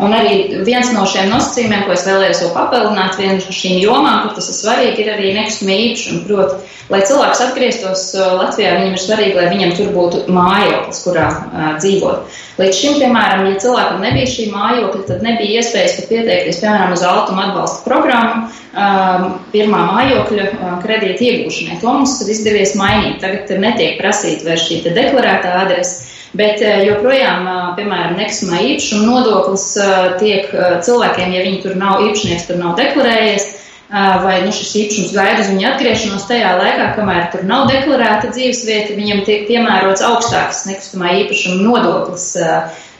Un 0.02 0.16
arī 0.16 0.62
viens 0.68 0.92
no 0.96 1.04
šiem 1.10 1.28
nosacījumiem, 1.34 1.84
ko 1.86 1.96
es 1.96 2.06
vēlējos 2.08 2.44
vēl 2.46 2.54
papildināt, 2.56 3.18
viena 3.20 3.36
no 3.36 3.56
šīm 3.58 3.82
jomām, 3.84 4.22
kur 4.24 4.38
tas 4.38 4.48
ir 4.54 4.58
svarīgi, 4.62 5.04
ir 5.04 5.12
arī 5.18 5.34
nekustamie 5.36 5.78
īpašumi. 5.90 6.24
Proti, 6.30 6.72
lai 6.94 7.02
cilvēks 7.10 7.44
atgrieztos 7.48 8.06
Latvijā, 8.16 8.72
viņam 8.80 8.96
ir 8.96 9.04
svarīgi, 9.04 9.38
lai 9.38 9.52
viņam 9.52 9.76
tur 9.78 9.92
būtu 9.98 10.24
mājoklis, 10.32 11.04
kurā 11.04 11.28
uh, 11.28 11.68
dzīvot. 11.82 12.40
Līdz 12.62 12.80
šim, 12.80 12.98
piemēram, 13.04 13.46
ja 13.52 13.62
cilvēkam 13.64 14.02
nebija 14.06 14.32
šī 14.32 14.48
mājokļa, 14.56 15.06
tad 15.12 15.24
nebija 15.28 15.60
iespējas 15.60 16.00
pat 16.00 16.12
pieteikties, 16.12 16.64
piemēram, 16.64 16.96
uz 16.96 17.06
altuma 17.08 17.50
atbalsta 17.50 17.84
programmu 17.88 18.52
pirmā 18.72 19.82
mājokļa 19.90 20.46
uh, 20.48 20.76
kredīta 20.84 21.28
iegūšanai. 21.28 21.80
To 21.82 21.96
mums 21.98 22.16
ir 22.24 22.32
izdevies 22.32 22.76
mainīt. 22.80 23.20
Tagad 23.24 23.52
netiek 23.60 23.98
prasīta 24.00 24.48
vairs 24.48 24.68
šī 24.70 24.82
deklarētā 24.88 25.58
adrese. 25.66 26.08
Bet 26.32 26.62
joprojām, 26.64 27.44
piemēram, 27.76 28.14
nekustamā 28.16 28.62
īpašuma 28.64 29.04
nodoklis 29.04 29.66
tiek 30.22 30.46
cilvēkiem, 30.88 31.34
ja 31.36 31.42
viņi 31.44 31.60
tur 31.66 31.74
nav 31.76 32.06
īpašnieks, 32.06 32.46
tur 32.48 32.62
nav 32.62 32.78
deklarējies, 32.80 33.50
vai 33.92 34.38
nu, 34.46 34.54
šis 34.56 34.72
īpašums 34.86 35.12
gaida 35.12 35.44
uz 35.44 35.50
viņa 35.52 35.74
atgriešanos 35.74 36.30
tajā 36.30 36.54
laikā, 36.56 36.88
kamēr 36.96 37.28
tur 37.34 37.44
nav 37.50 37.66
deklarēta 37.68 38.32
dzīvesvieta, 38.32 38.96
viņam 38.96 39.26
tiek 39.28 39.44
piemērots 39.50 40.06
augstāks 40.08 40.64
nekustamā 40.70 41.12
īpašuma 41.26 41.60
nodoklis. 41.66 42.30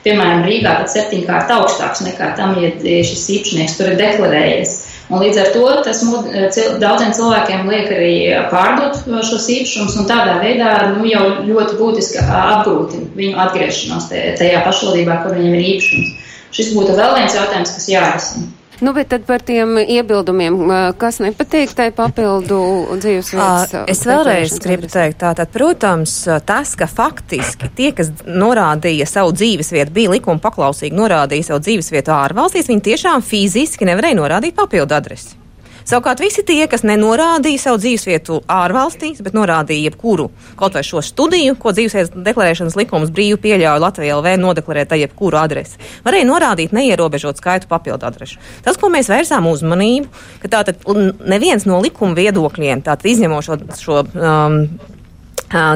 Piemēram, 0.02 0.44
Rīgā 0.44 0.76
pat 0.82 0.92
septiņkārt 0.92 1.56
augstāks 1.56 2.02
nekā 2.04 2.34
tam, 2.36 2.56
ja 2.60 2.74
šis 2.82 3.28
īpašnieks 3.38 3.78
tur 3.78 3.94
ir 3.94 4.00
deklarējies. 4.02 4.72
Un 5.12 5.20
līdz 5.20 5.38
ar 5.42 5.48
to 5.52 5.64
tas 5.84 5.98
mud, 6.08 6.28
cil, 6.54 6.78
daudziem 6.80 7.12
cilvēkiem 7.12 7.66
liek 7.68 7.90
arī 7.92 8.12
pārdot 8.48 9.02
šos 9.28 9.48
īpašumus 9.52 9.98
un 10.00 10.08
tādā 10.08 10.38
veidā 10.40 10.70
nu, 10.94 11.04
jau 11.04 11.26
ļoti 11.44 11.76
būtiski 11.76 12.22
apgrūtina 12.24 13.10
viņu 13.18 13.42
atgriešanos 13.44 14.08
tajā 14.40 14.62
pašvaldībā, 14.64 15.18
kur 15.24 15.36
viņam 15.36 15.58
ir 15.58 15.66
īpašums. 15.74 16.32
Šis 16.56 16.72
būtu 16.76 16.96
vēl 16.96 17.16
viens 17.18 17.36
jautājums, 17.36 17.74
kas 17.76 17.90
jārisina. 17.92 18.48
Nu, 18.82 18.90
bet 18.92 19.12
tad 19.12 19.22
par 19.28 19.42
tiem 19.46 19.76
iebildumiem, 19.78 20.56
kas 20.98 21.20
nepatīk 21.22 21.70
tai 21.78 21.92
papildu 21.94 22.58
dzīvesvietas. 22.98 23.84
Es 23.92 24.02
vēlreiz 24.08 24.56
gribu 24.64 24.90
teikt, 24.90 25.20
tātad, 25.20 25.52
protams, 25.54 26.16
tas, 26.48 26.72
ka 26.78 26.88
faktiski 26.90 27.70
tie, 27.78 27.92
kas 27.94 28.10
norādīja 28.26 29.06
savu 29.06 29.36
dzīvesvietu, 29.38 29.94
bija 29.94 30.16
likuma 30.16 30.42
paklausīgi 30.42 30.98
norādīja 30.98 31.52
savu 31.52 31.62
dzīvesvietu 31.68 32.14
ārvalstīs, 32.16 32.72
viņi 32.72 32.84
tiešām 32.90 33.22
fiziski 33.22 33.86
nevarēja 33.86 34.18
norādīt 34.18 34.58
papildu 34.58 34.98
adresi. 34.98 35.41
Savukārt 35.88 36.22
visi 36.22 36.44
tie, 36.46 36.60
kas 36.70 36.84
nenorādīja 36.86 37.64
savu 37.64 37.80
dzīvesvietu 37.82 38.42
ārvalstīs, 38.50 39.22
bet 39.24 39.34
norādīja 39.36 39.90
jebkuru 39.90 40.28
kaut 40.58 40.76
vai 40.78 40.84
šo 40.86 41.02
studiju, 41.04 41.56
ko 41.60 41.74
dzīvesvietas 41.74 42.14
deklarēšanas 42.28 42.78
likums 42.78 43.12
brīvi 43.14 43.40
pieļauj 43.42 43.82
Latvijā 43.82 44.18
LV 44.20 44.36
nodeklarēt 44.42 44.94
ar 44.94 45.02
jebkuru 45.02 45.40
adresi, 45.42 45.80
varēja 46.06 46.28
norādīt 46.28 46.76
neierobežot 46.76 47.42
skaitu 47.42 47.70
papildu 47.70 48.06
adrešu. 48.08 48.40
Tas, 48.64 48.78
ko 48.80 48.92
mēs 48.92 49.10
vērsām 49.12 49.48
uzmanību, 49.50 50.08
ka 50.42 50.52
tātad 50.56 50.82
neviens 51.26 51.66
no 51.68 51.82
likuma 51.82 52.16
viedokļiem, 52.18 52.84
tātad 52.86 53.10
izņemot 53.12 53.48
šo, 53.48 53.58
šo 53.80 54.02
um, 54.14 54.58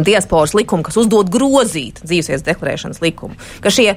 diasporas 0.07 0.55
likumu, 0.57 0.87
kas 0.87 0.97
uzdod 1.01 1.31
grozīt 1.33 2.01
dzīvesvietas 2.05 2.47
deklarēšanas 2.47 3.03
likumu, 3.05 3.37
ka 3.61 3.73
šie 3.73 3.95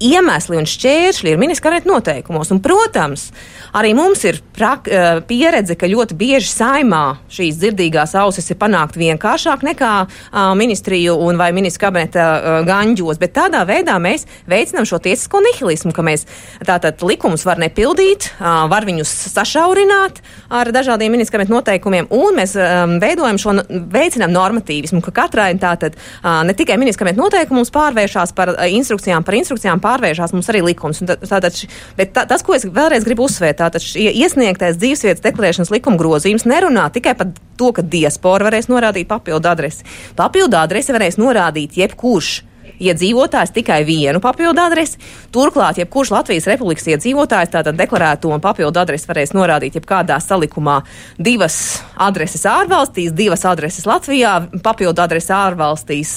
iemesli 0.00 0.58
un 0.58 0.66
šķēršļi 0.68 1.34
ir 1.34 1.40
ministra 1.40 1.68
kabineta 1.68 1.90
noteikumos. 1.90 2.50
Un, 2.54 2.60
protams, 2.64 3.28
arī 3.76 3.92
mums 3.96 4.24
ir 4.24 4.40
prak, 4.56 4.88
eh, 4.88 5.20
pieredze, 5.28 5.76
ka 5.78 5.88
ļoti 5.90 6.16
bieži 6.16 6.48
saimā 6.50 7.04
šīs 7.30 7.60
dzirdīgās 7.60 8.16
ausis 8.18 8.50
ir 8.50 8.58
panākt 8.60 8.96
vienkāršāk 9.00 9.62
nekā 9.64 9.92
uh, 10.06 10.54
ministriju 10.56 11.14
un 11.20 11.38
vai 11.40 11.50
ministra 11.52 11.88
kabineta 11.88 12.24
uh, 12.24 12.66
ganģos, 12.66 13.18
bet 13.20 13.34
tādā 13.36 13.62
veidā 13.68 13.96
mēs 14.02 14.26
veicinām 14.50 14.86
šo 14.88 14.98
tiesisko 15.02 15.40
nihilismu, 15.44 15.92
ka 15.96 16.02
mēs 16.06 16.26
tātad 16.66 17.02
likumus 17.06 17.44
var 17.46 17.60
nepildīt, 17.62 18.30
uh, 18.40 18.66
var 18.70 18.86
viņus 18.88 19.12
sašaurināt 19.30 20.20
ar 20.50 20.72
dažādiem 20.74 21.12
ministra 21.14 21.38
kabineta 21.38 21.54
noteikumiem, 21.54 22.08
un 22.10 22.36
mēs 22.40 22.56
um, 22.58 22.96
veidojam 23.02 23.38
šo, 23.40 23.56
veicinām 23.92 24.32
normatīvismu, 24.34 25.02
ka 25.06 25.14
katrai 25.22 25.52
tātad 25.60 25.96
uh, 25.96 26.42
ne 26.46 26.56
tikai 26.56 26.78
ministra 26.80 27.04
kabineta 27.04 27.22
noteikumus 27.22 27.72
pārvēršās 27.74 28.34
par 28.36 28.54
uh, 28.54 28.66
instrukcijām, 28.70 29.24
par 29.26 29.38
instrukcijām, 29.38 29.82
pārvēršas 29.90 30.34
mums 30.36 30.50
arī 30.52 30.62
likums. 30.70 31.02
Tātad, 31.04 31.56
bet 31.98 32.14
tā, 32.16 32.26
tas, 32.30 32.44
ko 32.46 32.56
es 32.56 32.66
vēlreiz 32.66 33.06
gribu 33.06 33.26
uzsvērt, 33.28 33.60
tātad 33.60 33.84
iesniegtais 34.00 34.78
dzīvesvietas 34.80 35.24
deklarēšanas 35.26 35.72
likuma 35.74 36.00
grozījums 36.00 36.46
nerunā 36.48 36.88
tikai 36.94 37.16
par 37.18 37.34
to, 37.60 37.72
ka 37.76 37.84
diaspora 37.84 38.48
varēs 38.48 38.70
norādīt 38.72 39.10
papildu 39.10 39.50
adresi. 39.50 39.86
Papildu 40.18 40.58
adresi 40.60 40.96
varēs 40.96 41.20
norādīt 41.20 41.76
jebkurš 41.80 42.38
iedzīvotājs 42.80 43.52
tikai 43.54 43.82
vienu 43.84 44.20
papildu 44.22 44.62
adresi. 44.62 44.98
Turklāt, 45.32 45.78
jebkurš 45.78 46.10
Latvijas 46.14 46.48
Republikas 46.50 46.88
iedzīvotājs 46.90 47.52
tātad 47.52 47.76
deklarēto 47.78 48.32
un 48.34 48.42
papildu 48.42 48.80
adresi 48.80 49.06
varēs 49.06 49.34
norādīt 49.36 49.76
jebkādā 49.78 50.16
salikumā 50.22 50.80
divas 51.18 51.80
adreses 52.00 52.46
ārvalstīs, 52.48 53.12
divas 53.16 53.44
adreses 53.46 53.86
Latvijā, 53.86 54.32
papildu 54.64 55.04
adresi 55.04 55.32
ārvalstīs, 55.36 56.16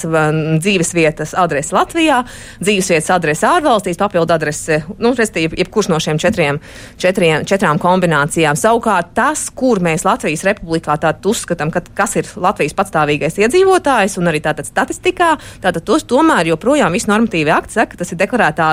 dzīves 0.64 0.94
vietas 0.96 1.36
adrese 1.38 1.76
Latvijā, 1.76 2.24
dzīves 2.64 2.90
vietas 2.96 3.12
adrese 3.14 3.48
ārvalstīs, 3.50 4.00
papildu 4.00 4.34
adrese, 4.34 4.82
nu, 4.98 5.14
restīvi, 5.18 5.60
jebkurš 5.62 5.92
no 5.92 6.00
šiem 6.04 6.22
četriem, 6.22 6.62
četriem, 7.02 7.46
četrām 7.50 7.82
kombinācijām. 7.84 8.58
Savukārt 8.60 9.14
tas, 9.18 9.46
kur 9.54 9.84
mēs 9.84 10.08
Latvijas 10.08 10.46
Republikā 10.48 10.96
tātad 10.96 11.28
uzskatām, 11.30 11.74
ka, 11.74 11.84
kas 11.94 12.18
ir 12.18 12.30
Latvijas 12.40 12.74
patstāvīgais 12.78 13.38
iedzīvotājs 13.44 14.18
un 14.22 14.32
arī 14.32 14.42
tātad 14.44 14.70
statistikā, 14.70 15.36
tātad 15.62 15.86
tos 15.86 16.08
tomēr 16.10 16.43
joprojām 16.52 16.96
viss 16.96 17.10
normatīvi 17.10 17.54
akti 17.54 17.78
saka, 17.78 17.94
ka 17.94 18.02
tas 18.04 18.14
ir 18.14 18.20
deklarētā 18.22 18.70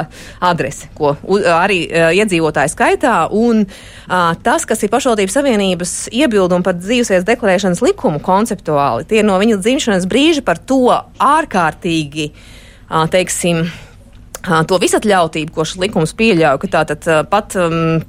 adrese, 0.51 0.89
ko 0.99 1.15
arī 1.55 1.83
uh, 1.89 2.09
iedzīvotāji 2.17 2.75
skaitā. 2.75 3.17
Un 3.35 3.65
uh, 3.67 4.33
tas, 4.45 4.67
kas 4.69 4.83
ir 4.85 4.93
pašvaldības 4.93 5.39
savienības 5.39 5.95
iebildumi 6.15 6.67
par 6.67 6.79
dzīvesvietas 6.81 7.29
deklarēšanas 7.29 7.85
likumu 7.85 8.23
konceptuāli, 8.25 9.07
tie 9.11 9.23
ir 9.23 9.29
no 9.29 9.39
viņa 9.41 9.61
dzimšanas 9.61 10.09
brīža 10.11 10.47
par 10.47 10.63
to 10.63 10.83
ārkārtīgi, 10.91 12.33
uh, 12.33 13.07
teiksim, 13.11 13.67
to 14.41 14.79
visatļautību, 14.81 15.53
ko 15.55 15.65
šis 15.69 15.81
likums 15.83 16.15
pieļauj, 16.17 16.59
ka 16.63 16.71
tātad 16.73 17.09
pat 17.31 17.57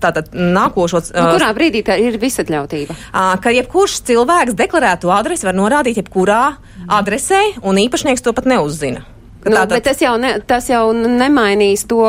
tātad 0.04 0.32
nākošos. 0.32 1.12
Nu, 1.16 1.26
kurā 1.36 1.52
brīdī 1.58 1.84
tā 1.88 1.98
ir 2.00 2.16
visatļautība? 2.22 2.96
Ka 3.44 3.54
jebkurš 3.56 4.02
cilvēks 4.08 4.56
deklarētu 4.60 5.12
adresi 5.12 5.48
var 5.48 5.58
norādīt 5.58 6.00
jebkurā 6.02 6.44
adresē, 6.92 7.42
un 7.68 7.82
īpašnieks 7.84 8.24
to 8.24 8.36
pat 8.38 8.48
neuzzina. 8.50 9.04
Nu, 9.42 9.56
tātad... 9.56 9.74
Bet 9.74 9.88
tas 9.90 10.02
jau, 10.04 10.16
ne, 10.22 10.36
tas 10.46 10.68
jau 10.70 10.84
nemainīs 10.94 11.88
to, 11.90 12.02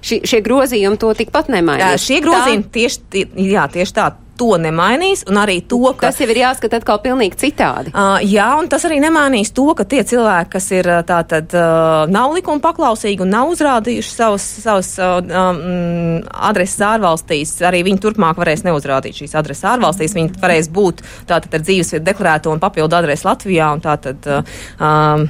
ši, 0.00 0.22
šie 0.24 0.40
grozījumi 0.44 1.00
to 1.00 1.12
tikpat 1.18 1.50
nemainīs. 1.52 1.84
Jā, 1.84 2.00
šie 2.00 2.20
grozījumi 2.24 2.64
tā... 2.64 2.72
tieši, 2.78 3.02
tie, 3.12 3.24
jā, 3.50 3.66
tieši 3.74 3.96
tā 3.98 4.06
to 4.38 4.54
nemainīs, 4.60 5.24
un 5.30 5.38
arī 5.40 5.60
to, 5.68 5.80
ka. 5.94 6.08
Tas 6.10 6.20
jau 6.22 6.28
ir 6.32 6.40
jāskata 6.42 6.80
atkal 6.80 7.00
pilnīgi 7.04 7.38
citādi. 7.40 7.92
Uh, 7.94 8.18
jā, 8.26 8.46
un 8.58 8.68
tas 8.70 8.84
arī 8.88 9.00
nemainīs 9.02 9.52
to, 9.54 9.66
ka 9.78 9.86
tie 9.88 10.02
cilvēki, 10.06 10.50
kas 10.54 10.68
ir 10.74 10.88
tātad 11.08 11.54
uh, 11.56 12.04
nav 12.10 12.34
likuma 12.34 12.62
paklausīgi 12.64 13.24
un 13.24 13.32
nav 13.34 13.52
uzrādījuši 13.54 14.12
savus, 14.14 14.46
savus 14.64 14.90
uh, 14.98 15.20
um, 15.22 16.20
adreses 16.50 16.82
ārvalstīs, 16.88 17.56
arī 17.66 17.84
viņi 17.86 18.02
turpmāk 18.02 18.40
varēs 18.40 18.64
neuzrādīt 18.66 19.22
šīs 19.22 19.36
adreses 19.38 19.68
ārvalstīs. 19.74 20.16
Viņi 20.18 20.34
varēs 20.42 20.70
būt 20.74 21.04
tātad 21.30 21.54
ar 21.54 21.64
dzīvesvietu 21.64 22.06
deklarēto 22.08 22.54
un 22.54 22.62
papildu 22.62 22.98
adresi 22.98 23.28
Latvijā. 23.28 23.70
Un 23.76 23.84
tātad, 23.84 24.30
uh, 24.30 24.58
um, 24.82 25.26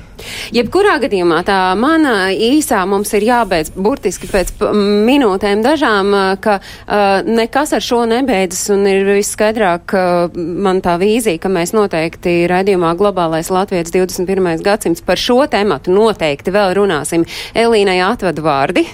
Jebkurā 0.55 0.97
gadījumā 1.03 1.43
tā 1.45 1.59
mana 1.77 2.31
īsā 2.33 2.81
mums 2.89 3.11
ir 3.17 3.27
jābeidz 3.27 3.75
burtiski 3.77 4.29
pēc 4.31 4.55
minūtēm 5.05 5.65
dažām, 5.65 6.15
ka 6.41 6.59
uh, 6.61 7.21
nekas 7.27 7.75
ar 7.77 7.85
šo 7.85 8.05
nebeidzas 8.09 8.71
un 8.73 8.87
ir 8.89 8.94
viskaidrāk 9.09 9.95
uh, 9.99 10.37
man 10.37 10.81
tā 10.85 10.97
vīzija, 11.01 11.41
ka 11.43 11.51
mēs 11.53 11.75
noteikti 11.77 12.45
raidījumā 12.51 12.95
Globālais 12.99 13.51
Latvijas 13.53 13.93
21. 13.95 14.63
gadsimts 14.65 15.05
par 15.05 15.21
šo 15.21 15.43
tematu 15.51 15.95
noteikti 15.95 16.55
vēl 16.55 16.77
runāsim. 16.79 17.27
Elīnai 17.55 18.01
atvadu 18.07 18.45
vārdi. 18.47 18.87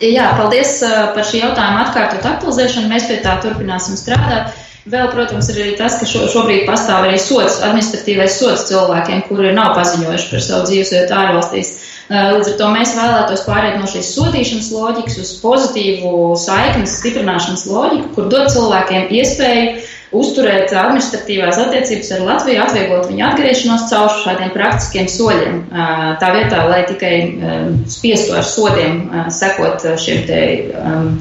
Jā, 0.00 0.30
paldies 0.38 0.78
par 1.14 1.26
šī 1.28 1.42
jautājuma 1.42 1.84
atkārtot 1.84 2.24
aktualizēšanu. 2.24 2.88
Mēs 2.88 3.08
pie 3.10 3.18
tā 3.20 3.34
turpināsim 3.42 3.98
strādāt. 4.00 4.54
Vēl, 4.88 5.10
protams, 5.12 5.50
ir 5.52 5.58
arī 5.60 5.72
tas, 5.76 5.98
ka 6.00 6.06
šo, 6.08 6.24
šobrīd 6.32 6.64
pastāv 6.64 7.04
arī 7.04 7.18
sots, 7.20 7.58
administratīvais 7.66 8.38
sots 8.40 8.64
cilvēkiem, 8.70 9.26
kuri 9.28 9.52
nav 9.52 9.74
paziņojuši 9.76 10.30
par 10.30 10.44
savu 10.46 10.68
dzīvesvietu 10.70 11.16
ārvalstīs. 11.20 11.72
Līdz 12.10 12.48
ar 12.50 12.56
to 12.58 12.68
mēs 12.72 12.94
vēlētos 12.96 13.44
pāriet 13.46 13.76
no 13.78 13.86
šīs 13.90 14.08
sodīšanas 14.16 14.70
loģikas 14.74 15.18
uz 15.20 15.34
pozitīvu 15.44 16.32
saiknes 16.40 16.96
stiprināšanas 16.98 17.66
loģiku, 17.70 18.08
kur 18.16 18.30
dod 18.32 18.48
cilvēkiem 18.50 19.12
iespēju 19.20 19.76
uzturēt 20.16 20.72
administratīvās 20.74 21.60
attiecības 21.62 22.10
ar 22.16 22.24
Latviju, 22.26 22.62
atvieglot 22.64 23.06
viņu 23.12 23.26
atgriešanos 23.28 23.86
caur 23.92 24.10
šādiem 24.24 24.50
praktiskiem 24.56 25.12
soļiem. 25.12 25.60
Tā 26.24 26.32
vietā, 26.34 26.64
lai 26.72 26.80
tikai 26.88 27.14
spiestu 27.86 28.34
ar 28.40 28.48
sodiem 28.48 29.04
sekot 29.36 29.86
šiem 30.02 30.26
te 30.26 30.42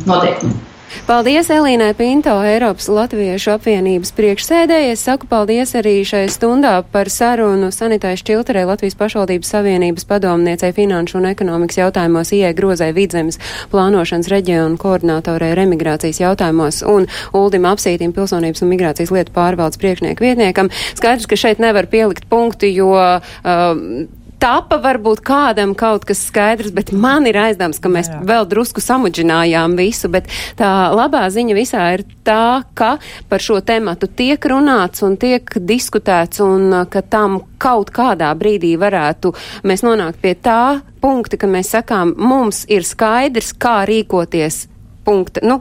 noteikumiem. 0.10 0.68
Paldies 1.05 1.49
Elīnai 1.53 1.91
Pinto, 1.97 2.33
Eiropas 2.45 2.87
Latviešu 2.89 3.53
apvienības 3.55 4.11
priekšsēdēji. 4.17 4.93
Es 4.95 5.03
saku 5.05 5.27
paldies 5.29 5.75
arī 5.77 5.99
šai 6.07 6.23
stundā 6.33 6.73
par 6.93 7.11
sarunu 7.13 7.69
sanitāšu 7.73 8.25
čilterē 8.29 8.65
Latvijas 8.69 8.97
pašvaldības 8.99 9.53
savienības 9.53 10.07
padomniecei 10.09 10.73
finanšu 10.73 11.19
un 11.21 11.29
ekonomikas 11.31 11.79
jautājumos 11.81 12.33
IE 12.33 12.51
grozai 12.57 12.91
vidzemes 12.97 13.37
plānošanas 13.73 14.31
reģionu 14.33 14.79
koordinātorei 14.81 15.53
remigrācijas 15.59 16.21
jautājumos 16.23 16.81
un 16.89 17.09
Uldim 17.37 17.69
Apsītim 17.69 18.15
pilsonības 18.15 18.65
un 18.65 18.73
migrācijas 18.73 19.13
lietu 19.13 19.35
pārvaldes 19.35 19.81
priekšnieku 19.81 20.25
vietniekam. 20.25 20.73
Skaidrs, 20.97 21.29
ka 21.29 21.37
šeit 21.37 21.61
nevar 21.61 21.89
pielikt 21.91 22.25
punktu, 22.31 22.69
jo 22.69 22.93
uh, 22.97 24.09
tapa 24.39 24.79
varbūt 24.81 25.21
kādam 25.25 25.75
kaut 25.77 26.05
kas 26.07 26.21
skaidrs, 26.29 26.71
bet 26.75 26.91
man 26.95 27.27
ir 27.29 27.37
aizdams, 27.39 27.81
ka 27.81 27.91
mēs 27.91 28.09
jā, 28.09 28.19
jā. 28.19 28.25
vēl 28.29 28.47
drusku 28.49 28.83
samudžinājām 28.83 29.75
visu, 29.79 30.09
bet 30.11 30.29
tā 30.59 30.71
labā 30.95 31.25
ziņa 31.33 31.57
visā 31.57 31.85
ir 31.97 32.05
tā, 32.27 32.63
ka 32.77 32.95
par 33.29 33.43
šo 33.43 33.59
tematu 33.65 34.07
tiek 34.07 34.49
runāts 34.51 35.03
un 35.05 35.19
tiek 35.19 35.43
diskutēts 35.59 36.43
un 36.45 36.71
uh, 36.71 36.87
ka 36.89 37.03
tam 37.03 37.41
kaut 37.59 37.91
kādā 37.95 38.31
brīdī 38.39 38.75
varētu 38.79 39.33
mēs 39.67 39.83
nonākt 39.83 40.21
pie 40.23 40.35
tā 40.39 40.79
punkta, 41.03 41.39
ka 41.39 41.47
mēs 41.47 41.75
sakām, 41.75 42.15
mums 42.17 42.65
ir 42.71 42.87
skaidrs, 42.87 43.53
kā 43.59 43.81
rīkoties 43.89 44.65
punkta. 45.10 45.43
Nu, 45.45 45.60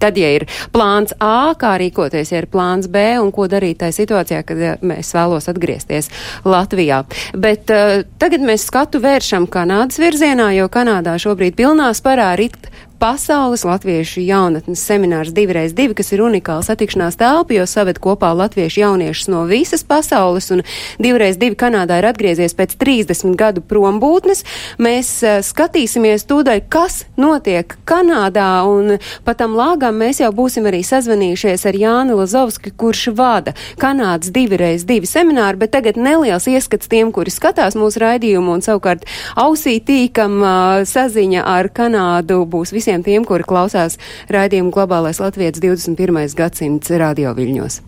tad, 0.00 0.18
ja 0.20 0.30
ir 0.38 0.46
plāns 0.72 1.14
A, 1.20 1.52
kā 1.60 1.74
rīkoties, 1.80 2.32
ja 2.32 2.42
ir 2.42 2.48
plāns 2.52 2.88
B 2.92 3.04
un 3.20 3.32
ko 3.34 3.48
darīt 3.50 3.82
tajā 3.82 3.96
situācijā, 4.00 4.42
kad 4.48 4.84
mēs 4.86 5.12
vēlos 5.16 5.50
atgriezties 5.52 6.10
Latvijā. 6.48 7.02
Bet 7.36 7.72
uh, 7.74 8.00
tagad 8.20 8.44
mēs 8.48 8.66
skatu 8.68 9.02
vēršam 9.04 9.48
Kanādas 9.52 10.00
virzienā, 10.00 10.50
jo 10.56 10.68
Kanādā 10.72 11.18
šobrīd 11.20 11.58
pilnā 11.58 11.90
sparā 11.96 12.32
rit 12.40 12.70
pasaules 12.98 13.62
latviešu 13.64 14.20
jaunatnes 14.26 14.82
seminārs 14.82 15.30
divreiz 15.34 15.72
divi, 15.76 15.94
kas 15.94 16.10
ir 16.12 16.22
unikāls 16.26 16.66
satikšanās 16.68 17.18
telpa, 17.18 17.54
jo 17.54 17.66
saved 17.70 18.00
kopā 18.02 18.32
latviešu 18.34 18.82
jauniešus 18.82 19.30
no 19.30 19.44
visas 19.46 19.84
pasaules, 19.86 20.50
un 20.54 20.64
divreiz 20.98 21.38
divi 21.38 21.56
Kanādā 21.58 22.00
ir 22.00 22.08
atgriezies 22.10 22.56
pēc 22.58 22.74
30 22.80 23.36
gadu 23.38 23.62
prombūtnes. 23.62 24.44
Mēs 24.82 25.12
uh, 25.22 25.38
skatīsimies 25.46 26.26
tūdaļ, 26.28 26.64
kas 26.70 27.04
notiek 27.18 27.76
Kanādā, 27.88 28.50
un 28.66 28.98
patam 29.26 29.54
lāgam 29.58 29.98
mēs 30.02 30.22
jau 30.22 30.32
būsim 30.34 30.66
arī 30.66 30.82
sazvanījušies 30.86 31.66
ar 31.70 31.78
Jāni 31.78 32.18
Lazovski, 32.18 32.74
kurš 32.74 33.08
vada 33.14 33.54
Kanādas 33.78 34.34
divreiz 34.34 34.86
divi 34.88 35.06
semināru, 35.06 35.62
bet 35.62 35.74
tagad 35.76 36.00
neliels 36.00 36.50
ieskats 36.50 36.90
tiem, 36.90 37.14
kuri 37.14 37.30
skatās 37.34 37.78
mūsu 37.78 38.02
raidījumu, 38.02 38.58
un 38.58 38.66
savukārt 38.66 39.06
ausī 39.38 39.78
tīkam 39.78 40.40
uh, 40.42 40.82
saziņa 40.88 41.46
ar 41.46 41.70
Kanādu 41.74 42.42
būs 42.48 42.74
visiem 42.74 42.87
visiem 42.88 43.02
tiem, 43.04 43.24
kuri 43.28 43.44
klausās 43.44 43.98
raidījumu 44.32 44.72
globālais 44.72 45.20
Latvijas 45.20 45.60
21. 45.60 46.24
gadsimts 46.38 46.96
radio 46.96 47.36
viļņos. 47.36 47.87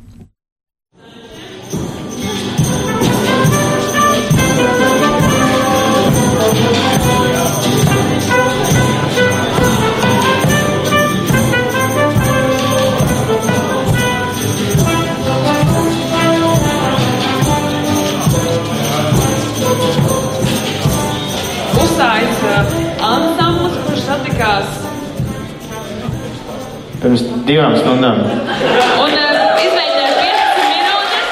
Pirms 27.00 27.22
divām 27.48 27.72
stundām. 27.80 28.18
Un 29.00 29.14
izmēģināju 29.64 30.16
15 30.20 30.58
minūtes. 30.68 31.30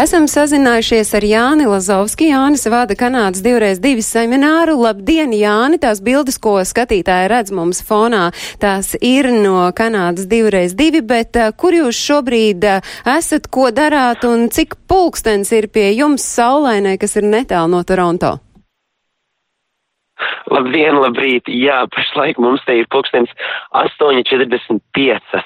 Esam 0.00 0.24
sazinājušies 0.32 1.12
ar 1.18 1.26
Jāni 1.28 1.66
Lazovski. 1.68 2.30
Jānis 2.32 2.64
vada 2.72 2.96
Kanādas 2.96 3.44
divreiz 3.44 3.76
divi 3.82 4.00
semināru. 4.06 4.78
Labdien, 4.80 5.34
Jāni! 5.36 5.76
Tās 5.82 6.00
bildes, 6.00 6.40
ko 6.40 6.56
skatītāji 6.64 7.28
redz 7.28 7.52
mums 7.52 7.84
fonā, 7.84 8.30
tās 8.62 8.94
ir 8.96 9.28
no 9.34 9.68
Kanādas 9.76 10.24
divreiz 10.30 10.72
divi, 10.72 11.04
bet 11.04 11.36
uh, 11.36 11.52
kur 11.52 11.76
jūs 11.76 12.00
šobrīd 12.00 12.64
uh, 12.64 12.92
esat, 13.18 13.52
ko 13.52 13.68
darāt 13.68 14.24
un 14.24 14.48
cik 14.48 14.78
pulkstens 14.88 15.52
ir 15.52 15.68
pie 15.68 15.90
jums 15.98 16.24
saulainē, 16.24 16.96
kas 16.96 17.20
ir 17.20 17.28
netālu 17.28 17.76
no 17.76 17.84
Toronto? 17.84 18.38
Labdien, 20.50 20.96
labrīt! 20.98 21.48
Jā, 21.50 21.84
pašlaik 21.94 22.40
mums 22.42 22.62
te 22.66 22.74
ir 22.80 22.88
pulkstens 22.90 23.30
8.45. 23.76 25.44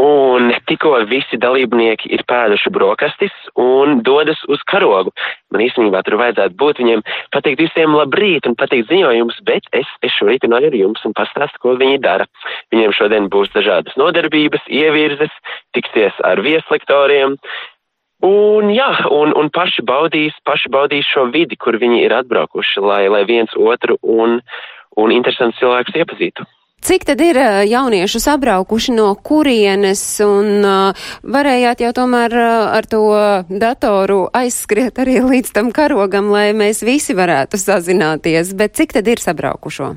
Un 0.00 0.52
tikko 0.70 0.92
visi 1.10 1.38
dalībnieki 1.40 2.12
ir 2.14 2.22
pēduši 2.30 2.70
brokastis 2.74 3.34
un 3.58 4.00
dodas 4.06 4.38
uz 4.48 4.62
karogu. 4.70 5.10
Man 5.50 5.64
īstenībā 5.64 6.04
tur 6.06 6.18
vajadzētu 6.20 6.56
būt 6.60 6.82
viņiem, 6.82 7.02
pateikt 7.34 7.64
visiem 7.64 7.96
labrīt 7.98 8.46
un 8.46 8.54
pateikt 8.60 8.90
ziņojumus, 8.92 9.40
bet 9.48 9.66
es, 9.76 9.88
es 10.06 10.14
šorīt 10.18 10.46
runāju 10.46 10.70
ar 10.70 10.78
jums 10.78 11.04
un 11.08 11.16
pastāstu, 11.18 11.58
ko 11.64 11.74
viņi 11.80 11.98
dara. 12.04 12.28
Viņiem 12.70 12.94
šodien 12.94 13.28
būs 13.32 13.50
dažādas 13.56 13.98
nodarbības, 13.98 14.62
ievirzes, 14.70 15.34
tiksies 15.74 16.14
ar 16.26 16.42
vieslektoriem, 16.46 17.36
Un 18.26 18.68
jā, 18.74 18.90
un, 19.08 19.32
un 19.32 19.48
paši 19.48 19.82
baudīs, 19.86 20.36
paši 20.44 20.68
baudīs 20.72 21.08
šo 21.08 21.30
vidi, 21.32 21.56
kur 21.56 21.78
viņi 21.80 22.02
ir 22.04 22.12
atbraukuši, 22.18 22.82
lai, 22.84 23.04
lai 23.08 23.24
viens 23.24 23.52
otru 23.56 23.96
un, 24.02 24.40
un 25.00 25.14
interesants 25.14 25.56
cilvēkus 25.60 25.96
iepazītu. 26.02 26.44
Cik 26.80 27.04
tad 27.04 27.20
ir 27.20 27.36
jaunieši 27.68 28.20
sabraukuši 28.24 28.94
no 28.96 29.10
kurienes 29.20 30.00
un 30.24 30.64
uh, 30.64 31.08
varējāt 31.28 31.84
jau 31.84 31.90
tomēr 31.96 32.36
uh, 32.40 32.52
ar 32.76 32.88
to 32.88 33.02
datoru 33.48 34.22
aizskriet 34.36 35.00
arī 35.00 35.18
līdz 35.32 35.56
tam 35.56 35.72
karogam, 35.76 36.32
lai 36.32 36.50
mēs 36.56 36.84
visi 36.84 37.16
varētu 37.16 37.60
sazināties, 37.60 38.52
bet 38.56 38.80
cik 38.80 38.96
tad 38.96 39.12
ir 39.12 39.20
sabraukušo? 39.20 39.94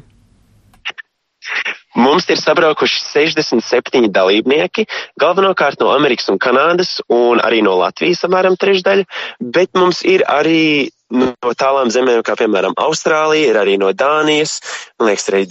Mums 1.94 2.26
ir 2.34 2.39
sabraukuši 2.41 3.02
67 3.06 4.10
dalībnieki, 4.14 4.88
galvenokārt 5.22 5.82
no 5.84 5.91
Amerikas 5.94 6.32
un 6.34 6.39
Kanādas, 6.41 6.96
un 7.14 7.41
arī 7.44 7.62
no 7.66 7.76
Latvijas 7.78 8.24
apmēram 8.26 8.58
trešdaļa, 8.58 9.06
bet 9.54 9.74
mums 9.78 10.02
ir 10.08 10.26
arī 10.26 10.89
no 11.14 11.54
tālām 11.54 11.94
zemēm, 11.94 12.24
kā 12.26 12.38
piemēram 12.39 12.74
Austrālija, 12.82 13.52
ir 13.52 13.62
arī 13.62 13.78
no 13.82 13.94
Dānijas, 13.94 14.58
man 14.98 15.12
liekas, 15.12 15.30
arī 15.30 15.46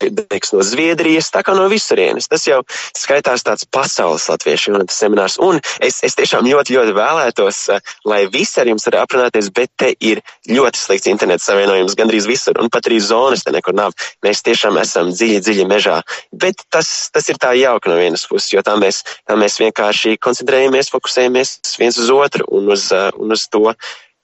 teiks, 0.00 0.52
no 0.54 0.64
Zviedrijas, 0.64 1.30
tā 1.32 1.42
kā 1.46 1.54
no 1.56 1.66
visurienes. 1.70 2.28
Tas 2.30 2.46
jau 2.48 2.60
skaitās 2.96 3.44
tāds 3.46 3.66
pasaules 3.68 4.26
latviešu 4.30 4.72
jūnata 4.72 4.94
seminārs. 4.94 5.38
Un 5.42 5.60
es, 5.84 6.00
es 6.06 6.16
tiešām 6.18 6.48
ļoti, 6.48 6.76
ļoti 6.78 6.96
vēlētos, 6.96 7.60
eh, 7.74 7.94
lai 8.08 8.24
visi 8.32 8.60
ar 8.60 8.70
jums 8.70 8.86
var 8.88 9.00
aprunāties, 9.04 9.52
bet 9.54 9.70
te 9.76 9.92
ir 10.00 10.22
ļoti 10.48 10.80
slikts 10.80 11.10
internets 11.10 11.46
savienojums 11.48 11.96
gandrīz 11.98 12.28
visur, 12.30 12.58
un 12.60 12.70
pat 12.72 12.88
arī 12.88 13.00
zonas 13.04 13.44
te 13.44 13.54
nekur 13.54 13.76
nav. 13.76 13.94
Mēs 14.24 14.44
tiešām 14.46 14.80
esam 14.80 15.12
dziļi, 15.12 15.40
dziļi 15.44 15.68
mežā. 15.70 16.00
Bet 16.32 16.64
tas, 16.70 17.10
tas 17.12 17.28
ir 17.28 17.40
tā 17.40 17.54
jauka 17.58 17.90
no 17.90 17.98
vienas 18.00 18.26
puses, 18.26 18.52
jo 18.54 18.64
tā 18.64 18.76
mēs, 18.80 19.02
tā 19.28 19.36
mēs 19.38 19.60
vienkārši 19.60 20.16
koncentrējamies, 20.22 20.92
fokusējamies 20.94 21.58
viens 21.80 21.98
uz 22.00 22.10
otru 22.14 22.46
un 22.50 22.70
uz, 22.72 22.90
eh, 22.92 23.10
un 23.18 23.36
uz 23.36 23.48
to 23.48 23.74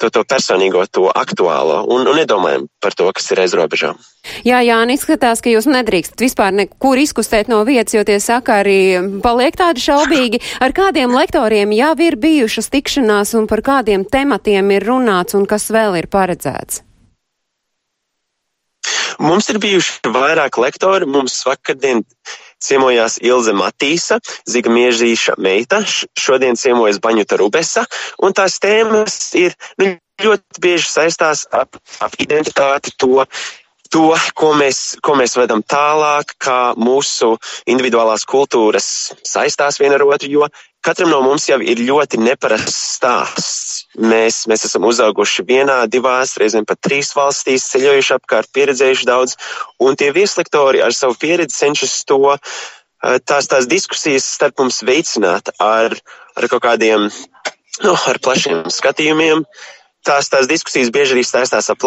to, 0.00 0.10
to 0.12 0.22
personīgo, 0.28 0.84
to 0.92 1.08
aktuālo 1.10 1.82
un, 1.92 2.06
un 2.06 2.18
nedomājam 2.18 2.66
par 2.82 2.96
to, 2.96 3.08
kas 3.16 3.30
ir 3.32 3.42
aiz 3.44 3.56
robežām. 3.56 3.98
Jā, 4.46 4.60
jā, 4.66 4.78
un 4.82 4.92
izskatās, 4.92 5.42
ka 5.42 5.52
jūs 5.52 5.68
nedrīkstat 5.70 6.24
vispār 6.24 6.54
nekur 6.56 7.00
izkustēt 7.00 7.50
no 7.52 7.62
vietas, 7.68 7.96
jo 7.96 8.04
tie 8.06 8.18
sakari 8.22 8.78
paliek 9.24 9.56
tādi 9.56 9.84
šaubīgi. 9.84 10.42
Ar 10.64 10.74
kādiem 10.76 11.14
lektoriem 11.16 11.72
jau 11.76 11.94
ir 12.04 12.18
bijušas 12.20 12.70
tikšanās 12.74 13.36
un 13.38 13.48
par 13.50 13.64
kādiem 13.66 14.04
tematiem 14.08 14.74
ir 14.76 14.88
runāts 14.88 15.38
un 15.38 15.46
kas 15.48 15.70
vēl 15.72 16.00
ir 16.02 16.10
paredzēts? 16.12 16.82
Mums 19.22 19.48
ir 19.48 19.58
bijuši 19.62 20.12
vairāk 20.12 20.58
lektori. 20.60 21.08
Mums 21.08 21.38
vakardien 21.46 22.02
ciemojās 22.66 23.18
Ilze 23.24 23.54
Matīsa, 23.56 24.20
Ziga 24.48 24.72
Miežīša 24.72 25.36
meita, 25.42 25.82
šodien 26.18 26.58
ciemojas 26.58 27.00
Baņuta 27.02 27.38
Rubesa, 27.40 27.86
un 28.22 28.36
tās 28.36 28.58
tēmas 28.62 29.34
ir 29.38 29.56
nu, 29.80 29.94
ļoti 30.22 30.62
bieži 30.64 30.90
saistās 30.90 31.46
ap, 31.52 31.76
ap 32.00 32.16
identitāti, 32.22 32.94
to, 33.00 33.26
to, 33.92 34.06
ko 34.38 34.52
mēs, 34.58 34.96
ko 35.04 35.16
mēs 35.18 35.36
vedam 35.38 35.62
tālāk, 35.62 36.36
kā 36.42 36.60
mūsu 36.80 37.34
individuālās 37.68 38.26
kultūras 38.28 38.88
saistās 39.26 39.80
viena 39.82 40.00
ar 40.00 40.06
otru, 40.08 40.30
jo 40.32 40.48
katram 40.86 41.10
no 41.10 41.18
mums 41.24 41.48
jau 41.50 41.58
ir 41.62 41.80
ļoti 41.82 42.20
neparasts 42.22 42.76
stāsts. 42.96 43.84
Mēs, 43.98 44.44
mēs 44.50 44.66
esam 44.68 44.86
uzauguši 44.86 45.44
vienā, 45.48 45.78
divās, 45.90 46.36
reizēm 46.40 46.66
pat 46.68 46.80
trīs 46.84 47.10
valstīs, 47.16 47.66
ceļojuši 47.72 48.14
apkārt, 48.16 48.52
pieredzējuši 48.54 49.08
daudz, 49.08 49.36
un 49.82 49.98
tie 49.98 50.12
vieslektori 50.14 50.82
ar 50.84 50.94
savu 50.94 51.16
pieredzi 51.20 51.56
cenšas 51.56 51.96
to, 52.08 52.36
eh, 52.36 53.18
tās, 53.24 53.48
tās 53.50 53.66
diskusijas 53.66 54.28
starp 54.36 54.62
mums 54.62 54.82
veicināt 54.86 55.50
ar, 55.58 55.96
ar 56.36 56.48
kaut 56.52 56.62
kādiem, 56.68 57.08
nu, 57.82 57.96
ar 58.06 58.20
plašiem 58.22 58.66
skatījumiem. 58.70 59.44
Tās, 60.06 60.30
tās 60.30 60.46
diskusijas 60.46 60.92
bieži 60.94 61.16
arī 61.16 61.24
saistās 61.26 61.70
ap 61.72 61.82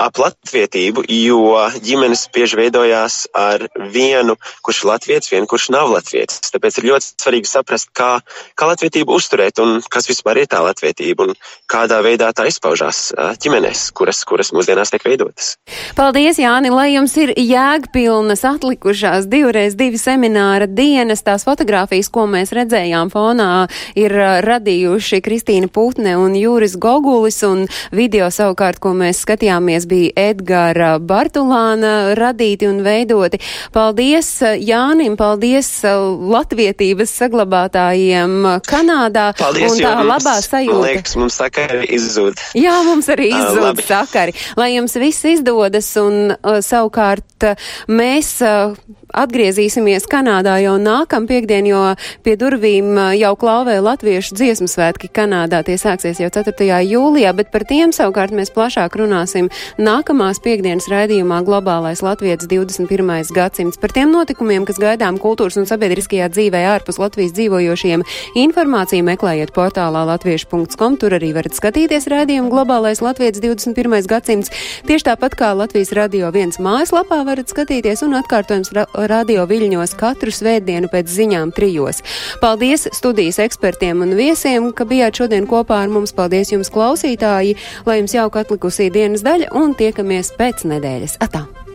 ap 0.00 0.18
latvietību, 0.18 1.04
jo 1.06 1.54
ģimenes 1.84 2.26
bieži 2.34 2.58
veidojās 2.58 3.24
ar 3.36 3.62
vienu, 3.94 4.34
kurš 4.66 4.82
ir 4.82 4.88
latviets, 4.90 5.30
vienu, 5.30 5.46
kurš 5.50 5.68
nav 5.74 5.92
latviets. 5.92 6.40
Tāpēc 6.50 6.80
ir 6.80 6.88
ļoti 6.90 7.10
svarīgi 7.22 7.50
saprast, 7.50 7.92
kā, 7.94 8.18
kā 8.58 8.68
latvietību 8.72 9.14
uzturēt 9.14 9.60
un 9.62 9.78
kas 9.92 10.08
vispār 10.10 10.42
ir 10.42 10.50
tā 10.50 10.64
latvietība 10.64 11.28
un 11.28 11.34
kādā 11.70 12.00
veidā 12.04 12.32
tā 12.34 12.48
izpaužās 12.50 13.12
ģimenēs, 13.44 13.86
kuras, 13.94 14.24
kuras 14.26 14.50
mūsdienās 14.56 14.90
tiek 14.94 15.06
veidotas. 15.06 15.54
Paldies, 15.94 16.40
Jāni, 16.42 16.72
lai 16.74 16.90
jums 16.96 17.14
ir 17.20 17.34
jēgpilnas 17.38 18.42
atlikušās 18.50 19.28
divreiz 19.30 19.78
divi 19.78 20.00
semināra 20.00 20.66
dienas. 20.66 21.22
Tās 21.24 21.46
fotogrāfijas, 21.46 22.10
ko 22.12 22.26
mēs 22.30 22.52
redzējām 22.56 23.12
fonā, 23.14 23.68
ir 23.96 24.12
radījuši 24.44 25.22
Kristīna 25.24 25.70
Putne 25.72 26.16
un 26.20 26.34
Jūris 26.36 26.74
Gogulis 26.82 27.40
un 27.46 27.64
video 27.94 28.28
savukārt, 28.34 28.82
ko 28.82 28.92
mēs 28.98 29.22
skatījāmies 29.24 29.83
kas 29.84 29.88
bija 29.88 30.12
Edgara 30.30 30.98
Bartulāna 30.98 32.14
radīti 32.16 32.66
un 32.68 32.80
veidoti. 32.84 33.40
Paldies 33.72 34.40
Jānim, 34.60 35.16
paldies 35.16 35.68
latvietības 35.84 37.12
saglabātājiem 37.20 38.62
Kanādā. 38.64 39.32
Paldies, 39.36 39.72
un 39.72 39.82
tā 39.84 39.92
jums, 39.92 40.08
labā 40.08 40.36
sajūta. 40.44 40.88
Liekas, 40.88 41.16
mums 41.20 41.38
sakari 41.40 41.84
izzūd. 41.96 42.40
Jā, 42.56 42.80
mums 42.86 43.08
arī 43.12 43.30
izzūd 43.38 43.82
uh, 43.82 43.84
sakari. 43.84 44.34
Lai 44.56 44.72
jums 44.74 44.96
viss 45.00 45.24
izdodas 45.34 45.90
un 46.00 46.32
uh, 46.32 46.60
savukārt 46.64 47.50
mēs 47.88 48.36
uh, 48.44 48.76
atgriezīsimies 49.14 50.08
Kanādā 50.10 50.56
jau 50.62 50.74
nākam 50.80 51.28
piekdien, 51.30 51.66
jo 51.68 51.82
pie 52.26 52.34
durvīm 52.40 52.98
jau 53.18 53.32
klauvē 53.38 53.76
latviešu 53.84 54.36
dziesmu 54.36 54.68
svētki 54.70 55.10
Kanādā. 55.14 55.62
Tie 55.66 55.76
sāksies 55.80 56.20
jau 56.22 56.30
4. 56.34 56.66
jūlijā, 56.88 57.32
bet 57.36 57.52
par 57.54 57.66
tiem 57.68 57.94
savukārt 57.94 58.34
mēs 58.34 58.52
plašāk 58.54 58.96
runāsim 58.98 59.50
nākamās 59.78 60.40
piekdienas 60.44 60.88
raidījumā 60.90 61.40
Globālais 61.46 62.02
Latvijas 62.04 62.48
21. 62.50 63.32
gadsimts. 63.34 63.80
Par 63.80 63.94
tiem 63.94 64.12
notikumiem, 64.14 64.66
kas 64.68 64.80
gaidām 64.82 65.20
kultūras 65.22 65.58
un 65.60 65.68
sabiedriskajā 65.70 66.28
dzīvē 66.34 66.64
ārpus 66.74 67.00
Latvijas 67.02 67.34
dzīvojošiem, 67.38 68.04
informāciju 68.44 69.06
meklējiet 69.06 69.54
portālā 69.56 70.04
latviešu.com. 70.10 70.98
Tur 71.00 71.16
arī 71.18 71.32
varat 71.36 71.56
skatīties 71.56 72.08
raidījumu 72.10 72.52
Globālais 72.52 73.02
Latvijas 73.04 73.40
21. 73.42 74.08
gadsimts. 74.10 74.52
Tieši 74.88 75.10
tāpat 75.10 75.38
kā 75.38 75.52
Latvijas 75.56 75.94
radio 75.96 76.30
viens 76.34 76.58
mājaslapā 76.62 77.22
varat 77.26 77.50
skatīties 77.52 78.04
un 78.06 78.18
atkārtojums 78.20 78.72
radio 79.10 79.46
viļņos 79.50 79.96
katru 80.00 80.32
svētdienu 80.34 80.90
pēc 80.92 81.10
ziņām 81.10 81.54
trijos. 81.56 82.02
Paldies 82.42 82.88
studijas 82.96 83.40
ekspertiem 83.44 84.04
un 84.04 84.14
viesiem, 84.18 84.70
ka 84.76 84.86
bijāt 84.88 85.20
šodien 85.22 85.48
kopā 85.50 85.82
ar 85.84 85.92
mums. 85.92 86.14
Paldies 86.14 86.52
jums, 86.52 86.70
klausītāji, 86.74 87.58
lai 87.88 88.00
jums 88.00 88.14
jauka 88.14 88.44
atlikusī 88.44 88.90
dienas 88.94 89.26
daļa 89.26 89.52
un 89.58 89.76
tiekamies 89.78 90.34
pēc 90.38 90.66
nedēļas. 90.70 91.20
Atā! 91.24 91.46